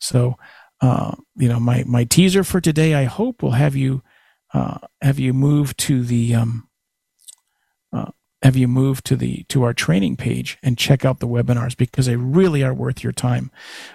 So, 0.00 0.36
uh, 0.80 1.14
you 1.36 1.48
know, 1.48 1.60
my 1.60 1.84
my 1.86 2.04
teaser 2.04 2.42
for 2.42 2.60
today, 2.60 2.94
I 2.94 3.04
hope 3.04 3.42
will 3.42 3.52
have 3.52 3.76
you 3.76 4.02
uh, 4.54 4.78
have 5.02 5.18
you 5.18 5.34
moved 5.34 5.78
to 5.80 6.02
the 6.02 6.34
um, 6.34 6.68
uh, 7.92 8.12
have 8.42 8.56
you 8.56 8.68
moved 8.68 9.04
to 9.06 9.16
the 9.16 9.44
to 9.48 9.62
our 9.64 9.74
training 9.74 10.16
page 10.16 10.58
and 10.62 10.78
check 10.78 11.04
out 11.04 11.18
the 11.18 11.28
webinars 11.28 11.76
because 11.76 12.06
they 12.06 12.16
really 12.16 12.62
are 12.62 12.74
worth 12.74 13.02
your 13.02 13.12
time. 13.12 13.50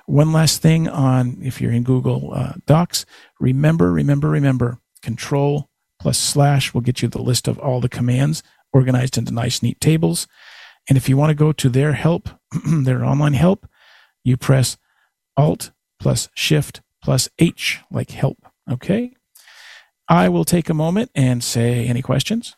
One 0.05 0.31
last 0.33 0.61
thing 0.61 0.87
on 0.87 1.37
if 1.41 1.61
you're 1.61 1.71
in 1.71 1.83
Google 1.83 2.33
uh, 2.33 2.53
Docs, 2.65 3.05
remember, 3.39 3.91
remember, 3.91 4.29
remember, 4.29 4.79
Control 5.01 5.69
plus 5.99 6.17
slash 6.17 6.73
will 6.73 6.81
get 6.81 7.01
you 7.01 7.07
the 7.07 7.21
list 7.21 7.47
of 7.47 7.57
all 7.59 7.79
the 7.79 7.89
commands 7.89 8.43
organized 8.73 9.17
into 9.17 9.33
nice, 9.33 9.61
neat 9.61 9.79
tables. 9.79 10.27
And 10.87 10.97
if 10.97 11.07
you 11.07 11.15
want 11.15 11.29
to 11.29 11.35
go 11.35 11.51
to 11.51 11.69
their 11.69 11.93
help, 11.93 12.29
their 12.65 13.05
online 13.05 13.33
help, 13.33 13.67
you 14.23 14.35
press 14.35 14.77
Alt 15.37 15.71
plus 15.99 16.29
Shift 16.33 16.81
plus 17.03 17.29
H, 17.37 17.79
like 17.91 18.11
help. 18.11 18.37
Okay. 18.69 19.15
I 20.09 20.27
will 20.27 20.43
take 20.43 20.69
a 20.69 20.73
moment 20.73 21.11
and 21.13 21.43
say 21.43 21.85
any 21.85 22.01
questions. 22.01 22.55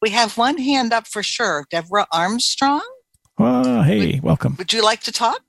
We 0.00 0.10
have 0.10 0.36
one 0.36 0.58
hand 0.58 0.92
up 0.92 1.06
for 1.06 1.22
sure. 1.22 1.64
Deborah 1.70 2.08
Armstrong. 2.12 2.82
Oh, 3.38 3.82
hey, 3.82 4.18
welcome. 4.20 4.56
Would 4.58 4.72
you 4.72 4.82
like 4.82 5.02
to 5.02 5.12
talk? 5.12 5.40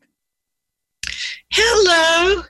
Hello. 1.50 2.44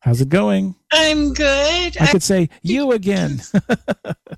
How's 0.00 0.22
it 0.22 0.30
going? 0.30 0.74
I'm 0.92 1.34
good. 1.34 2.00
I 2.00 2.06
could 2.06 2.22
say 2.22 2.48
you 2.62 2.92
again. 2.92 3.42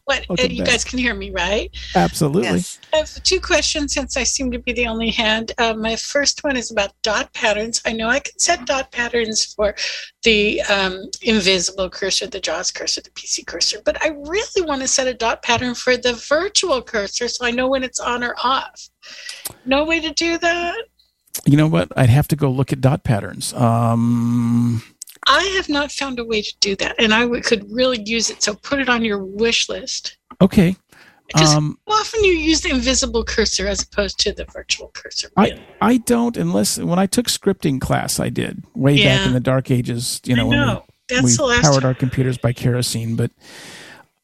what 0.05 0.27
Welcome 0.29 0.51
you 0.51 0.65
back. 0.65 0.73
guys 0.73 0.85
can 0.85 0.99
hear 0.99 1.15
me, 1.15 1.31
right? 1.31 1.71
Absolutely. 1.95 2.49
Yes. 2.49 2.81
I 2.93 2.97
have 2.97 3.23
two 3.23 3.39
questions 3.41 3.95
since 3.95 4.17
I 4.17 4.25
seem 4.25 4.51
to 4.51 4.59
be 4.59 4.73
the 4.73 4.89
only 4.89 5.11
hand. 5.11 5.53
Uh, 5.59 5.75
my 5.75 5.95
first 5.95 6.43
one 6.43 6.57
is 6.57 6.73
about 6.73 6.91
dot 7.03 7.33
patterns. 7.33 7.81
I 7.87 7.93
know 7.93 8.09
I 8.09 8.19
can 8.19 8.37
set 8.41 8.67
dot 8.67 8.91
patterns 8.91 9.55
for 9.55 9.77
the 10.25 10.61
um, 10.63 11.05
invisible 11.23 11.89
cursor, 11.89 12.27
the 12.27 12.41
JAWS 12.41 12.73
cursor, 12.73 13.01
the 13.01 13.11
PC 13.11 13.47
cursor, 13.47 13.79
but 13.85 14.03
I 14.03 14.09
really 14.09 14.67
want 14.67 14.83
to 14.83 14.89
set 14.89 15.07
a 15.07 15.15
dot 15.15 15.45
pattern 15.45 15.77
for 15.77 15.97
the 15.97 16.15
virtual 16.29 16.83
cursor 16.83 17.29
so 17.29 17.47
I 17.47 17.53
know 17.53 17.69
when 17.69 17.85
it's 17.85 18.01
on 18.01 18.25
or 18.25 18.35
off. 18.43 18.89
No 19.65 19.85
way 19.85 20.01
to 20.01 20.11
do 20.11 20.39
that? 20.39 20.77
You 21.47 21.57
know 21.57 21.69
what? 21.69 21.89
I'd 21.97 22.11
have 22.11 22.29
to 22.29 22.37
go 22.37 22.51
look 22.51 22.73
at 22.73 22.81
dot 22.81 23.05
patterns. 23.05 23.55
Um, 23.55 24.83
I 25.27 25.43
have 25.57 25.69
not 25.69 25.93
found 25.93 26.19
a 26.19 26.25
way 26.25 26.43
to 26.43 26.53
do 26.61 26.75
that, 26.77 26.97
and 26.99 27.15
I 27.15 27.23
w- 27.23 27.43
could 27.43 27.71
really 27.71 28.03
use 28.05 28.29
it. 28.31 28.43
So 28.43 28.55
put 28.55 28.81
it 28.81 28.89
on 28.89 29.05
your 29.05 29.19
wish 29.23 29.69
list. 29.69 30.17
okay. 30.41 30.77
Because 31.29 31.55
Um, 31.55 31.79
how 31.89 31.95
often 31.95 32.23
you 32.25 32.33
use 32.33 32.61
the 32.61 32.69
invisible 32.71 33.25
cursor 33.25 33.67
as 33.67 33.81
opposed 33.83 34.19
to 34.19 34.33
the 34.33 34.45
virtual 34.53 34.91
cursor? 34.93 35.31
I 35.37 35.59
I 35.81 35.97
don't 35.99 36.37
unless 36.37 36.79
when 36.79 36.99
I 36.99 37.07
took 37.07 37.27
scripting 37.29 37.81
class, 37.81 38.21
I 38.21 38.29
did 38.29 38.63
way 38.75 39.03
back 39.03 39.27
in 39.27 39.33
the 39.33 39.41
dark 39.41 39.71
ages. 39.71 40.21
You 40.25 40.37
know, 40.37 40.47
I 40.47 40.49
when 40.49 40.69
we- 40.69 40.81
That's 41.09 41.23
we 41.25 41.31
the 41.37 41.59
powered 41.63 41.83
time. 41.83 41.85
our 41.89 41.95
computers 41.95 42.37
by 42.37 42.53
kerosene. 42.53 43.17
But 43.17 43.31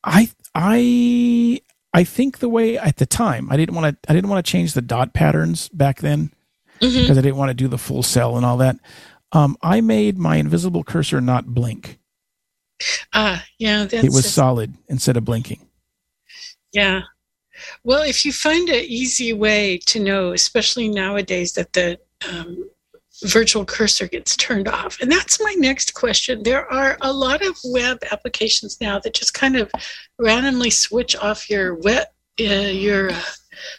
I 0.04 0.28
I 0.54 1.60
I 1.94 2.04
think 2.04 2.38
the 2.40 2.48
way 2.48 2.76
at 2.76 2.96
the 2.96 3.06
time 3.06 3.48
I 3.50 3.56
didn't 3.56 3.74
want 3.74 4.02
to 4.02 4.10
I 4.10 4.14
didn't 4.14 4.28
want 4.28 4.44
to 4.44 4.50
change 4.50 4.74
the 4.74 4.82
dot 4.82 5.14
patterns 5.14 5.68
back 5.70 6.00
then 6.00 6.32
because 6.80 7.16
I 7.16 7.22
didn't 7.22 7.36
want 7.36 7.50
to 7.50 7.54
do 7.54 7.68
the 7.68 7.78
full 7.78 8.02
cell 8.02 8.36
and 8.36 8.44
all 8.44 8.56
that. 8.58 8.76
Um, 9.32 9.56
I 9.62 9.80
made 9.80 10.18
my 10.18 10.36
invisible 10.36 10.84
cursor 10.84 11.20
not 11.20 11.46
blink. 11.46 11.98
Ah, 13.12 13.44
yeah, 13.58 13.84
that's 13.84 14.04
it 14.04 14.12
was 14.12 14.32
solid 14.32 14.74
instead 14.88 15.16
of 15.16 15.24
blinking. 15.24 15.66
yeah. 16.72 17.02
Well, 17.82 18.02
if 18.02 18.24
you 18.24 18.32
find 18.32 18.68
an 18.68 18.84
easy 18.86 19.32
way 19.32 19.78
to 19.86 20.00
know, 20.00 20.32
especially 20.32 20.88
nowadays, 20.88 21.52
that 21.54 21.72
the 21.72 21.98
um, 22.28 22.70
virtual 23.24 23.64
cursor 23.64 24.06
gets 24.06 24.36
turned 24.36 24.68
off, 24.68 25.00
and 25.00 25.10
that's 25.10 25.40
my 25.40 25.54
next 25.58 25.94
question. 25.94 26.42
There 26.42 26.70
are 26.72 26.96
a 27.00 27.12
lot 27.12 27.44
of 27.44 27.58
web 27.64 27.98
applications 28.12 28.80
now 28.80 28.98
that 29.00 29.14
just 29.14 29.34
kind 29.34 29.56
of 29.56 29.70
randomly 30.18 30.70
switch 30.70 31.16
off 31.16 31.50
your 31.50 31.74
web, 31.74 32.06
uh, 32.40 32.44
your 32.44 33.10
uh, 33.10 33.22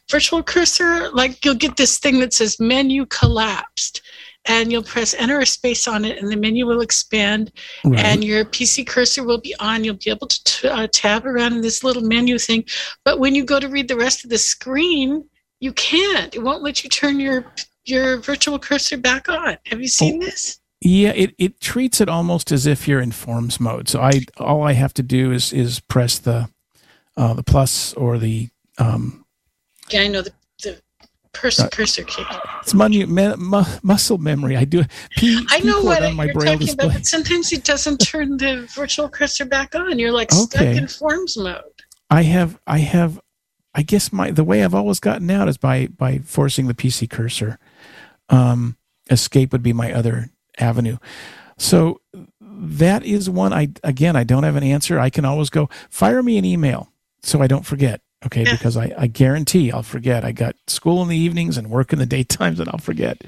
virtual 0.09 0.43
cursor. 0.43 1.09
Like 1.11 1.43
you'll 1.45 1.55
get 1.55 1.77
this 1.77 1.97
thing 1.99 2.19
that 2.19 2.33
says 2.33 2.59
menu 2.59 3.05
collapsed. 3.05 4.01
And 4.49 4.71
you'll 4.71 4.83
press 4.83 5.13
enter 5.13 5.39
or 5.39 5.45
space 5.45 5.87
on 5.87 6.03
it, 6.03 6.17
and 6.17 6.29
the 6.29 6.35
menu 6.35 6.65
will 6.65 6.81
expand, 6.81 7.51
Right. 7.85 8.03
and 8.03 8.23
your 8.23 8.43
PC 8.43 8.83
cursor 8.85 9.23
will 9.23 9.37
be 9.39 9.55
on. 9.59 9.83
You'll 9.83 9.95
be 10.03 10.09
able 10.09 10.27
to 10.27 10.43
t- 10.43 10.67
uh, 10.67 10.87
tab 10.91 11.25
around 11.25 11.53
in 11.53 11.61
this 11.61 11.83
little 11.83 12.01
menu 12.03 12.37
thing. 12.39 12.65
But 13.05 13.19
when 13.19 13.35
you 13.35 13.45
go 13.45 13.59
to 13.59 13.67
read 13.69 13.87
the 13.87 13.95
rest 13.95 14.23
of 14.23 14.31
the 14.31 14.39
screen, 14.39 15.23
you 15.59 15.71
can't. 15.73 16.33
It 16.35 16.41
won't 16.43 16.63
let 16.63 16.83
you 16.83 16.89
turn 16.89 17.19
your 17.19 17.45
your 17.85 18.17
virtual 18.17 18.59
cursor 18.59 18.97
back 18.97 19.29
on. 19.29 19.57
Have 19.67 19.81
you 19.81 19.87
seen 19.87 20.19
this? 20.19 20.59
Yeah, 20.81 21.09
it, 21.09 21.35
it 21.37 21.59
treats 21.59 21.99
it 22.01 22.07
almost 22.09 22.51
as 22.51 22.65
if 22.65 22.87
you're 22.87 23.01
in 23.01 23.11
forms 23.11 23.59
mode. 23.59 23.87
So 23.89 24.01
I 24.01 24.21
all 24.37 24.63
I 24.63 24.73
have 24.73 24.93
to 24.95 25.03
do 25.03 25.31
is 25.31 25.53
is 25.53 25.79
press 25.79 26.17
the 26.17 26.49
uh, 27.17 27.33
the 27.35 27.43
plus 27.43 27.93
or 27.93 28.17
the 28.17 28.49
um, 28.79 29.25
Yeah, 29.91 30.01
I 30.01 30.07
know 30.07 30.21
the 30.21 30.31
the 31.33 31.69
cursor 31.71 32.03
Uh, 32.03 32.05
key. 32.05 32.23
it's 32.61 32.73
me, 32.73 33.05
mu, 33.05 33.63
muscle 33.83 34.17
memory. 34.17 34.55
I 34.57 34.65
do 34.65 34.83
P, 35.17 35.45
I 35.49 35.59
know 35.59 35.81
P 35.81 35.87
what 35.87 36.03
on 36.03 36.15
my 36.15 36.25
you're 36.25 36.33
braille 36.33 36.57
talking 36.57 36.73
about, 36.73 36.93
but 36.93 37.05
sometimes 37.05 37.51
it 37.51 37.63
doesn't 37.63 37.97
turn 37.99 38.37
the 38.37 38.67
virtual 38.73 39.09
cursor 39.09 39.45
back 39.45 39.75
on. 39.75 39.99
You're 39.99 40.11
like 40.11 40.31
stuck 40.31 40.61
Okay. 40.61 40.77
in 40.77 40.87
forms 40.87 41.37
mode. 41.37 41.61
I 42.09 42.23
have 42.23 42.59
I 42.65 42.79
have 42.79 43.19
I 43.75 43.83
guess 43.83 44.11
my 44.11 44.31
the 44.31 44.43
way 44.43 44.63
I've 44.63 44.73
always 44.75 44.99
gotten 44.99 45.29
out 45.29 45.47
is 45.47 45.57
by 45.57 45.87
by 45.87 46.19
forcing 46.19 46.67
the 46.67 46.73
PC 46.73 47.09
cursor. 47.09 47.59
Um, 48.29 48.77
escape 49.09 49.51
would 49.51 49.63
be 49.63 49.73
my 49.73 49.91
other 49.93 50.29
avenue. 50.59 50.97
So 51.57 52.01
that 52.41 53.03
is 53.05 53.29
one 53.29 53.53
I 53.53 53.69
again 53.83 54.15
I 54.15 54.23
don't 54.23 54.43
have 54.43 54.55
an 54.55 54.63
answer. 54.63 54.99
I 54.99 55.09
can 55.09 55.25
always 55.25 55.49
go 55.49 55.69
fire 55.89 56.23
me 56.23 56.37
an 56.37 56.45
email 56.45 56.91
so 57.21 57.41
I 57.41 57.47
don't 57.47 57.65
forget. 57.65 58.01
Okay, 58.25 58.43
Yeah. 58.43 58.51
because 58.53 58.75
I, 58.75 58.93
I 58.97 59.07
guarantee 59.07 59.71
I'll 59.71 59.83
forget. 59.83 60.25
I 60.25 60.31
got 60.33 60.55
school 60.67 61.01
in 61.01 61.07
the 61.07 61.15
evenings 61.17 61.57
and 61.57 61.69
work 61.69 61.93
in 61.93 61.99
the 61.99 62.05
daytimes 62.07 62.59
and 62.59 62.67
I'll 62.69 62.77
forget. 62.77 63.21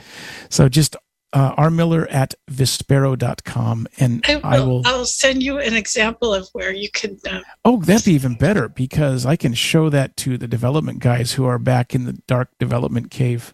So 0.50 0.68
just 0.68 0.96
uh, 1.34 1.56
rmiller 1.56 2.08
at 2.12 2.36
vispero.com 2.52 3.88
and 4.00 4.26
I 4.28 4.36
will, 4.36 4.46
I 4.46 4.60
will 4.60 4.82
I'll 4.86 5.06
send 5.06 5.42
you 5.44 5.60
an 5.60 5.74
example 5.76 6.34
of 6.34 6.50
where 6.52 6.74
you 6.74 6.90
can. 6.92 7.18
Um, 7.30 7.42
Oh, 7.64 7.78
that'd 7.82 8.04
be 8.06 8.12
even 8.14 8.36
better 8.36 8.68
because 8.68 9.26
I 9.26 9.38
can 9.38 9.54
show 9.54 9.90
that 9.90 10.18
to 10.18 10.38
the 10.38 10.48
development 10.48 11.00
guys 11.00 11.34
who 11.34 11.46
are 11.46 11.58
back 11.60 11.96
in 11.96 12.04
the 12.06 12.14
dark 12.28 12.50
development 12.60 13.12
cave. 13.12 13.54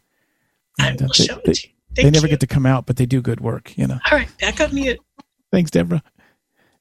I 0.79 0.87
And, 0.89 1.01
uh, 1.01 1.05
will 1.05 1.09
they, 1.17 1.23
show 1.25 1.35
it 1.37 1.43
they- 1.45 1.53
to 1.53 1.67
you. 1.67 1.73
they 2.05 2.09
never 2.09 2.25
you. 2.25 2.31
get 2.31 2.39
to 2.39 2.47
come 2.47 2.65
out, 2.65 2.87
but 2.87 2.95
they 2.97 3.05
do 3.05 3.21
good 3.21 3.41
work, 3.41 3.77
you 3.77 3.85
know. 3.85 3.99
All 4.11 4.17
right, 4.17 4.29
back 4.39 4.59
on 4.59 4.73
mute. 4.73 4.99
Thanks, 5.51 5.69
Deborah. 5.71 6.01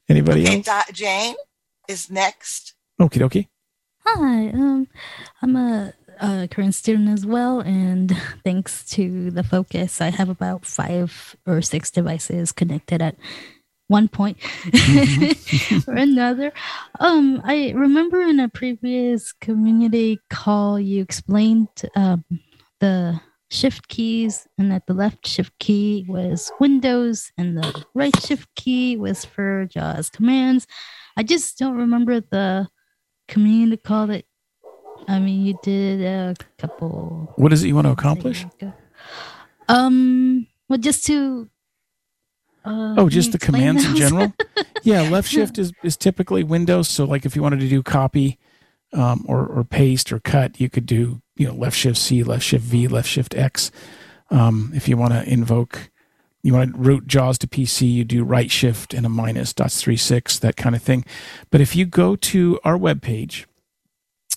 Anybody 0.09 0.45
Okay, 0.45 0.57
else? 0.57 0.67
Dot 0.67 0.93
Jane 0.93 1.35
is 1.89 2.11
next. 2.11 2.75
Okay, 3.01 3.21
dokie. 3.21 3.49
Hi, 4.09 4.49
um, 4.51 4.87
I'm 5.43 5.57
a 5.57 5.93
a 6.21 6.49
current 6.49 6.75
student 6.75 7.09
as 7.09 7.27
well, 7.27 7.61
and 7.61 8.17
thanks 8.45 8.85
to 8.91 9.31
the 9.33 9.43
focus, 9.43 10.01
I 10.01 10.11
have 10.11 10.29
about 10.29 10.65
five 10.65 11.35
or 11.45 11.61
six 11.61 11.91
devices 11.91 12.53
connected 12.53 13.03
at 13.03 13.17
one 13.89 14.09
point 14.09 14.39
or 15.89 15.95
another. 15.95 16.53
Um, 17.01 17.43
I 17.45 17.73
remember 17.75 18.23
in 18.23 18.39
a 18.39 18.49
previous 18.49 19.33
community 19.33 20.21
call, 20.31 20.79
you 20.79 21.03
explained 21.03 21.69
um, 21.97 22.25
the 22.79 23.21
shift 23.51 23.89
keys, 23.89 24.47
and 24.57 24.71
that 24.71 24.87
the 24.87 24.95
left 24.95 25.27
shift 25.27 25.53
key 25.59 26.07
was 26.09 26.53
Windows, 26.61 27.33
and 27.37 27.59
the 27.59 27.85
right 27.93 28.17
shift 28.23 28.49
key 28.55 28.97
was 28.97 29.25
for 29.25 29.67
JAWS 29.67 30.11
commands. 30.11 30.67
I 31.17 31.25
just 31.25 31.59
don't 31.59 31.77
remember 31.77 32.21
the 32.21 32.69
community 33.29 33.77
call 33.77 34.07
that. 34.09 34.25
I 35.09 35.19
mean, 35.19 35.45
you 35.47 35.59
did 35.63 36.03
a 36.03 36.35
couple. 36.59 37.33
What 37.37 37.53
is 37.53 37.63
it 37.63 37.69
you 37.69 37.75
want 37.75 37.87
to 37.87 37.93
accomplish? 37.93 38.45
Um, 39.69 40.47
well, 40.69 40.79
just 40.79 41.05
to 41.07 41.49
uh, 42.65 42.97
oh, 42.99 43.09
just 43.09 43.33
the 43.33 43.39
commands 43.39 43.85
those? 43.85 43.93
in 43.93 43.97
general. 43.97 44.35
yeah, 44.83 45.03
left 45.03 45.29
shift 45.29 45.59
is 45.59 45.73
is 45.85 45.97
typically 45.97 46.43
Windows. 46.43 46.89
So, 46.89 47.05
like, 47.05 47.25
if 47.25 47.37
you 47.37 47.43
wanted 47.43 47.61
to 47.61 47.69
do 47.69 47.83
copy, 47.83 48.39
um, 48.93 49.25
or 49.29 49.47
or 49.47 49.63
paste 49.65 50.13
or 50.13 50.19
cut, 50.19 50.61
you 50.61 50.69
could 50.69 50.87
do 50.87 51.23
you 51.37 51.47
know 51.47 51.55
left 51.55 51.77
shift 51.77 51.99
C, 51.99 52.25
left 52.25 52.45
shift 52.45 52.65
V, 52.65 52.89
left 52.89 53.09
shift 53.09 53.35
X. 53.37 53.71
Um, 54.31 54.73
if 54.75 54.89
you 54.89 54.97
want 54.97 55.13
to 55.13 55.23
invoke, 55.29 55.91
you 56.47 56.53
want 56.53 56.73
to 56.73 56.79
route 56.79 57.09
JAWS 57.09 57.39
to 57.39 57.49
PC, 57.49 57.93
you 57.93 58.05
do 58.05 58.23
right 58.23 58.51
shift 58.51 58.95
and 58.95 59.05
a 59.05 59.09
minus 59.09 59.53
dots 59.53 59.83
three 59.83 59.97
six 59.97 60.39
that 60.39 60.57
kind 60.57 60.77
of 60.77 60.83
thing. 60.83 61.05
But 61.51 61.61
if 61.61 61.75
you 61.75 61.87
go 61.87 62.15
to 62.15 62.61
our 62.63 62.77
web 62.77 63.03
page 63.03 63.49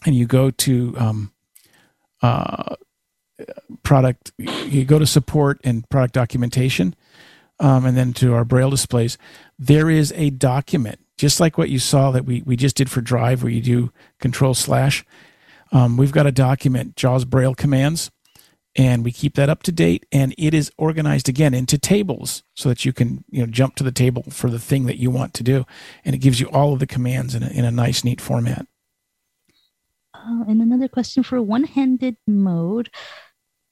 and 0.07 0.15
you 0.15 0.25
go 0.25 0.49
to 0.49 0.95
um, 0.97 1.31
uh, 2.23 2.75
product, 3.83 4.31
you 4.37 4.85
go 4.85 4.97
to 4.97 5.05
support 5.05 5.61
and 5.63 5.87
product 5.89 6.15
documentation 6.15 6.95
um, 7.59 7.85
and 7.85 7.95
then 7.95 8.13
to 8.13 8.33
our 8.33 8.43
braille 8.43 8.71
displays, 8.71 9.19
there 9.59 9.87
is 9.87 10.11
a 10.15 10.31
document, 10.31 10.99
just 11.15 11.39
like 11.39 11.59
what 11.59 11.69
you 11.69 11.77
saw 11.77 12.09
that 12.09 12.25
we, 12.25 12.41
we 12.41 12.55
just 12.55 12.75
did 12.75 12.89
for 12.89 13.01
Drive, 13.01 13.43
where 13.43 13.51
you 13.51 13.61
do 13.61 13.91
control 14.19 14.55
slash. 14.55 15.05
Um, 15.71 15.95
we've 15.95 16.11
got 16.11 16.25
a 16.25 16.31
document, 16.31 16.95
JAWS 16.95 17.25
braille 17.25 17.53
commands, 17.53 18.09
and 18.79 19.03
we 19.03 19.11
keep 19.11 19.35
that 19.35 19.49
up 19.49 19.61
to 19.63 19.73
date. 19.73 20.05
And 20.09 20.33
it 20.37 20.53
is 20.53 20.71
organized 20.77 21.27
again 21.27 21.53
into 21.53 21.77
tables 21.77 22.43
so 22.55 22.69
that 22.69 22.85
you 22.85 22.93
can 22.93 23.25
you 23.29 23.41
know 23.41 23.45
jump 23.45 23.75
to 23.75 23.83
the 23.83 23.91
table 23.91 24.23
for 24.29 24.49
the 24.49 24.57
thing 24.57 24.85
that 24.85 24.97
you 24.97 25.11
want 25.11 25.33
to 25.35 25.43
do, 25.43 25.65
and 26.05 26.15
it 26.15 26.19
gives 26.19 26.39
you 26.39 26.47
all 26.47 26.73
of 26.73 26.79
the 26.79 26.87
commands 26.87 27.35
in 27.35 27.43
a, 27.43 27.49
in 27.49 27.65
a 27.65 27.71
nice, 27.71 28.03
neat 28.05 28.21
format. 28.21 28.65
Uh, 30.13 30.43
and 30.47 30.61
another 30.61 30.87
question 30.87 31.23
for 31.23 31.41
one-handed 31.41 32.15
mode: 32.25 32.89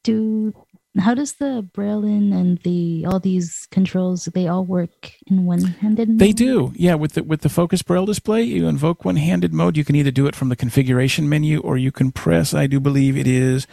Do 0.04 0.54
how 1.00 1.14
does 1.14 1.36
the 1.36 1.66
Braille-in 1.74 2.34
and 2.34 2.58
the 2.64 3.06
all 3.06 3.22
these 3.22 3.66
controls 3.72 4.26
they 4.26 4.48
all 4.48 4.66
work 4.66 5.14
in 5.28 5.46
one-handed 5.46 6.10
mode? 6.10 6.20
They 6.20 6.34
do. 6.34 6.74
Yeah, 6.76 6.96
with 6.96 7.14
the 7.14 7.24
with 7.24 7.42
the 7.42 7.50
focus 7.50 7.82
Braille 7.82 8.06
display, 8.06 8.44
you 8.44 8.68
invoke 8.68 9.06
one-handed 9.06 9.54
mode. 9.54 9.78
You 9.78 9.86
can 9.86 9.96
either 9.96 10.12
do 10.12 10.28
it 10.28 10.36
from 10.36 10.50
the 10.50 10.58
configuration 10.58 11.30
menu 11.30 11.62
or 11.62 11.78
you 11.78 11.94
can 11.94 12.12
press, 12.12 12.54
I 12.54 12.68
do 12.68 12.82
believe 12.82 13.16
it 13.16 13.28
is 13.28 13.68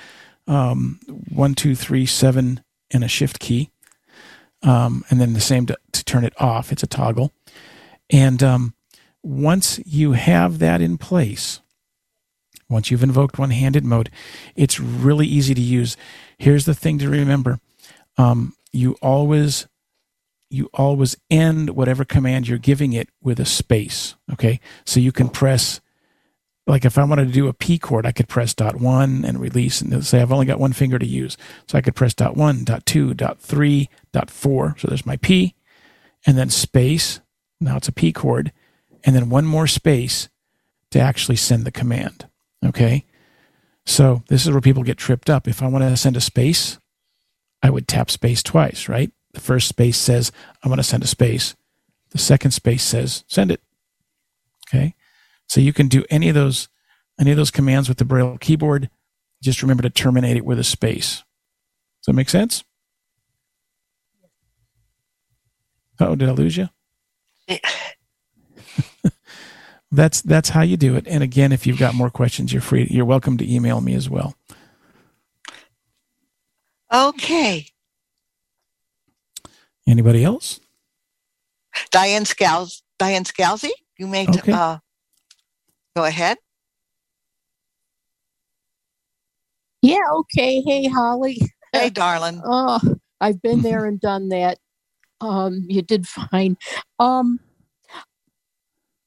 um, 0.47 1.01
one, 1.29 1.55
two, 1.55 1.75
three, 1.75 2.07
seven, 2.07 2.63
and 2.91 3.05
a 3.05 3.09
shift 3.09 3.39
key. 3.39 3.71
Um, 4.63 5.05
and 5.11 5.21
then 5.21 5.35
the 5.35 5.41
same 5.41 5.67
to, 5.67 5.77
to, 5.93 6.05
turn 6.05 6.25
it 6.25 6.33
off. 6.41 6.73
It's 6.73 6.83
a 6.83 6.87
toggle. 6.87 7.33
And 8.09 8.43
um, 8.43 8.75
once 9.23 9.79
you 9.85 10.13
have 10.13 10.59
that 10.59 10.81
in 10.81 10.97
place, 10.97 11.61
once 12.69 12.91
you've 12.91 13.03
invoked 13.03 13.39
one 13.39 13.51
handed 13.51 13.85
mode, 13.85 14.11
it's 14.57 14.81
really 14.81 15.27
easy 15.27 15.55
to 15.55 15.61
use. 15.61 15.97
Here's 16.39 16.65
the 16.65 16.75
thing 16.75 16.99
to 16.99 17.11
remember 17.11 17.59
um, 18.17 18.55
you 18.73 18.97
always 19.03 19.67
you 20.51 20.71
always 20.73 21.17
end 21.31 21.71
whatever 21.71 22.05
command 22.05 22.47
you're 22.47 22.59
giving 22.59 22.93
it 22.93 23.09
with 23.21 23.41
a 23.41 23.45
space. 23.45 24.15
Okay. 24.33 24.61
So 24.85 25.01
you 25.01 25.11
can 25.11 25.29
press, 25.29 25.81
like 26.67 26.85
if 26.85 26.97
I 26.97 27.05
wanted 27.05 27.27
to 27.27 27.33
do 27.33 27.49
a 27.49 27.53
P 27.53 27.79
chord, 27.79 28.07
I 28.07 28.13
could 28.13 28.29
press 28.29 28.55
dot 28.55 28.81
one 28.81 29.25
and 29.25 29.39
release 29.39 29.81
and 29.81 30.05
say 30.05 30.23
I've 30.23 30.33
only 30.33 30.47
got 30.47 30.61
one 30.61 30.73
finger 30.73 30.99
to 30.99 31.07
use. 31.07 31.37
So 31.69 31.77
I 31.77 31.83
could 31.83 31.95
press 31.95 32.15
dot 32.15 32.37
one, 32.37 32.65
dot 32.65 32.87
two, 32.87 33.15
dot 33.15 33.39
three, 33.39 33.91
dot 34.13 34.31
four. 34.31 34.75
So 34.79 34.89
there's 34.89 35.07
my 35.07 35.17
P 35.17 35.55
and 36.27 36.39
then 36.39 36.51
space. 36.51 37.21
Now 37.61 37.77
it's 37.77 37.89
a 37.89 37.93
P 37.93 38.13
chord 38.13 38.53
and 39.05 39.15
then 39.15 39.29
one 39.29 39.45
more 39.45 39.67
space 39.67 40.29
to 40.91 41.01
actually 41.01 41.37
send 41.37 41.65
the 41.65 41.73
command. 41.73 42.29
Okay. 42.65 43.05
So 43.85 44.23
this 44.29 44.47
is 44.47 44.51
where 44.51 44.63
people 44.63 44.83
get 44.83 44.97
tripped 44.97 45.29
up. 45.29 45.47
If 45.47 45.63
I 45.63 45.69
want 45.69 45.85
to 45.85 45.97
send 45.97 46.17
a 46.17 46.21
space, 46.21 46.79
I 47.63 47.69
would 47.69 47.87
tap 47.87 48.11
space 48.11 48.43
twice, 48.43 48.89
right? 48.89 49.13
The 49.35 49.41
first 49.41 49.69
space 49.69 49.99
says, 49.99 50.33
I 50.63 50.69
want 50.69 50.79
to 50.79 50.85
send 50.85 51.03
a 51.03 51.07
space. 51.07 51.55
The 52.11 52.19
second 52.19 52.53
space 52.53 52.83
says, 52.83 53.25
send 53.29 53.51
it. 53.51 53.61
Okay. 54.69 54.95
So 55.55 55.61
you 55.61 55.73
can 55.73 55.87
do 55.87 56.05
any 56.11 56.29
of 56.29 56.35
those, 56.35 56.69
any 57.17 57.31
of 57.31 57.37
those 57.37 57.53
commands 57.53 57.89
with 57.89 57.99
the 57.99 58.05
Braille 58.05 58.39
keyboard. 58.39 58.91
Just 59.41 59.63
remember 59.63 59.85
to 59.85 59.91
terminate 59.91 60.37
it 60.37 60.45
with 60.45 60.59
a 60.59 60.65
space. 60.65 61.19
Does 61.19 62.07
that 62.09 62.15
make 62.15 62.29
sense? 62.29 62.65
Oh, 66.01 66.17
did 66.17 66.29
I 66.29 66.33
lose 66.33 66.57
you? 66.57 66.71
that's 69.93 70.23
that's 70.23 70.49
how 70.49 70.63
you 70.63 70.77
do 70.77 70.97
it. 70.97 71.07
And 71.07 71.23
again, 71.23 71.53
if 71.53 71.69
you've 71.69 71.79
got 71.79 71.95
more 71.95 72.11
questions, 72.11 72.53
you're 72.53 72.61
free. 72.61 72.89
You're 72.91 73.05
welcome 73.05 73.37
to 73.37 73.49
email 73.49 73.81
me 73.81 73.95
as 73.95 74.11
well. 74.11 74.35
Okay. 76.93 77.69
Anybody 79.87 80.25
else? 80.25 80.59
Diane 81.93 82.25
Scalzi. 82.25 82.83
Diane 82.99 83.23
Scalzi, 83.23 83.71
you 83.97 84.09
made 84.09 84.31
okay. 84.31 84.51
uh, 84.51 84.79
go 85.97 86.05
ahead. 86.05 86.39
Yeah. 89.83 90.01
Okay. 90.13 90.63
Hey, 90.63 90.89
Holly. 90.89 91.41
Hey, 91.73 91.91
darling. 91.91 92.43
Oh, 92.47 92.81
I've 93.21 93.41
been 93.43 93.63
there 93.63 93.87
and 93.87 94.01
done 94.01 94.29
that. 94.31 94.59
Um, 95.21 95.65
you 95.69 95.83
did 95.83 96.07
fine. 96.31 96.57
Um, 96.99 97.41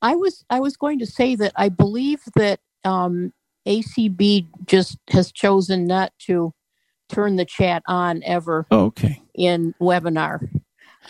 I 0.01 0.15
was 0.15 0.45
I 0.49 0.59
was 0.59 0.77
going 0.77 0.99
to 0.99 1.05
say 1.05 1.35
that 1.35 1.53
I 1.55 1.69
believe 1.69 2.21
that 2.35 2.59
um, 2.83 3.33
ACB 3.67 4.47
just 4.65 4.97
has 5.09 5.31
chosen 5.31 5.85
not 5.85 6.13
to 6.27 6.53
turn 7.09 7.35
the 7.35 7.45
chat 7.45 7.83
on 7.87 8.21
ever. 8.23 8.67
Oh, 8.71 8.85
okay. 8.85 9.21
In 9.33 9.73
webinar. 9.81 10.47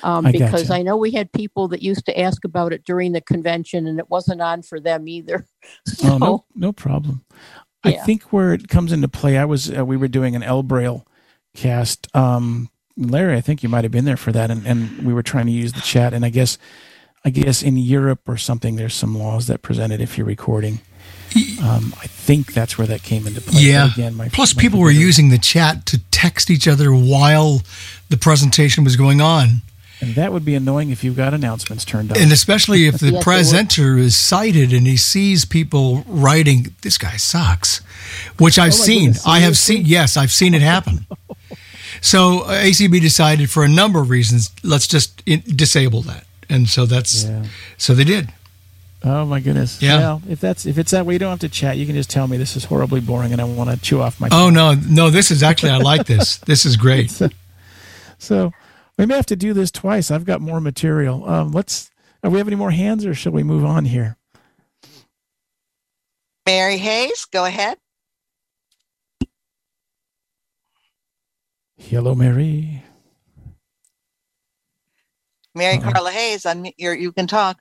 Um, 0.03 0.25
I 0.25 0.31
because 0.31 0.67
gotcha. 0.67 0.73
I 0.73 0.81
know 0.83 0.97
we 0.97 1.11
had 1.11 1.31
people 1.31 1.67
that 1.69 1.81
used 1.81 2.05
to 2.05 2.19
ask 2.19 2.45
about 2.45 2.73
it 2.73 2.83
during 2.85 3.13
the 3.13 3.21
convention, 3.21 3.87
and 3.87 3.99
it 3.99 4.09
wasn't 4.09 4.41
on 4.41 4.61
for 4.61 4.79
them 4.79 5.07
either. 5.07 5.47
So, 5.85 6.07
oh, 6.13 6.17
no, 6.17 6.45
no 6.55 6.71
problem. 6.71 7.23
I 7.83 7.93
think 7.93 8.33
where 8.33 8.53
it 8.53 8.67
comes 8.67 8.91
into 8.91 9.07
play, 9.07 9.37
I 9.37 9.45
was 9.45 9.75
uh, 9.75 9.85
we 9.85 9.97
were 9.97 10.07
doing 10.07 10.35
an 10.35 10.43
L 10.43 10.61
Braille 10.61 11.05
cast. 11.55 12.13
Um, 12.15 12.69
Larry, 12.97 13.37
I 13.37 13.41
think 13.41 13.63
you 13.63 13.69
might 13.69 13.85
have 13.85 13.91
been 13.91 14.05
there 14.05 14.17
for 14.17 14.31
that, 14.31 14.51
and, 14.51 14.65
and 14.65 15.05
we 15.05 15.13
were 15.13 15.23
trying 15.23 15.45
to 15.45 15.51
use 15.51 15.73
the 15.73 15.81
chat. 15.81 16.13
And 16.13 16.25
I 16.25 16.29
guess, 16.29 16.57
I 17.23 17.29
guess 17.29 17.61
in 17.61 17.77
Europe 17.77 18.21
or 18.27 18.37
something, 18.37 18.75
there's 18.75 18.95
some 18.95 19.17
laws 19.17 19.47
that 19.47 19.61
present 19.61 19.93
it 19.93 20.01
if 20.01 20.17
you're 20.17 20.27
recording. 20.27 20.79
Um, 21.61 21.93
I 22.01 22.07
think 22.07 22.53
that's 22.53 22.77
where 22.77 22.87
that 22.87 23.03
came 23.03 23.27
into 23.27 23.41
play. 23.41 23.61
Yeah. 23.61 23.91
Again, 23.91 24.15
my, 24.15 24.29
Plus, 24.29 24.55
my 24.55 24.61
people 24.61 24.79
were 24.79 24.91
using 24.91 25.29
the 25.29 25.37
chat 25.37 25.85
to 25.87 25.99
text 26.09 26.49
each 26.49 26.67
other 26.67 26.91
while 26.91 27.61
the 28.09 28.17
presentation 28.17 28.83
was 28.83 28.95
going 28.95 29.21
on. 29.21 29.61
And 29.99 30.13
that 30.15 30.31
would 30.31 30.45
be 30.45 30.53
annoying 30.53 30.91
if 30.91 31.03
you've 31.03 31.15
got 31.17 31.33
announcements 31.33 31.83
turned 31.83 32.11
on. 32.11 32.17
And 32.19 32.31
especially 32.31 32.85
if 32.85 32.99
the 32.99 33.11
Yes, 33.13 33.23
presenter 33.23 33.97
is 33.97 34.15
sighted 34.17 34.71
and 34.71 34.85
he 34.85 34.95
sees 34.97 35.43
people 35.43 36.03
writing, 36.07 36.75
this 36.83 36.97
guy 36.99 37.17
sucks, 37.17 37.79
which 38.37 38.59
I've 38.59 38.73
Oh 38.73 38.75
seen. 38.75 39.05
goodness, 39.09 39.25
I 39.25 39.39
have 39.39 39.57
seen, 39.57 39.85
yes, 39.85 40.15
I've 40.15 40.31
seen 40.31 40.53
it 40.53 40.61
happen. 40.61 41.07
so 42.01 42.41
uh, 42.41 42.61
ACB 42.63 43.01
decided 43.01 43.49
for 43.49 43.63
a 43.63 43.67
number 43.67 43.99
of 43.99 44.09
reasons, 44.11 44.51
let's 44.63 44.85
just 44.87 45.23
in, 45.25 45.41
disable 45.55 46.03
that. 46.03 46.25
And 46.49 46.69
so 46.69 46.85
that's, 46.85 47.23
Yeah. 47.23 47.45
so 47.77 47.93
they 47.95 48.03
did. 48.03 48.29
Oh 49.03 49.25
my 49.25 49.39
goodness! 49.39 49.79
Yeah. 49.79 49.99
Well, 49.99 50.21
if 50.27 50.39
that's 50.39 50.65
if 50.65 50.79
it's 50.79 50.89
that 50.89 51.05
way, 51.05 51.13
you 51.13 51.19
don't 51.19 51.29
have 51.29 51.39
to 51.41 51.49
chat. 51.49 51.77
You 51.77 51.85
can 51.85 51.93
just 51.93 52.09
tell 52.09 52.27
me 52.27 52.35
this 52.35 52.55
is 52.55 52.65
horribly 52.65 52.99
boring, 52.99 53.31
and 53.31 53.39
I 53.39 53.43
want 53.43 53.69
to 53.69 53.77
chew 53.77 54.01
off 54.01 54.19
my. 54.19 54.27
Oh, 54.31 54.49
no, 54.49 54.73
no, 54.73 55.11
this 55.11 55.29
is 55.29 55.43
actually, 55.43 55.69
I 55.69 55.77
like 55.77 56.07
this. 56.07 56.37
This 56.39 56.65
is 56.65 56.75
great. 56.77 57.11
So 58.19 58.51
we 58.97 59.05
may 59.05 59.15
have 59.15 59.25
to 59.27 59.35
do 59.35 59.53
this 59.53 59.71
twice. 59.71 60.11
I've 60.11 60.25
got 60.25 60.41
more 60.41 60.59
material. 60.61 61.27
Um, 61.29 61.51
let's. 61.51 61.91
Do 62.23 62.31
we 62.31 62.39
have 62.39 62.47
any 62.47 62.55
more 62.57 62.71
hands, 62.71 63.05
or 63.05 63.13
shall 63.13 63.31
we 63.31 63.43
move 63.43 63.63
on 63.63 63.85
here? 63.85 64.17
Mary 66.45 66.77
Hayes, 66.77 67.25
go 67.25 67.45
ahead. 67.45 67.77
Hello, 71.77 72.15
Mary. 72.15 72.83
Mary 75.55 75.77
Uh-oh. 75.77 75.91
Carla 75.91 76.11
Hayes, 76.11 76.45
on 76.45 76.69
your, 76.77 76.93
you 76.95 77.11
can 77.11 77.27
talk. 77.27 77.59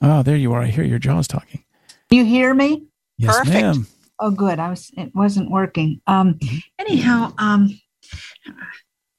Ah, 0.00 0.22
there 0.22 0.36
you 0.36 0.52
are. 0.52 0.62
I 0.62 0.66
hear 0.66 0.84
your 0.84 0.98
JAWS 0.98 1.26
talking. 1.28 1.64
You 2.10 2.24
hear 2.24 2.54
me? 2.54 2.84
Yes, 3.18 3.38
Perfect. 3.38 3.54
ma'am. 3.54 3.86
Oh, 4.18 4.30
good. 4.30 4.58
I 4.58 4.70
was. 4.70 4.90
It 4.96 5.14
wasn't 5.14 5.50
working. 5.50 6.00
Um. 6.06 6.34
Mhm. 6.34 6.62
Anyhow, 6.78 7.32
um, 7.38 7.78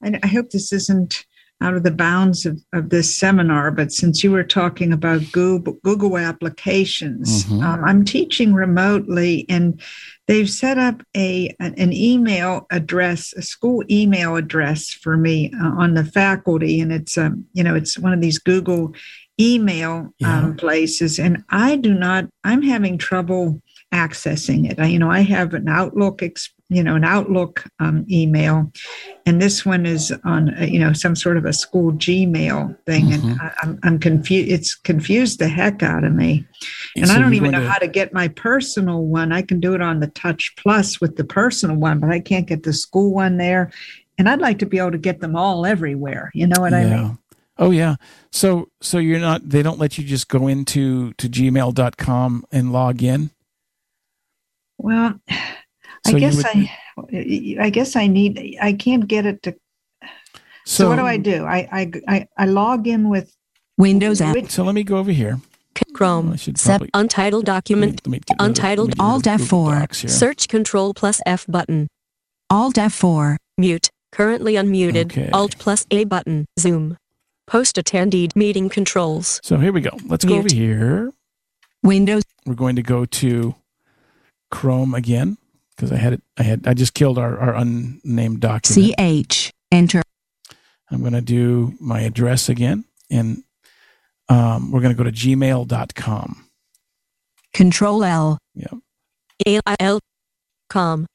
I, 0.02 0.18
I 0.22 0.26
hope 0.26 0.50
this 0.50 0.72
isn't 0.72 1.24
out 1.60 1.74
of 1.74 1.82
the 1.82 1.90
bounds 1.90 2.46
of, 2.46 2.60
of 2.72 2.90
this 2.90 3.18
seminar, 3.18 3.72
but 3.72 3.90
since 3.90 4.22
you 4.22 4.30
were 4.30 4.44
talking 4.44 4.92
about 4.92 5.20
Google, 5.32 5.72
Google 5.82 6.16
applications, 6.16 7.44
Mhm. 7.46 7.62
um, 7.64 7.84
I'm 7.84 8.04
teaching 8.04 8.54
remotely, 8.54 9.44
and 9.48 9.80
they've 10.28 10.48
set 10.48 10.78
up 10.78 11.02
a 11.16 11.54
an, 11.58 11.74
an 11.76 11.92
email 11.92 12.66
address, 12.70 13.32
a 13.36 13.42
school 13.42 13.82
email 13.90 14.36
address 14.36 14.90
for 14.90 15.16
me 15.16 15.52
uh, 15.60 15.70
on 15.70 15.94
the 15.94 16.04
faculty, 16.04 16.80
and 16.80 16.92
it's 16.92 17.18
um, 17.18 17.44
you 17.54 17.64
know, 17.64 17.74
it's 17.74 17.98
one 17.98 18.12
of 18.12 18.20
these 18.20 18.38
Google 18.38 18.94
email 19.40 20.12
Yeah. 20.18 20.38
um, 20.38 20.56
places, 20.56 21.18
and 21.18 21.42
I 21.48 21.74
do 21.76 21.92
not. 21.94 22.26
I'm 22.44 22.62
having 22.62 22.98
trouble 22.98 23.60
accessing 23.92 24.70
it. 24.70 24.78
I, 24.78 24.86
you 24.86 24.98
know, 24.98 25.10
I 25.10 25.20
have 25.20 25.54
an 25.54 25.68
Outlook, 25.68 26.22
you 26.68 26.82
know, 26.82 26.94
an 26.96 27.04
Outlook 27.04 27.64
um, 27.80 28.04
email, 28.10 28.70
and 29.24 29.40
this 29.40 29.64
one 29.64 29.86
is 29.86 30.12
on, 30.24 30.54
uh, 30.54 30.64
you 30.64 30.78
know, 30.78 30.92
some 30.92 31.16
sort 31.16 31.36
of 31.38 31.44
a 31.46 31.52
school 31.52 31.92
Gmail 31.92 32.76
thing, 32.84 33.06
Mhm. 33.06 33.14
and 33.14 33.40
I, 33.40 33.52
I'm, 33.62 33.78
I'm 33.82 33.98
confused. 33.98 34.50
It's 34.50 34.74
confused 34.74 35.38
the 35.38 35.48
heck 35.48 35.82
out 35.82 36.04
of 36.04 36.12
me, 36.12 36.46
and 36.96 37.08
So 37.08 37.14
I 37.14 37.18
don't 37.18 37.34
even 37.34 37.52
know 37.52 37.60
to- 37.62 37.68
how 37.70 37.78
to 37.78 37.88
get 37.88 38.12
my 38.12 38.28
personal 38.28 39.04
one. 39.06 39.32
I 39.32 39.42
can 39.42 39.60
do 39.60 39.74
it 39.74 39.80
on 39.80 40.00
the 40.00 40.08
Touch 40.08 40.54
Plus 40.56 41.00
with 41.00 41.16
the 41.16 41.24
personal 41.24 41.76
one, 41.76 41.98
but 41.98 42.10
I 42.10 42.20
can't 42.20 42.46
get 42.46 42.64
the 42.64 42.72
school 42.74 43.12
one 43.14 43.38
there. 43.38 43.70
And 44.18 44.28
I'd 44.28 44.40
like 44.40 44.58
to 44.58 44.66
be 44.66 44.78
able 44.78 44.90
to 44.90 44.98
get 44.98 45.20
them 45.20 45.36
all 45.36 45.64
everywhere. 45.64 46.30
You 46.34 46.48
know 46.48 46.60
what 46.60 46.74
I 46.74 46.84
mean? 46.84 47.18
Oh 47.56 47.70
yeah. 47.70 47.94
So 48.32 48.68
so 48.80 48.98
you're 48.98 49.20
not 49.20 49.48
they 49.48 49.62
don't 49.62 49.78
let 49.78 49.96
you 49.96 50.02
just 50.04 50.28
go 50.28 50.48
into 50.48 51.12
to 51.14 51.28
gmail.com 51.28 52.44
and 52.52 52.72
log 52.72 53.02
in. 53.02 53.30
Well, 54.78 55.14
So 56.06 56.16
I 56.16 56.20
guess 56.20 56.36
would- 56.36 56.46
I, 56.46 57.56
I 57.60 57.70
guess 57.70 57.96
I 57.96 58.06
need. 58.06 58.56
I 58.62 58.72
can't 58.72 59.06
get 59.06 59.26
it 59.26 59.42
to. 59.42 59.54
So, 60.64 60.88
what 60.88 60.96
do 60.96 61.02
I 61.06 61.16
do? 61.16 61.44
I 61.44 61.68
I 61.72 61.92
I, 62.08 62.26
I 62.36 62.44
log 62.46 62.86
in 62.86 63.08
with 63.08 63.34
Windows 63.76 64.20
app. 64.20 64.34
which- 64.34 64.50
So 64.50 64.64
let 64.64 64.74
me 64.74 64.84
go 64.84 64.96
over 64.98 65.10
here. 65.12 65.38
I 65.76 65.82
Chrome. 65.94 66.36
should 66.36 66.58
Sep- 66.58 66.80
probably 66.80 66.90
Untitled 66.94 67.44
document. 67.44 68.00
let 68.04 68.10
me 68.10 68.18
get 68.18 68.34
rid 68.34 68.40
of- 68.40 68.46
Untitled 68.46 68.88
let 68.88 68.98
me 68.98 68.98
get 68.98 69.04
rid 69.04 69.10
Alt 69.10 69.26
of 69.26 69.40
Google 69.48 69.66
F4. 69.68 70.10
Search 70.10 70.48
Control 70.48 70.92
plus 70.94 71.20
F 71.26 71.46
button. 71.48 71.86
Alt 72.50 72.74
F4. 72.76 73.36
Mute. 73.56 73.90
Currently 74.12 74.54
unmuted. 74.54 75.06
Okay. 75.12 75.30
Alt 75.32 75.56
plus 75.58 75.86
A 75.90 76.04
button. 76.04 76.46
Zoom. 76.58 76.96
Post 77.46 77.76
attendee 77.76 78.34
meeting 78.34 78.68
controls. 78.68 79.40
So 79.42 79.56
here 79.58 79.72
we 79.72 79.80
go. 79.80 79.90
Let's 80.06 80.24
go 80.24 80.36
over 80.38 80.52
here. 80.52 81.12
Windows. 81.82 82.22
We're 82.44 82.54
going 82.54 82.76
to 82.76 82.82
go 82.82 83.04
to 83.04 83.54
Chrome 84.50 84.94
again 84.94 85.36
because 85.76 85.92
I 85.92 85.96
had 85.96 86.14
it. 86.14 86.22
I 86.36 86.42
had 86.42 86.66
I 86.66 86.74
just 86.74 86.94
killed 86.94 87.18
our, 87.18 87.38
our 87.38 87.54
unnamed 87.54 88.40
document. 88.40 88.94
CH. 88.98 89.50
Enter. 89.70 90.02
I'm 90.90 91.00
going 91.00 91.12
to 91.12 91.20
do 91.20 91.74
my 91.80 92.00
address 92.00 92.48
again, 92.48 92.84
and 93.10 93.42
um, 94.28 94.72
we're 94.72 94.80
going 94.80 94.94
to 94.94 94.96
go 94.96 95.04
to 95.04 95.12
gmail.com. 95.12 96.44
Control 97.52 98.04
L. 98.04 98.38
Yep. 98.54 98.74
AIL. 99.46 100.00
Com. 100.70 101.06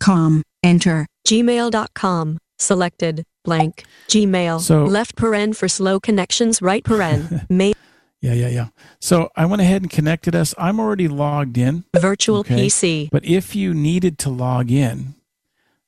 Com. 0.00 0.42
Enter. 0.62 1.06
Gmail.com. 1.26 2.38
Selected. 2.58 3.24
Blank. 3.44 3.84
Gmail. 4.08 4.60
So- 4.60 4.84
left 4.84 5.16
paren 5.16 5.56
for 5.56 5.68
slow 5.68 5.98
connections. 6.00 6.60
Right 6.60 6.84
paren. 6.84 7.46
Main. 7.50 7.74
Yeah, 8.20 8.32
yeah, 8.34 8.48
yeah. 8.48 8.68
So 9.00 9.30
I 9.36 9.46
went 9.46 9.62
ahead 9.62 9.82
and 9.82 9.90
connected 9.90 10.34
us. 10.34 10.54
I'm 10.58 10.80
already 10.80 11.06
logged 11.08 11.56
in, 11.56 11.84
Virtual 11.94 12.38
Okay. 12.38 12.66
PC. 12.66 13.08
but 13.12 13.24
if 13.24 13.54
you 13.54 13.72
needed 13.74 14.18
to 14.20 14.30
log 14.30 14.70
in, 14.70 15.14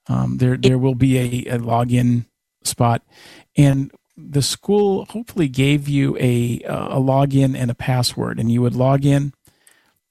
um, 0.06 0.36
there 0.38 0.56
there 0.56 0.78
will 0.78 0.94
be 0.94 1.18
a, 1.18 1.54
a 1.56 1.58
login 1.58 2.26
spot, 2.62 3.02
and 3.56 3.90
the 4.16 4.42
school 4.42 5.06
hopefully 5.06 5.48
gave 5.48 5.88
you 5.88 6.16
a 6.18 6.60
a 6.66 7.00
login 7.00 7.56
and 7.56 7.70
a 7.70 7.74
password, 7.74 8.38
and 8.38 8.50
you 8.52 8.62
would 8.62 8.74
log 8.76 9.04
in 9.04 9.32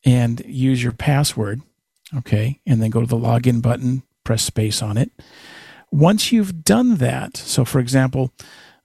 and 0.05 0.41
use 0.45 0.81
your 0.83 0.93
password, 0.93 1.61
okay, 2.15 2.59
and 2.65 2.81
then 2.81 2.89
go 2.89 3.01
to 3.01 3.07
the 3.07 3.17
login 3.17 3.61
button, 3.61 4.03
press 4.23 4.43
space 4.43 4.81
on 4.81 4.97
it. 4.97 5.11
Once 5.91 6.31
you've 6.31 6.63
done 6.63 6.95
that, 6.97 7.35
so 7.37 7.65
for 7.65 7.79
example, 7.79 8.31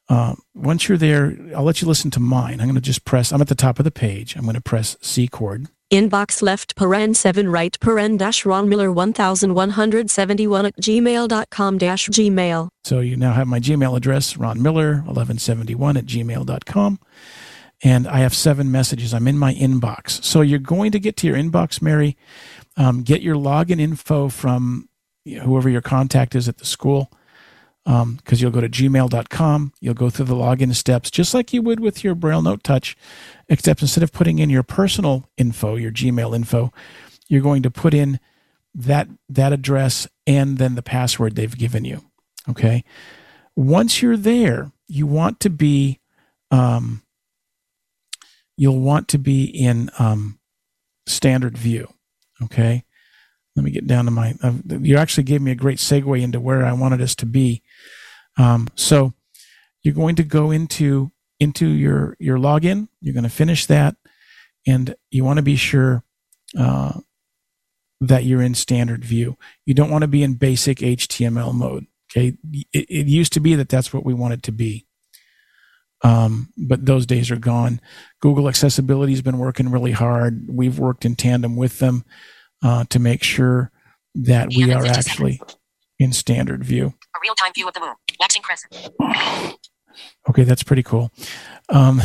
uh, 0.09 0.35
once 0.55 0.89
you're 0.89 0.99
there, 0.99 1.37
I'll 1.57 1.65
let 1.65 1.81
you 1.81 1.89
listen 1.89 2.11
to 2.13 2.21
mine. 2.21 2.61
I'm 2.61 2.67
going 2.67 2.75
to 2.75 2.81
just 2.81 3.05
press. 3.05 3.33
I'm 3.33 3.41
at 3.41 3.49
the 3.49 3.55
top 3.55 3.79
of 3.79 3.85
the 3.85 3.91
page. 3.91 4.37
I'm 4.37 4.43
going 4.43 4.55
to 4.55 4.61
press 4.61 4.97
C 5.01 5.29
chord. 5.29 5.69
Inbox 5.91 6.43
left 6.43 6.77
paren 6.77 7.15
7 7.15 7.49
right 7.51 7.79
paren 7.79 8.19
dash 8.19 8.45
Ron 8.45 8.69
Miller 8.69 8.91
1171 8.91 10.67
at 10.67 10.77
gmail.com 10.77 11.79
dash 11.79 12.09
Gmail. 12.09 12.69
So 12.85 13.01
you 13.01 13.17
now 13.17 13.33
have 13.33 13.47
my 13.47 13.61
Gmail 13.61 13.97
address, 13.97 14.37
Ron 14.37 14.61
Miller, 14.61 14.95
1171 14.95 15.97
at 15.97 16.07
gmail.com. 16.07 16.99
And 17.83 18.09
I 18.09 18.19
have 18.21 18.35
seven 18.35 18.73
messages. 18.73 19.13
I'm 19.13 19.29
in 19.29 19.39
my 19.39 19.55
inbox. 19.55 20.25
So 20.25 20.41
you're 20.41 20.59
going 20.59 20.91
to 20.93 20.99
get 20.99 21.17
to 21.19 21.27
your 21.27 21.37
inbox, 21.37 21.83
Mary. 21.83 22.17
Um, 22.77 23.03
get 23.03 23.21
your 23.21 23.37
login 23.37 23.79
info 23.79 24.29
from 24.29 24.89
whoever 25.25 25.69
your 25.69 25.83
contact 25.83 26.35
is 26.35 26.49
at 26.49 26.59
the 26.59 26.65
school. 26.65 27.11
Because 27.85 28.41
you'll 28.41 28.51
go 28.51 28.63
to 28.63 28.69
gmail.com. 28.69 29.73
You'll 29.81 29.95
go 29.95 30.09
through 30.09 30.27
the 30.27 30.35
login 30.35 30.75
steps 30.75 31.11
just 31.11 31.35
like 31.35 31.53
you 31.53 31.61
would 31.63 31.81
with 31.81 32.03
your 32.03 32.15
BrailleNote 32.15 32.63
Touch, 32.63 32.97
except 33.49 33.83
instead 33.83 34.03
of 34.03 34.13
putting 34.13 34.39
in 34.39 34.49
your 34.49 34.63
personal 34.63 35.29
info, 35.37 35.77
your 35.77 35.93
Gmail 35.93 36.35
info, 36.35 36.73
you're 37.29 37.43
going 37.43 37.63
to 37.63 37.71
put 37.71 37.93
in 37.93 38.21
that 38.75 39.09
that 39.29 39.53
address 39.53 40.09
and 40.27 40.59
then 40.59 40.75
the 40.75 40.83
password 40.83 41.37
they've 41.37 41.57
given 41.57 41.85
you. 41.85 42.03
Okay. 42.49 42.85
Once 43.57 44.03
you're 44.03 44.17
there, 44.17 44.73
you 44.89 45.07
want 45.07 45.41
to 45.41 45.51
be, 45.51 46.01
um, 46.51 47.03
you'll 48.57 48.81
want 48.81 49.09
to 49.09 49.19
be 49.19 49.45
in 49.45 49.91
um, 49.99 50.39
standard 51.07 51.57
view. 51.57 51.89
Okay. 52.43 52.85
Let 53.57 53.65
me 53.65 53.71
get 53.71 53.87
down 53.87 54.07
to 54.07 54.11
my. 54.11 54.35
Uh, 54.43 54.55
you 54.81 54.97
actually 54.97 55.23
gave 55.25 55.41
me 55.41 55.53
a 55.53 55.57
great 55.57 55.79
segue 55.79 56.21
into 56.21 56.41
where 56.41 56.65
I 56.65 56.73
wanted 56.73 57.01
us 57.01 57.15
to 57.17 57.27
be. 57.27 57.63
Um, 58.39 58.69
so 58.75 59.15
you're 59.83 59.95
going 59.95 60.17
to 60.17 60.25
go 60.25 60.51
into 60.51 61.13
into 61.41 61.69
your 61.69 62.17
your 62.19 62.39
login. 62.39 62.89
You're 63.01 63.15
going 63.15 63.25
to 63.25 63.31
finish 63.31 63.67
that, 63.67 63.97
and 64.67 64.95
you 65.11 65.25
want 65.25 65.39
to 65.39 65.43
be 65.43 65.57
sure 65.57 66.03
uh, 66.59 67.01
that 68.01 68.25
you're 68.25 68.43
in 68.43 68.55
standard 68.55 69.05
view. 69.05 69.37
You 69.67 69.75
don't 69.75 69.91
want 69.91 70.03
to 70.03 70.09
be 70.09 70.23
in 70.23 70.35
basic 70.35 70.79
HTML 70.79 71.55
mode. 71.55 71.87
Okay, 72.11 72.37
it, 72.73 72.87
it 72.89 73.07
used 73.07 73.33
to 73.35 73.41
be 73.41 73.55
that 73.55 73.69
that's 73.69 73.93
what 73.93 74.05
we 74.05 74.15
wanted 74.15 74.43
to 74.45 74.53
be, 74.53 74.87
um, 76.03 76.53
but 76.57 76.87
those 76.87 77.07
days 77.07 77.31
are 77.31 77.37
gone. 77.37 77.81
Google 78.21 78.49
Accessibility 78.49 79.13
has 79.13 79.23
been 79.23 79.39
working 79.39 79.71
really 79.71 79.93
hard. 79.93 80.47
We've 80.49 80.79
worked 80.79 81.05
in 81.05 81.17
tandem 81.17 81.57
with 81.57 81.79
them 81.79 82.05
uh, 82.63 82.85
to 82.91 82.99
make 82.99 83.23
sure 83.23 83.71
that 84.15 84.51
we 84.55 84.73
are 84.73 84.87
actually 84.87 85.41
in 85.99 86.13
standard 86.13 86.65
view. 86.65 86.95
A 87.17 87.19
real-time 87.23 87.53
view 87.55 87.67
of 87.67 87.75
the 87.75 87.81
moon. 87.81 87.95
Waxing 88.21 88.43
crescent. 88.43 88.75
Okay, 90.29 90.45
that's 90.45 90.63
pretty 90.63 90.83
cool. 90.83 91.11
Um, 91.69 92.01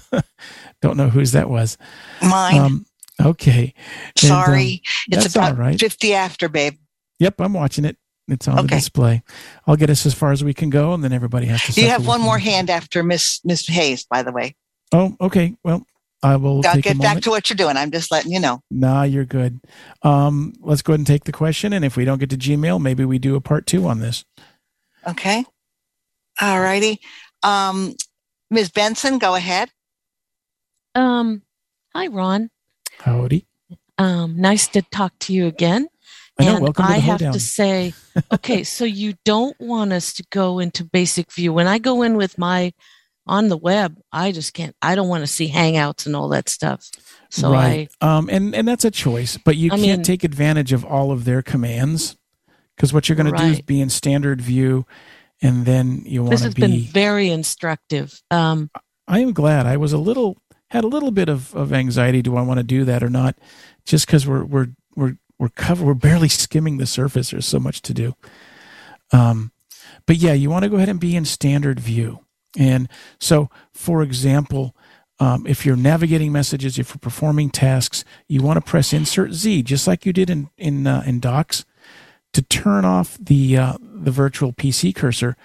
don't 0.82 0.96
know 0.96 1.08
whose 1.08 1.32
that 1.32 1.48
was. 1.48 1.76
Mine. 2.22 2.58
Um, 2.58 2.86
okay. 3.22 3.74
And, 4.22 4.30
um, 4.30 4.44
Sorry. 4.44 4.82
it's 5.08 5.34
about 5.34 5.52
all 5.52 5.58
right. 5.58 5.78
50 5.78 6.14
after, 6.14 6.48
babe. 6.48 6.74
Yep, 7.20 7.40
I'm 7.40 7.52
watching 7.52 7.84
it. 7.84 7.96
It's 8.26 8.48
on 8.48 8.56
the 8.56 8.68
display. 8.68 9.22
I'll 9.66 9.76
get 9.76 9.90
us 9.90 10.06
as 10.06 10.14
far 10.14 10.32
as 10.32 10.42
we 10.42 10.54
can 10.54 10.70
go, 10.70 10.94
and 10.94 11.04
then 11.04 11.12
everybody 11.12 11.46
has 11.46 11.62
to. 11.74 11.80
You 11.80 11.88
have 11.88 12.00
with 12.00 12.08
one 12.08 12.20
me. 12.20 12.26
more 12.26 12.38
hand 12.38 12.70
after 12.70 13.02
Miss 13.02 13.40
Miss 13.44 13.66
Hayes, 13.66 14.04
by 14.04 14.22
the 14.22 14.32
way. 14.32 14.56
Oh, 14.92 15.14
okay. 15.20 15.54
Well, 15.62 15.86
I 16.22 16.36
will 16.36 16.56
I'll 16.66 16.74
take 16.74 16.86
a 16.86 16.94
get 16.94 17.00
back 17.00 17.20
to 17.22 17.30
what 17.30 17.50
you're 17.50 17.56
doing. 17.56 17.76
I'm 17.76 17.90
just 17.90 18.10
letting 18.10 18.32
you 18.32 18.40
know. 18.40 18.60
Nah, 18.70 19.02
you're 19.02 19.26
good. 19.26 19.60
Um, 20.02 20.54
let's 20.60 20.80
go 20.80 20.94
ahead 20.94 21.00
and 21.00 21.06
take 21.06 21.24
the 21.24 21.32
question, 21.32 21.74
and 21.74 21.84
if 21.84 21.98
we 21.98 22.06
don't 22.06 22.18
get 22.18 22.30
to 22.30 22.38
Gmail, 22.38 22.80
maybe 22.80 23.04
we 23.04 23.18
do 23.18 23.36
a 23.36 23.42
part 23.42 23.66
two 23.66 23.86
on 23.86 24.00
this. 24.00 24.24
Okay. 25.06 25.44
All 26.40 26.60
righty. 26.60 27.00
Um, 27.42 27.94
Ms. 28.50 28.70
Benson, 28.70 29.18
go 29.18 29.34
ahead. 29.34 29.70
Um, 30.94 31.42
hi, 31.94 32.06
Ron. 32.06 32.50
Howdy. 33.00 33.46
Um, 33.98 34.40
nice 34.40 34.66
to 34.68 34.82
talk 34.82 35.12
to 35.20 35.32
you 35.32 35.46
again. 35.46 35.88
I 36.38 36.44
know. 36.44 36.54
and 36.56 36.62
Welcome 36.64 36.86
to 36.86 36.92
I 36.92 36.96
have 36.98 37.20
hoedown. 37.20 37.32
to 37.34 37.40
say, 37.40 37.94
okay, 38.32 38.64
so 38.64 38.84
you 38.84 39.14
don't 39.24 39.58
want 39.60 39.92
us 39.92 40.12
to 40.14 40.24
go 40.30 40.58
into 40.58 40.84
basic 40.84 41.30
view. 41.32 41.52
When 41.52 41.66
I 41.68 41.78
go 41.78 42.02
in 42.02 42.16
with 42.16 42.38
my 42.38 42.72
on 43.26 43.48
the 43.48 43.56
web, 43.56 43.96
I 44.12 44.32
just 44.32 44.52
can't. 44.52 44.74
I 44.82 44.94
don't 44.94 45.08
want 45.08 45.22
to 45.22 45.26
see 45.28 45.48
Hangouts 45.48 46.06
and 46.06 46.14
all 46.16 46.28
that 46.30 46.48
stuff. 46.48 46.90
So 47.30 47.52
right. 47.52 47.88
um, 48.00 48.28
and 48.30 48.54
and 48.54 48.66
that's 48.66 48.84
a 48.84 48.90
choice, 48.90 49.36
but 49.36 49.56
you 49.56 49.68
I 49.72 49.76
can't 49.76 49.82
mean- 49.98 50.02
take 50.02 50.24
advantage 50.24 50.72
of 50.72 50.84
all 50.84 51.10
of 51.12 51.24
their 51.24 51.40
commands 51.42 52.16
because 52.76 52.92
what 52.92 53.08
you're 53.08 53.16
going 53.16 53.32
to 53.32 53.38
do 53.38 53.44
is 53.44 53.60
be 53.60 53.80
in 53.80 53.90
standard 53.90 54.40
view, 54.40 54.86
and 55.42 55.66
then 55.66 56.02
you 56.04 56.22
want 56.22 56.32
this 56.32 56.40
to 56.40 56.46
has 56.46 56.54
be. 56.54 56.60
been 56.62 56.80
very 56.80 57.30
instructive. 57.30 58.20
Um, 58.30 58.70
I 59.06 59.20
am 59.20 59.32
glad. 59.32 59.66
I 59.66 59.76
was 59.76 59.92
a 59.92 59.98
little 59.98 60.38
had 60.70 60.84
a 60.84 60.88
little 60.88 61.10
bit 61.10 61.28
of, 61.28 61.54
of 61.54 61.72
anxiety. 61.72 62.22
Do 62.22 62.36
I 62.36 62.42
want 62.42 62.58
to 62.58 62.64
do 62.64 62.84
that 62.84 63.02
or 63.02 63.10
not? 63.10 63.36
Just 63.84 64.06
because 64.06 64.26
we're 64.26 64.44
we're 64.44 64.68
we're 64.96 65.16
we're 65.38 65.50
cover 65.50 65.84
we're 65.84 65.94
barely 65.94 66.28
skimming 66.28 66.78
the 66.78 66.86
surface. 66.86 67.30
There's 67.30 67.46
so 67.46 67.58
much 67.58 67.82
to 67.82 67.94
do. 67.94 68.14
Um, 69.12 69.52
but 70.06 70.16
yeah, 70.16 70.32
you 70.32 70.50
want 70.50 70.64
to 70.64 70.68
go 70.68 70.76
ahead 70.76 70.88
and 70.88 71.00
be 71.00 71.16
in 71.16 71.24
standard 71.24 71.78
view. 71.78 72.20
And 72.56 72.88
so, 73.20 73.50
for 73.72 74.02
example, 74.02 74.76
um, 75.20 75.46
if 75.46 75.64
you're 75.64 75.76
navigating 75.76 76.32
messages, 76.32 76.78
if 76.78 76.90
you're 76.90 76.98
performing 76.98 77.50
tasks, 77.50 78.04
you 78.28 78.42
want 78.42 78.56
to 78.56 78.70
press 78.70 78.92
Insert 78.92 79.32
Z, 79.32 79.62
just 79.62 79.86
like 79.86 80.04
you 80.04 80.12
did 80.12 80.30
in 80.30 80.50
in 80.56 80.86
uh, 80.86 81.02
in 81.06 81.20
Docs, 81.20 81.64
to 82.34 82.42
turn 82.42 82.84
off 82.84 83.16
the 83.18 83.56
uh, 83.56 83.76
the 83.80 84.10
virtual 84.10 84.52
PC 84.52 84.94
cursor, 84.94 85.36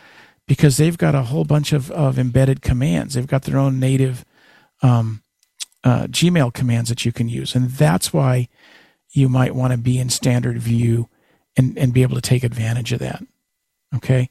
because 0.48 0.78
they've 0.78 0.98
got 0.98 1.16
a 1.16 1.24
whole 1.24 1.46
bunch 1.46 1.74
of, 1.74 1.90
of 1.92 2.20
embedded 2.20 2.62
commands. 2.62 3.14
They've 3.14 3.28
got 3.28 3.44
their 3.44 3.58
own 3.58 3.80
native 3.80 4.26
um, 4.82 5.24
uh, 5.84 6.04
Gmail 6.04 6.54
commands 6.54 6.90
that 6.90 7.06
you 7.06 7.12
can 7.12 7.30
use, 7.30 7.56
and 7.56 7.70
that's 7.72 8.14
why 8.14 8.48
you 9.12 9.30
might 9.30 9.56
want 9.56 9.72
to 9.72 9.78
be 9.78 9.98
in 9.98 10.10
standard 10.10 10.58
view 10.58 11.10
and 11.56 11.78
and 11.78 11.94
be 11.94 12.02
able 12.02 12.16
to 12.16 12.22
take 12.22 12.44
advantage 12.44 12.92
of 12.92 13.00
that. 13.00 13.24
Okay. 13.96 14.30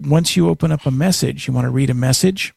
Once 0.00 0.36
you 0.36 0.48
open 0.48 0.72
up 0.72 0.84
a 0.84 0.90
message, 0.90 1.46
you 1.46 1.54
want 1.54 1.64
to 1.64 1.70
read 1.70 1.88
a 1.88 1.94
message 1.94 2.52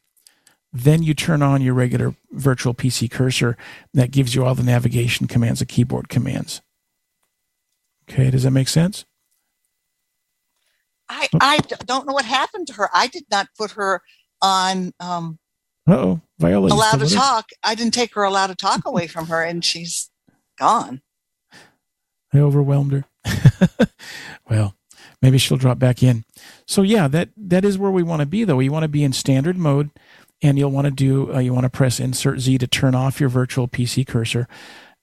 then 0.76 1.02
you 1.02 1.14
turn 1.14 1.42
on 1.42 1.62
your 1.62 1.74
regular 1.74 2.16
virtual 2.32 2.74
PC 2.74 3.10
cursor 3.10 3.56
that 3.94 4.12
gives 4.12 4.36
you 4.36 4.44
all 4.44 4.54
the 4.56 4.62
navigation 4.62 5.26
commands, 5.26 5.60
the 5.62 5.66
keyboard 5.66 6.10
commands. 6.10 6.62
Okay, 8.10 8.30
does 8.30 8.44
that 8.44 8.52
make 8.52 8.68
sense? 8.68 9.06
I, 11.10 11.28
I 11.40 11.58
don't 11.86 12.08
know 12.08 12.14
what 12.14 12.26
happened 12.26 12.68
to 12.68 12.74
her. 12.74 12.90
I 12.94 13.08
did 13.08 13.26
not 13.30 13.48
put 13.58 13.72
her 13.72 14.02
on 14.42 14.94
um, 15.00 15.40
oh, 15.88 16.20
Viola. 16.40 16.70
you 16.70 16.74
allowed 16.74 17.00
to 17.00 17.14
talk. 17.14 17.50
I 17.64 17.76
didn't 17.76 17.94
take 17.94 18.14
her 18.16 18.24
allowed 18.24 18.48
to 18.48 18.56
talk 18.56 18.82
away 18.86 19.08
from 19.08 19.28
her, 19.28 19.44
and 19.44 19.64
she's 19.64 20.10
gone. 20.58 21.02
I 22.34 22.40
overwhelmed 22.40 22.92
her. 22.92 23.06
well, 24.50 24.76
maybe 25.22 25.38
she'll 25.38 25.58
drop 25.58 25.80
back 25.80 26.04
in. 26.04 26.26
So 26.68 26.82
yeah, 26.82 27.08
that 27.08 27.30
that 27.38 27.64
is 27.64 27.78
where 27.78 27.92
we 27.92 28.04
want 28.04 28.22
to 28.22 28.26
be 28.26 28.44
though. 28.44 28.58
We 28.58 28.70
want 28.70 28.84
to 28.84 28.90
be 28.90 29.04
in 29.04 29.14
standard 29.14 29.58
mode 29.58 29.90
and 30.42 30.58
you'll 30.58 30.72
want 30.72 30.86
to 30.86 30.92
do 30.92 31.34
uh, 31.34 31.40
you 31.40 31.54
want 31.54 31.64
to 31.64 31.70
press 31.70 32.00
insert 32.00 32.40
Z 32.40 32.58
to 32.60 32.68
turn 32.68 32.94
off 32.94 33.20
your 33.20 33.30
virtual 33.30 33.68
PC 33.68 34.06
cursor. 34.06 34.48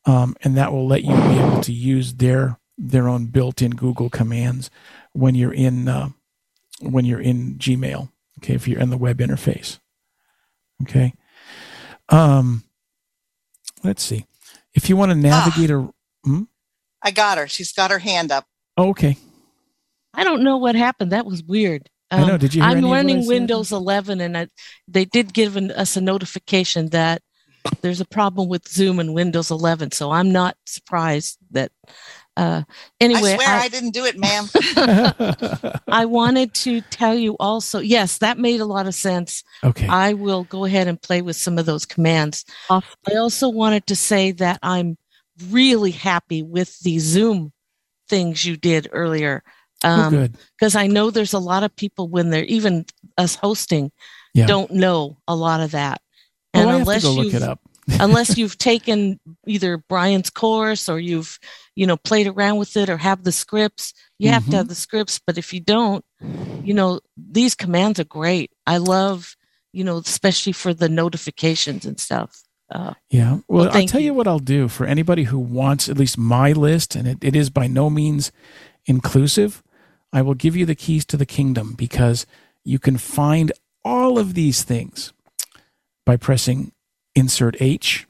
Um, 0.04 0.36
and 0.42 0.56
that 0.56 0.72
will 0.72 0.86
let 0.86 1.04
you 1.04 1.14
be 1.14 1.38
able 1.38 1.60
to 1.62 1.72
use 1.72 2.14
their 2.14 2.58
their 2.76 3.08
own 3.08 3.26
built-in 3.26 3.72
Google 3.72 4.10
commands 4.10 4.70
when 5.12 5.34
you're 5.34 5.52
in 5.52 5.88
uh, 5.88 6.10
when 6.80 7.04
you're 7.04 7.20
in 7.20 7.56
Gmail. 7.56 8.10
Okay, 8.38 8.54
if 8.54 8.66
you're 8.66 8.80
in 8.80 8.90
the 8.90 8.96
web 8.96 9.18
interface. 9.18 9.78
Okay. 10.82 11.14
Um, 12.08 12.64
let's 13.84 14.02
see. 14.02 14.26
If 14.74 14.88
you 14.88 14.96
want 14.96 15.12
to 15.12 15.16
navigate 15.16 15.70
a 15.70 15.88
hmm? 16.24 16.42
I 17.02 17.10
got 17.10 17.38
her. 17.38 17.46
She's 17.46 17.72
got 17.72 17.90
her 17.90 17.98
hand 17.98 18.32
up. 18.32 18.46
Oh, 18.76 18.90
okay. 18.90 19.16
I 20.14 20.24
don't 20.24 20.42
know 20.42 20.56
what 20.58 20.74
happened. 20.74 21.12
That 21.12 21.26
was 21.26 21.42
weird. 21.42 21.88
I 22.10 22.26
know. 22.26 22.36
Did 22.36 22.54
you 22.54 22.62
hear 22.62 22.70
I'm 22.70 22.78
any 22.78 22.86
of 22.86 22.90
what 22.90 22.96
running? 22.96 23.26
Windows 23.26 23.72
11, 23.72 24.20
and 24.20 24.36
I, 24.36 24.48
they 24.86 25.06
did 25.06 25.32
give 25.32 25.56
an, 25.56 25.70
us 25.70 25.96
a 25.96 26.00
notification 26.00 26.90
that 26.90 27.22
there's 27.80 28.00
a 28.00 28.06
problem 28.06 28.48
with 28.48 28.68
Zoom 28.68 28.98
and 28.98 29.14
Windows 29.14 29.50
11. 29.50 29.92
So 29.92 30.10
I'm 30.10 30.30
not 30.30 30.56
surprised 30.66 31.38
that. 31.50 31.72
Uh, 32.36 32.62
anyway, 33.00 33.32
I 33.32 33.36
swear 33.36 33.48
I, 33.48 33.68
didn't 33.68 33.90
do 33.90 34.04
it, 34.06 34.18
ma'am. 34.18 34.48
I 35.88 36.06
wanted 36.06 36.54
to 36.54 36.80
tell 36.80 37.14
you 37.14 37.36
also, 37.38 37.78
yes, 37.80 38.18
that 38.18 38.38
made 38.38 38.60
a 38.60 38.64
lot 38.64 38.86
of 38.86 38.94
sense. 38.94 39.44
Okay. 39.62 39.86
I 39.86 40.14
will 40.14 40.44
go 40.44 40.64
ahead 40.64 40.88
and 40.88 41.00
play 41.00 41.20
with 41.20 41.36
some 41.36 41.58
of 41.58 41.66
those 41.66 41.84
commands. 41.84 42.44
I 42.70 42.80
also 43.16 43.48
wanted 43.48 43.86
to 43.88 43.96
say 43.96 44.32
that 44.32 44.58
I'm 44.62 44.96
really 45.50 45.90
happy 45.90 46.42
with 46.42 46.78
the 46.80 46.98
Zoom 46.98 47.52
things 48.08 48.44
you 48.44 48.56
did 48.56 48.88
earlier. 48.92 49.42
Oh, 49.84 50.10
good. 50.10 50.36
Because 50.58 50.74
I 50.74 50.86
know 50.86 51.10
there's 51.10 51.32
a 51.32 51.38
lot 51.38 51.64
of 51.64 51.74
people 51.76 52.08
when 52.08 52.30
they're 52.30 52.44
even 52.44 52.86
us 53.18 53.34
hosting 53.34 53.90
Yeah. 54.34 54.46
don't 54.46 54.70
know 54.70 55.18
a 55.26 55.34
lot 55.34 55.60
of 55.60 55.72
that. 55.72 56.00
Oh, 56.54 56.60
And 56.60 56.70
I 56.70 56.72
have 56.72 56.76
to 56.78 56.82
unless 56.82 57.02
go 57.02 57.12
look 57.12 57.24
you've 57.26 57.34
it 57.34 57.42
up. 57.42 57.60
Unless 58.00 58.36
you've 58.38 58.58
taken 58.58 59.18
either 59.46 59.76
Brian's 59.88 60.30
course 60.30 60.88
or 60.88 60.98
you've 61.00 61.38
you 61.74 61.86
know 61.86 61.96
played 61.96 62.26
around 62.26 62.58
with 62.58 62.76
it 62.76 62.88
or 62.88 62.96
have 62.96 63.24
the 63.24 63.32
scripts, 63.32 63.92
you 64.18 64.30
have 64.30 64.42
Mm-hmm. 64.42 64.50
to 64.52 64.56
have 64.58 64.68
the 64.68 64.74
scripts. 64.74 65.20
But 65.26 65.38
if 65.38 65.52
you 65.52 65.60
don't, 65.60 66.04
you 66.64 66.74
know 66.74 67.00
these 67.16 67.54
commands 67.54 67.98
are 68.00 68.04
great. 68.04 68.50
I 68.66 68.76
love 68.78 69.36
you 69.72 69.84
know 69.84 69.98
especially 69.98 70.52
for 70.52 70.72
the 70.74 70.88
notifications 70.88 71.84
and 71.86 71.98
stuff. 71.98 72.42
Uh, 72.70 72.94
Yeah. 73.10 73.32
Well, 73.48 73.66
Well, 73.66 73.76
I'll 73.76 73.86
tell 73.86 74.00
you. 74.00 74.14
what 74.14 74.26
I'll 74.26 74.38
do 74.38 74.66
for 74.68 74.86
anybody 74.86 75.24
who 75.24 75.38
wants 75.38 75.88
at 75.90 75.98
least 75.98 76.16
my 76.16 76.52
list, 76.52 76.94
and 76.96 77.06
it, 77.06 77.18
it 77.22 77.36
is 77.36 77.50
by 77.50 77.66
no 77.66 77.90
means 77.90 78.32
inclusive. 78.86 79.62
I 80.12 80.22
will 80.22 80.34
give 80.34 80.56
you 80.56 80.66
the 80.66 80.74
keys 80.74 81.04
to 81.06 81.16
the 81.16 81.26
kingdom 81.26 81.74
because 81.76 82.26
you 82.64 82.78
can 82.78 82.96
find 82.98 83.52
all 83.84 84.18
of 84.18 84.34
these 84.34 84.62
things 84.62 85.12
by 86.06 86.16
pressing 86.16 86.72
insert 87.14 87.60
H 87.60 88.06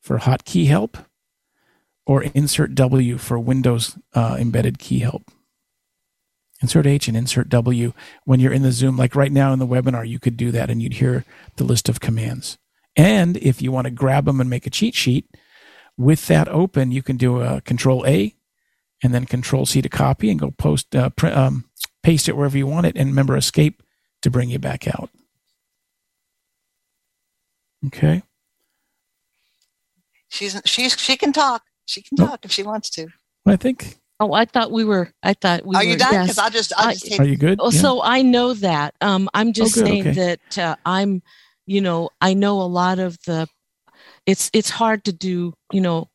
for 0.00 0.18
hotkey 0.18 0.66
help 0.66 0.98
or 2.06 2.22
insert 2.22 2.74
W 2.74 3.18
for 3.18 3.38
Windows 3.38 3.98
uh, 4.14 4.36
embedded 4.38 4.78
key 4.78 5.00
help. 5.00 5.30
Insert 6.62 6.86
H 6.86 7.08
and 7.08 7.16
insert 7.16 7.48
W 7.48 7.92
when 8.24 8.40
you're 8.40 8.52
in 8.52 8.62
the 8.62 8.72
Zoom. 8.72 8.96
Like 8.96 9.14
right 9.14 9.32
now 9.32 9.52
in 9.52 9.58
the 9.58 9.66
webinar, 9.66 10.08
you 10.08 10.18
could 10.18 10.36
do 10.36 10.50
that 10.52 10.70
and 10.70 10.80
you'd 10.80 10.94
hear 10.94 11.24
the 11.56 11.64
list 11.64 11.88
of 11.88 12.00
commands. 12.00 12.56
And 12.96 13.36
if 13.38 13.60
you 13.60 13.70
want 13.70 13.86
to 13.86 13.90
grab 13.90 14.24
them 14.24 14.40
and 14.40 14.48
make 14.48 14.66
a 14.66 14.70
cheat 14.70 14.94
sheet, 14.94 15.28
with 15.98 16.26
that 16.28 16.48
open, 16.48 16.92
you 16.92 17.02
can 17.02 17.16
do 17.16 17.40
a 17.40 17.60
Control 17.62 18.06
A 18.06 18.34
and 19.02 19.12
then 19.14 19.26
Control 19.26 19.66
C 19.66 19.82
to 19.82 19.88
copy 19.88 20.30
and 20.30 20.40
go 20.40 20.50
post 20.50 20.94
uh, 20.94 21.10
pr- 21.10 21.26
um, 21.28 21.64
paste 22.02 22.28
it 22.28 22.36
wherever 22.36 22.56
you 22.56 22.66
want 22.66 22.86
it, 22.86 22.96
and 22.96 23.08
remember 23.10 23.36
Escape 23.36 23.82
to 24.22 24.30
bring 24.30 24.48
you 24.48 24.58
back 24.58 24.86
out. 24.88 25.10
Okay. 27.86 28.22
She's 30.28 30.60
she's 30.64 30.98
she 30.98 31.16
can 31.16 31.32
talk. 31.32 31.62
She 31.86 32.02
can 32.02 32.16
talk 32.16 32.44
if 32.44 32.50
she 32.52 32.62
wants 32.62 32.90
to. 32.90 33.06
I 33.46 33.56
think. 33.56 33.98
oh, 34.18 34.32
I 34.32 34.44
thought 34.44 34.72
we 34.72 34.84
were. 34.84 35.12
I 35.22 35.34
thought 35.34 35.64
we 35.64 35.76
Are 35.76 35.84
were. 35.84 35.90
you 35.90 35.96
done? 35.96 36.12
yes. 36.12 36.24
Because 36.26 36.38
I'll 36.38 36.50
just 36.50 36.72
I'll 36.76 36.88
I- 36.88 37.18
Are 37.18 37.24
you 37.24 37.36
good? 37.36 37.58
Oh, 37.62 37.70
Yeah. 37.70 37.80
so 37.80 38.02
I 38.02 38.22
know 38.22 38.54
that. 38.54 38.94
Um, 39.00 39.28
I'm 39.34 39.52
just 39.52 39.76
Oh, 39.78 39.80
good, 39.82 39.86
saying 39.86 40.00
okay. 40.08 40.12
that 40.12 40.58
uh, 40.58 40.76
I'm, 40.84 41.22
you 41.66 41.80
know, 41.80 42.10
I 42.20 42.34
know 42.34 42.60
a 42.60 42.66
lot 42.66 42.98
of 42.98 43.16
the. 43.26 43.46
It's 44.26 44.50
it's 44.52 44.70
hard 44.70 45.04
to 45.04 45.12
do, 45.12 45.54
you 45.72 45.80
know, 45.80 46.08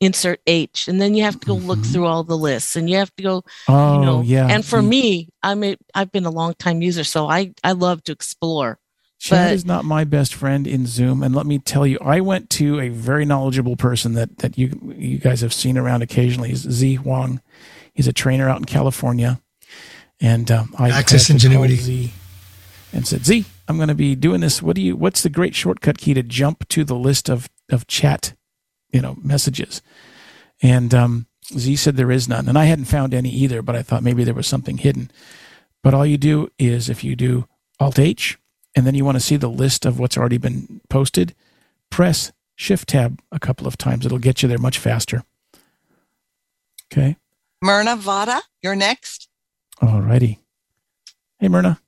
insert 0.00 0.40
H, 0.48 0.88
and 0.88 1.00
then 1.00 1.14
you 1.14 1.22
have 1.22 1.38
to 1.38 1.46
go 1.46 1.54
look 1.54 1.78
Mhm. 1.78 1.92
through 1.92 2.06
all 2.06 2.24
the 2.24 2.36
lists, 2.36 2.74
and 2.74 2.90
you 2.90 2.96
have 2.96 3.14
to 3.16 3.22
go, 3.22 3.44
oh, 3.68 3.94
you 3.94 4.04
know. 4.04 4.20
yeah. 4.22 4.48
And 4.48 4.66
for 4.66 4.82
me, 4.82 5.28
I'm 5.44 5.62
a 5.62 5.76
I've 5.94 6.10
been 6.10 6.24
a 6.26 6.30
long 6.30 6.54
time 6.58 6.82
user, 6.82 7.04
so 7.04 7.28
I 7.28 7.52
I 7.62 7.72
love 7.72 8.02
to 8.04 8.12
explore. 8.12 8.78
Chad 9.22 9.50
but- 9.50 9.54
is 9.54 9.64
not 9.64 9.84
my 9.84 10.02
best 10.02 10.34
friend 10.34 10.66
in 10.66 10.84
Zoom, 10.84 11.22
and 11.22 11.32
let 11.32 11.46
me 11.46 11.60
tell 11.60 11.86
you, 11.86 11.96
I 12.02 12.20
went 12.20 12.50
to 12.50 12.80
a 12.80 12.88
very 12.88 13.24
knowledgeable 13.24 13.76
person 13.76 14.14
that 14.14 14.38
that 14.38 14.58
you 14.58 14.94
you 14.98 15.18
guys 15.18 15.42
have 15.42 15.52
seen 15.52 15.78
around 15.78 16.02
occasionally. 16.02 16.48
He's 16.48 16.68
Z 16.68 16.94
Huang. 16.96 17.40
He's 17.94 18.08
a 18.08 18.12
trainer 18.12 18.48
out 18.48 18.58
in 18.58 18.64
California, 18.64 19.40
and 20.20 20.50
um, 20.50 20.74
I 20.76 20.90
Access 20.90 21.30
Ingenuity. 21.30 21.76
called 21.76 21.86
Z 21.86 22.12
and 22.92 23.06
said, 23.06 23.24
Z, 23.24 23.44
I'm 23.68 23.76
going 23.76 23.88
to 23.88 23.94
be 23.94 24.16
doing 24.16 24.40
this. 24.40 24.60
What 24.60 24.74
do 24.74 24.82
you? 24.82 24.96
What's 24.96 25.22
the 25.22 25.30
great 25.30 25.54
shortcut 25.54 25.98
key 25.98 26.14
to 26.14 26.24
jump 26.24 26.68
to 26.70 26.82
the 26.82 26.96
list 26.96 27.30
of 27.30 27.48
of 27.70 27.86
chat, 27.86 28.34
you 28.90 29.00
know, 29.00 29.16
messages? 29.22 29.82
And 30.62 30.92
um, 30.92 31.26
Z 31.46 31.76
said 31.76 31.96
there 31.96 32.10
is 32.10 32.28
none, 32.28 32.48
and 32.48 32.58
I 32.58 32.64
hadn't 32.64 32.86
found 32.86 33.14
any 33.14 33.30
either, 33.30 33.62
but 33.62 33.76
I 33.76 33.82
thought 33.82 34.02
maybe 34.02 34.24
there 34.24 34.34
was 34.34 34.48
something 34.48 34.78
hidden. 34.78 35.12
But 35.80 35.94
all 35.94 36.04
you 36.04 36.18
do 36.18 36.48
is 36.58 36.88
if 36.88 37.04
you 37.04 37.14
do 37.14 37.46
Alt 37.78 38.00
H 38.00 38.36
and 38.74 38.86
then 38.86 38.94
you 38.94 39.04
want 39.04 39.16
to 39.16 39.20
see 39.20 39.36
the 39.36 39.50
list 39.50 39.84
of 39.84 39.98
what's 39.98 40.16
already 40.16 40.38
been 40.38 40.80
posted, 40.88 41.34
press 41.90 42.32
Shift 42.56 42.88
Tab 42.88 43.20
a 43.30 43.38
couple 43.38 43.66
of 43.66 43.76
times. 43.76 44.06
It'll 44.06 44.18
get 44.18 44.42
you 44.42 44.48
there 44.48 44.58
much 44.58 44.78
faster. 44.78 45.24
Okay. 46.92 47.16
Myrna 47.60 47.96
Vada, 47.96 48.42
you're 48.62 48.76
next. 48.76 49.28
All 49.80 50.00
righty. 50.00 50.38
Hey, 51.38 51.48
Myrna. 51.48 51.80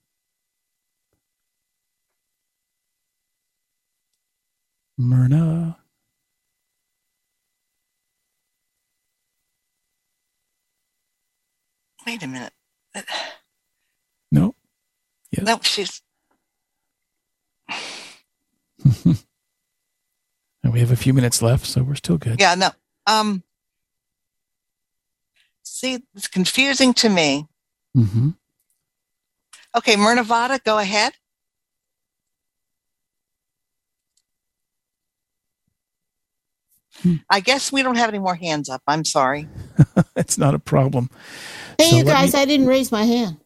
Myrna. 4.96 5.78
Wait 12.06 12.22
a 12.22 12.26
minute. 12.26 12.52
No. 14.30 14.54
Yes. 15.30 15.46
No, 15.46 15.58
she's 15.62 16.02
And 20.64 20.72
we 20.72 20.80
have 20.80 20.90
a 20.90 20.96
few 20.96 21.12
minutes 21.12 21.42
left, 21.42 21.66
so 21.66 21.82
we're 21.82 21.94
still 21.94 22.16
good. 22.18 22.40
yeah, 22.40 22.54
no. 22.54 22.70
Um 23.06 23.42
see, 25.62 26.02
it's 26.14 26.28
confusing 26.28 26.94
to 26.94 27.08
me. 27.10 27.46
Mm-hmm. 27.96 28.30
Okay, 29.76 29.96
Myrna 29.96 30.22
Vada, 30.22 30.58
go 30.64 30.78
ahead. 30.78 31.12
I 37.28 37.40
guess 37.40 37.72
we 37.72 37.82
don't 37.82 37.96
have 37.96 38.08
any 38.08 38.18
more 38.18 38.34
hands 38.36 38.68
up. 38.68 38.82
I'm 38.86 39.04
sorry. 39.04 39.50
it's 40.16 40.38
not 40.38 40.54
a 40.54 40.58
problem. 40.58 41.10
Hey, 41.78 41.90
So 41.90 41.96
you 41.98 42.04
guys, 42.04 42.34
me- 42.34 42.40
I 42.40 42.44
didn't 42.44 42.66
raise 42.68 42.90
my 42.92 43.04
hand. 43.04 43.38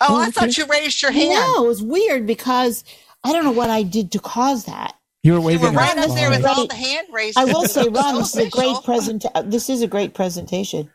Oh, 0.00 0.06
Oh, 0.10 0.16
I 0.16 0.22
okay. 0.24 0.32
thought 0.32 0.58
you 0.58 0.66
raised 0.66 1.02
your 1.02 1.12
hand. 1.12 1.34
No, 1.34 1.64
it 1.64 1.68
was 1.68 1.82
weird 1.82 2.26
because 2.26 2.82
I 3.24 3.32
don't 3.32 3.44
know 3.44 3.52
what 3.52 3.70
I 3.70 3.82
did 3.82 4.12
to 4.12 4.18
cause 4.18 4.66
that. 4.66 4.94
You 5.22 5.32
were 5.32 5.38
You 5.38 5.44
waving. 5.46 5.72
were 5.74 5.80
at 5.80 5.96
right 5.96 5.98
up 6.10 6.14
there 6.14 6.28
with 6.30 6.44
all 6.44 6.66
the 6.66 6.74
hand 6.74 7.06
raising. 7.10 7.40
I 7.42 7.46
will 7.46 7.64
say, 7.64 7.88
Ron, 7.88 8.16
this 8.16 8.36
is 8.36 8.46
a 8.46 8.50
great 8.50 8.66
official. 8.72 8.82
present. 8.82 9.24
This 9.46 9.70
is 9.70 9.80
a 9.82 9.86
great 9.86 10.12
presentation. 10.14 10.90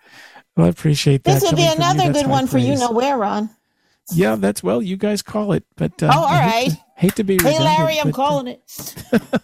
Well, 0.56 0.68
I 0.68 0.70
appreciate 0.70 1.24
that. 1.24 1.34
This 1.36 1.44
would 1.44 1.56
be 1.56 1.64
coming 1.64 1.80
you. 1.82 1.90
another 1.92 2.14
good 2.14 2.26
high 2.26 2.32
one 2.32 2.46
for 2.48 2.58
you 2.60 2.68
praise. 2.68 2.80
know 2.80 2.92
where, 2.92 3.18
Ron. 3.18 3.50
Yeah, 4.14 4.36
that's 4.36 4.62
well. 4.62 4.82
You 4.82 4.98
guys 4.98 5.22
call 5.22 5.54
it, 5.54 5.64
but 5.76 6.02
uh, 6.04 6.12
Oh, 6.14 6.20
all 6.20 6.26
I 6.26 6.42
hate 6.42 6.68
right. 6.68 6.70
to- 6.72 6.78
Hate 6.96 7.16
to 7.16 7.24
be. 7.24 7.38
Hey, 7.42 7.58
Larry, 7.60 7.98
I'm 8.00 8.08
but, 8.12 8.14
uh, 8.14 8.16
calling 8.16 8.48
it. 8.48 8.62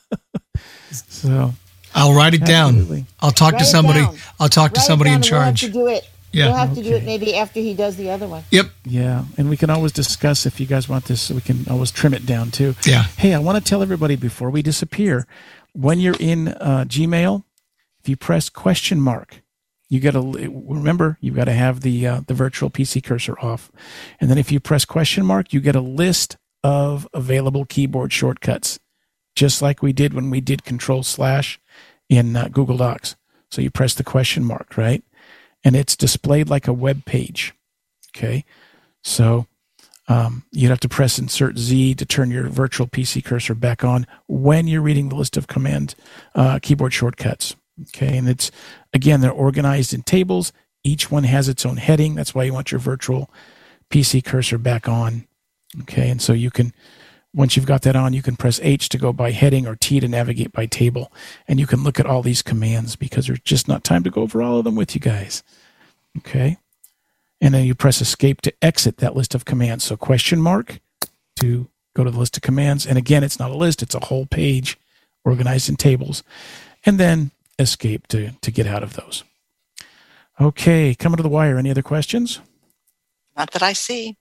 So 0.92 1.54
I'll 1.94 2.14
write 2.14 2.34
it 2.34 2.46
down. 2.46 3.06
I'll 3.20 3.32
talk 3.32 3.54
Write 3.54 3.60
to 3.60 3.66
somebody. 3.66 4.06
I'll 4.40 4.50
talk 4.50 4.74
to 4.74 4.80
Write 4.80 4.84
it 4.84 4.88
somebody 4.88 5.12
in 5.12 5.22
down 5.22 5.24
and 5.24 5.32
we'll 5.32 5.42
charge. 5.46 5.62
to 5.62 5.70
do 5.70 5.88
it. 5.88 6.10
Yeah. 6.36 6.48
We'll 6.48 6.56
have 6.58 6.76
to 6.76 6.84
do 6.84 6.96
it 6.96 7.04
maybe 7.04 7.36
after 7.36 7.62
he 7.62 7.74
does 7.74 7.96
the 7.96 8.10
other 8.10 8.28
one. 8.28 8.44
Yep. 8.52 8.66
Yeah, 8.84 9.24
and 9.38 9.50
we 9.50 9.56
can 9.56 9.70
always 9.70 9.94
discuss 9.94 10.46
if 10.46 10.60
you 10.60 10.66
guys 10.66 10.90
want 10.90 11.06
this. 11.06 11.32
We 11.32 11.40
can 11.42 11.66
always 11.70 11.92
trim 11.92 12.14
it 12.14 12.26
down 12.26 12.52
too. 12.52 12.76
Yeah. 12.86 13.04
Hey, 13.18 13.34
I 13.34 13.40
want 13.40 13.58
to 13.58 13.68
tell 13.68 13.82
everybody 13.82 14.18
before 14.18 14.50
we 14.50 14.62
disappear, 14.62 15.28
when 15.72 16.00
you're 16.00 16.18
in 16.20 16.50
uh, 16.50 16.86
Gmail, 16.88 17.44
if 18.02 18.10
you 18.10 18.18
press 18.18 18.50
question 18.50 19.00
mark, 19.00 19.42
you 19.88 20.02
got 20.02 20.12
to 20.12 20.22
remember 20.22 21.18
you've 21.22 21.36
got 21.36 21.46
to 21.46 21.54
have 21.54 21.82
the 21.82 22.06
uh, 22.06 22.22
the 22.28 22.34
virtual 22.34 22.70
PC 22.70 23.02
cursor 23.02 23.40
off, 23.40 23.72
and 24.20 24.30
then 24.30 24.38
if 24.38 24.52
you 24.52 24.60
press 24.60 24.84
question 24.84 25.26
mark, 25.26 25.54
you 25.54 25.62
get 25.62 25.76
a 25.76 25.82
list 25.82 26.38
of 26.64 27.08
available 27.14 27.64
keyboard 27.64 28.12
shortcuts, 28.12 28.78
just 29.36 29.62
like 29.62 29.82
we 29.82 29.94
did 29.94 30.14
when 30.14 30.30
we 30.30 30.42
did 30.42 30.66
Control 30.66 31.02
slash 31.04 31.60
in 32.10 32.36
uh, 32.36 32.50
Google 32.52 32.78
Docs. 32.78 33.16
So 33.50 33.62
you 33.62 33.70
press 33.72 33.94
the 33.94 34.04
question 34.04 34.44
mark, 34.44 34.76
right? 34.76 35.04
And 35.66 35.76
it's 35.76 35.97
displayed 35.97 36.49
like 36.49 36.68
a 36.68 36.74
web 36.74 37.03
page. 37.03 37.53
Okay. 38.16 38.45
So 39.03 39.47
um, 40.07 40.45
you'd 40.51 40.70
have 40.70 40.80
to 40.82 40.89
press 40.89 41.20
insert 41.20 41.57
Z 41.57 41.95
to 41.95 42.05
turn 42.05 42.32
your 42.32 42.47
virtual 42.47 42.88
PC 42.88 43.26
cursor 43.26 43.55
back 43.55 43.84
on 43.84 44.07
when 44.28 44.68
you're 44.68 44.82
reading 44.82 45.09
the 45.09 45.16
list 45.16 45.36
of 45.36 45.47
command 45.47 45.95
uh, 46.36 46.59
keyboard 46.61 46.93
shortcuts. 46.93 47.55
Okay. 47.89 48.16
And 48.16 48.30
it's, 48.30 48.51
again, 48.93 49.20
they're 49.20 49.32
organized 49.32 49.93
in 49.93 50.03
tables. 50.03 50.53
Each 50.84 51.11
one 51.11 51.24
has 51.24 51.49
its 51.49 51.66
own 51.66 51.78
heading. 51.78 52.16
That's 52.16 52.34
why 52.34 52.43
you 52.43 52.53
want 52.53 52.72
your 52.72 52.80
virtual 52.80 53.30
PC 53.89 54.24
cursor 54.24 54.57
back 54.57 54.88
on. 54.88 55.28
Okay. 55.82 56.09
And 56.09 56.22
so 56.22 56.32
you 56.32 56.51
can, 56.51 56.74
once 57.36 57.56
you've 57.56 57.66
got 57.66 57.82
that 57.82 57.98
on, 57.98 58.14
you 58.14 58.22
can 58.22 58.38
press 58.38 58.62
H 58.64 58.88
to 58.90 58.98
go 58.98 59.12
by 59.12 59.32
heading 59.32 59.68
or 59.68 59.76
T 59.76 60.00
to 60.00 60.08
navigate 60.08 60.54
by 60.54 60.66
table. 60.66 61.12
And 61.48 61.60
you 61.60 61.68
can 61.68 61.84
look 61.84 62.00
at 62.00 62.06
all 62.06 62.22
these 62.22 62.42
commands 62.42 62.96
because 62.96 63.28
there's 63.28 63.42
just 63.42 63.68
not 63.68 63.84
time 63.84 64.04
to 64.04 64.10
go 64.10 64.22
over 64.22 64.42
all 64.42 64.60
of 64.60 64.64
them 64.64 64.76
with 64.76 64.96
you 64.96 65.02
guys. 65.02 65.44
Okay. 66.18 66.58
And 67.42 67.54
then 67.54 67.66
you 67.66 67.76
press 67.76 68.00
escape 68.00 68.40
to 68.42 68.54
exit 68.62 68.98
that 68.98 69.18
list 69.18 69.36
of 69.36 69.44
commands. 69.44 69.84
So 69.84 69.98
question 69.98 70.42
mark 70.42 70.80
to 71.42 71.68
go 71.94 72.06
to 72.06 72.12
the 72.12 72.18
list 72.18 72.38
of 72.38 72.42
commands. 72.42 72.88
And 72.88 72.98
again, 72.98 73.24
it's 73.24 73.40
not 73.40 73.52
a 73.52 73.58
list, 73.58 73.84
it's 73.84 73.96
a 73.96 74.06
whole 74.06 74.26
page 74.26 74.78
organized 75.26 75.68
in 75.68 75.76
tables. 75.76 76.24
And 76.86 76.98
then 76.98 77.32
escape 77.60 78.08
to, 78.08 78.32
to 78.32 78.52
get 78.52 78.66
out 78.66 78.84
of 78.84 78.94
those. 78.94 79.24
Okay, 80.40 80.96
coming 80.96 81.18
to 81.18 81.24
the 81.24 81.30
wire. 81.30 81.58
Any 81.58 81.72
other 81.72 81.82
questions? 81.82 82.40
Not 83.36 83.52
that 83.52 83.64
I 83.64 83.74
see. 83.74 84.16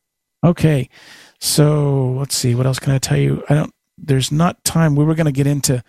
Okay. 0.44 0.88
So 1.44 2.12
let's 2.18 2.34
see. 2.34 2.54
What 2.54 2.64
else 2.64 2.78
can 2.78 2.94
I 2.94 2.98
tell 2.98 3.18
you? 3.18 3.44
I 3.50 3.54
don't. 3.54 3.70
There's 3.98 4.32
not 4.32 4.64
time. 4.64 4.96
We 4.96 5.04
were 5.04 5.14
going 5.14 5.26
to 5.26 5.32
get 5.32 5.46
into 5.46 5.84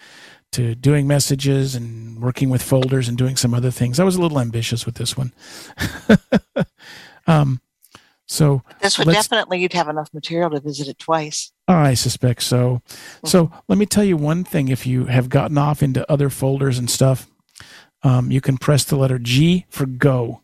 to 0.51 0.75
doing 0.75 1.07
messages 1.07 1.75
and 1.75 2.21
working 2.21 2.49
with 2.49 2.61
folders 2.61 3.07
and 3.07 3.17
doing 3.17 3.37
some 3.37 3.53
other 3.53 3.71
things. 3.71 3.97
I 3.97 4.03
was 4.03 4.17
a 4.17 4.21
little 4.21 4.37
ambitious 4.37 4.85
with 4.85 4.95
this 4.95 5.15
one. 5.15 5.31
um. 7.27 7.61
So 8.27 8.63
This 8.81 8.97
would 8.97 9.07
definitely 9.07 9.61
you'd 9.61 9.71
have 9.71 9.87
enough 9.87 10.13
material 10.13 10.49
to 10.49 10.59
visit 10.59 10.89
it 10.89 10.99
twice. 10.99 11.53
I 11.69 11.93
suspect 11.93 12.43
so. 12.43 12.81
So 13.23 13.49
let 13.69 13.77
me 13.77 13.85
tell 13.85 14.03
you 14.03 14.17
one 14.17 14.43
thing. 14.43 14.67
If 14.67 14.85
you 14.85 15.05
have 15.05 15.29
gotten 15.29 15.57
off 15.57 15.81
into 15.81 16.11
other 16.11 16.29
folders 16.29 16.77
and 16.77 16.89
stuff, 16.89 17.27
um, 18.03 18.29
you 18.29 18.41
can 18.41 18.57
press 18.57 18.83
the 18.83 18.97
letter 18.97 19.19
G 19.19 19.67
for 19.69 19.85
go, 19.85 20.41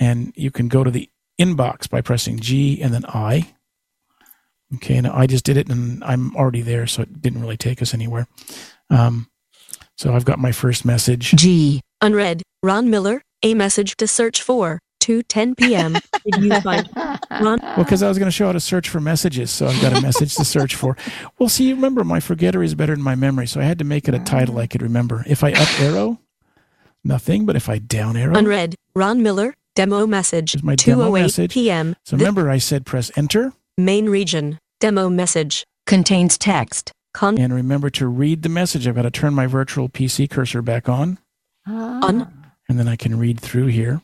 and 0.00 0.32
you 0.34 0.50
can 0.50 0.66
go 0.66 0.82
to 0.82 0.90
the 0.90 1.08
inbox 1.38 1.88
by 1.88 2.00
pressing 2.00 2.40
G 2.40 2.82
and 2.82 2.92
then 2.92 3.04
I. 3.06 3.54
Okay, 4.76 4.96
and 4.96 5.06
I 5.06 5.26
just 5.26 5.44
did 5.44 5.56
it, 5.56 5.68
and 5.68 6.02
I'm 6.04 6.34
already 6.36 6.62
there, 6.62 6.86
so 6.86 7.02
it 7.02 7.20
didn't 7.20 7.40
really 7.40 7.56
take 7.56 7.82
us 7.82 7.92
anywhere. 7.92 8.26
Um, 8.90 9.28
so 9.96 10.14
I've 10.14 10.24
got 10.24 10.38
my 10.38 10.52
first 10.52 10.84
message. 10.84 11.32
G. 11.32 11.80
Unread. 12.00 12.42
Ron 12.62 12.90
Miller. 12.90 13.22
A 13.42 13.54
message 13.54 13.96
to 13.96 14.06
search 14.06 14.40
for. 14.40 14.78
2:10 15.02 15.56
p.m. 15.56 15.94
Did 16.24 16.44
you 16.44 16.60
find 16.60 16.88
Ron? 16.96 17.58
Well, 17.60 17.76
because 17.78 18.04
I 18.04 18.08
was 18.08 18.18
going 18.18 18.28
to 18.28 18.32
show 18.32 18.46
how 18.46 18.52
to 18.52 18.60
search 18.60 18.88
for 18.88 19.00
messages, 19.00 19.50
so 19.50 19.66
I've 19.66 19.82
got 19.82 19.98
a 19.98 20.00
message 20.00 20.36
to 20.36 20.44
search 20.44 20.76
for. 20.76 20.96
Well, 21.38 21.48
see, 21.48 21.68
you 21.68 21.74
remember 21.74 22.04
my 22.04 22.20
forgetter 22.20 22.62
is 22.62 22.76
better 22.76 22.94
than 22.94 23.02
my 23.02 23.16
memory, 23.16 23.48
so 23.48 23.60
I 23.60 23.64
had 23.64 23.80
to 23.80 23.84
make 23.84 24.06
it 24.06 24.14
a 24.14 24.20
title 24.20 24.58
I 24.58 24.68
could 24.68 24.80
remember. 24.80 25.24
If 25.26 25.42
I 25.42 25.52
up 25.52 25.80
arrow, 25.80 26.20
nothing, 27.02 27.46
but 27.46 27.56
if 27.56 27.68
I 27.68 27.78
down 27.78 28.16
arrow, 28.16 28.36
Unread. 28.36 28.76
Ron 28.94 29.22
Miller. 29.22 29.54
Demo 29.74 30.06
message. 30.06 30.52
Here's 30.52 30.62
my 30.62 30.76
demo 30.76 31.10
2:08 31.10 31.22
message. 31.22 31.52
p.m. 31.54 31.96
So 32.04 32.16
remember, 32.16 32.48
I 32.48 32.58
said 32.58 32.86
press 32.86 33.10
enter, 33.16 33.52
Main 33.78 34.08
region. 34.08 34.58
Demo 34.82 35.08
message. 35.08 35.64
Contains 35.86 36.36
text. 36.36 36.90
Con 37.14 37.38
and 37.38 37.54
remember 37.54 37.88
to 37.90 38.08
read 38.08 38.42
the 38.42 38.48
message. 38.48 38.88
I've 38.88 38.96
got 38.96 39.02
to 39.02 39.12
turn 39.12 39.32
my 39.32 39.46
virtual 39.46 39.88
PC 39.88 40.28
cursor 40.28 40.60
back 40.60 40.88
on, 40.88 41.20
ah. 41.68 42.04
on. 42.04 42.46
and 42.68 42.80
then 42.80 42.88
I 42.88 42.96
can 42.96 43.16
read 43.16 43.38
through 43.38 43.66
here. 43.66 44.00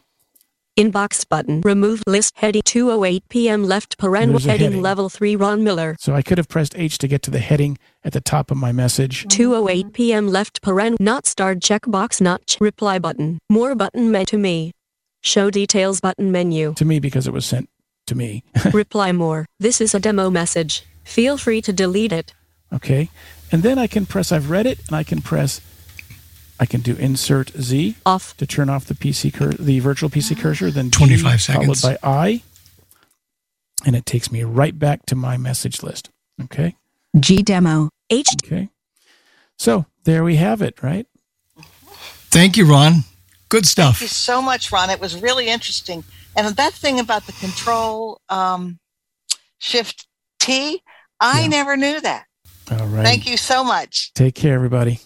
Inbox 0.79 1.29
button. 1.29 1.62
Remove 1.62 2.05
list 2.07 2.35
heading 2.37 2.62
2:08 2.62 3.22
p.m. 3.29 3.64
left 3.64 3.99
paren 3.99 4.29
There's 4.29 4.45
heading, 4.45 4.66
heading. 4.66 4.83
level 4.83 5.09
3 5.09 5.35
Ron 5.35 5.64
Miller. 5.64 5.97
So 5.99 6.14
I 6.14 6.22
could 6.22 6.39
have 6.39 6.49
pressed 6.49 6.79
H 6.79 6.97
to 6.99 7.09
get 7.09 7.22
to 7.22 7.33
the 7.33 7.41
heading 7.41 7.76
at 8.05 8.12
the 8.12 8.20
top 8.20 8.53
of 8.53 8.57
my 8.57 8.70
message. 8.70 9.26
2:08 9.26 9.93
p.m. 9.93 10.29
left 10.29 10.62
paren 10.62 10.95
not 11.01 11.26
starred 11.26 11.61
checkbox 11.61 12.20
not 12.20 12.47
ch- 12.47 12.61
reply 12.61 13.01
button. 13.01 13.41
More 13.51 13.74
button 13.74 14.12
meant 14.12 14.29
to 14.29 14.39
me. 14.39 14.70
Show 15.22 15.51
details 15.51 16.01
button 16.01 16.31
menu. 16.31 16.74
To 16.74 16.85
me, 16.85 17.01
because 17.01 17.26
it 17.26 17.33
was 17.33 17.47
sent 17.47 17.68
to 18.09 18.15
me. 18.15 18.43
reply 18.73 19.13
more. 19.13 19.47
This 19.59 19.81
is 19.81 19.95
a 19.95 20.01
demo 20.01 20.31
message. 20.31 20.85
Feel 21.05 21.39
free 21.39 21.63
to 21.63 21.73
delete 21.73 22.13
it. 22.13 22.35
Okay. 22.73 23.09
And 23.51 23.63
then 23.63 23.79
I 23.79 23.87
can 23.87 24.05
press, 24.05 24.31
I've 24.33 24.51
read 24.51 24.67
it, 24.67 24.81
and 24.89 24.97
I 24.97 25.05
can 25.05 25.23
press, 25.23 25.61
I 26.61 26.67
can 26.67 26.81
do 26.81 26.95
insert 26.97 27.51
Z 27.51 27.97
off 28.05 28.37
to 28.37 28.47
turn 28.47 28.69
off 28.69 28.85
the 28.85 28.95
PC 28.95 29.33
cur- 29.33 29.53
the 29.53 29.81
virtual 29.81 30.11
PC 30.11 30.39
cursor, 30.39 30.71
then 30.71 30.91
G 30.91 30.99
25 30.99 31.41
seconds. 31.41 31.81
followed 31.81 31.99
by 32.03 32.09
I, 32.09 32.43
and 33.87 33.97
it 33.97 34.05
takes 34.05 34.31
me 34.31 34.43
right 34.45 34.79
back 34.79 35.07
to 35.07 35.15
my 35.15 35.37
message 35.37 35.83
list. 35.83 36.11
Okay. 36.45 36.77
G 37.19 37.43
demo. 37.43 37.89
H. 38.11 38.29
Okay. 38.45 38.69
So 39.57 39.87
there 40.05 40.25
we 40.25 40.37
have 40.37 40.61
it, 40.63 40.83
right? 40.83 41.07
Thank 42.31 42.57
you, 42.57 42.67
Ron. 42.67 43.05
Good 43.49 43.67
stuff. 43.67 43.99
Thank 43.99 44.03
you 44.03 44.09
so 44.09 44.43
much, 44.43 44.71
Ron. 44.71 44.91
It 44.91 45.01
was 45.01 45.21
really 45.21 45.49
interesting. 45.49 46.05
And 46.39 46.55
that 46.55 46.72
thing 46.72 47.01
about 47.01 47.26
the 47.26 47.32
control 47.32 48.20
um, 48.28 48.78
shift 49.59 50.07
T, 50.39 50.80
I 51.20 51.43
Yeah. 51.43 51.49
never 51.49 51.76
knew 51.76 52.01
that. 52.01 52.26
All 52.70 52.86
right. 52.86 53.03
Thank 53.03 53.26
you 53.26 53.36
so 53.36 53.64
much. 53.64 54.12
Take 54.14 54.36
care, 54.36 54.55
everybody. 54.55 55.01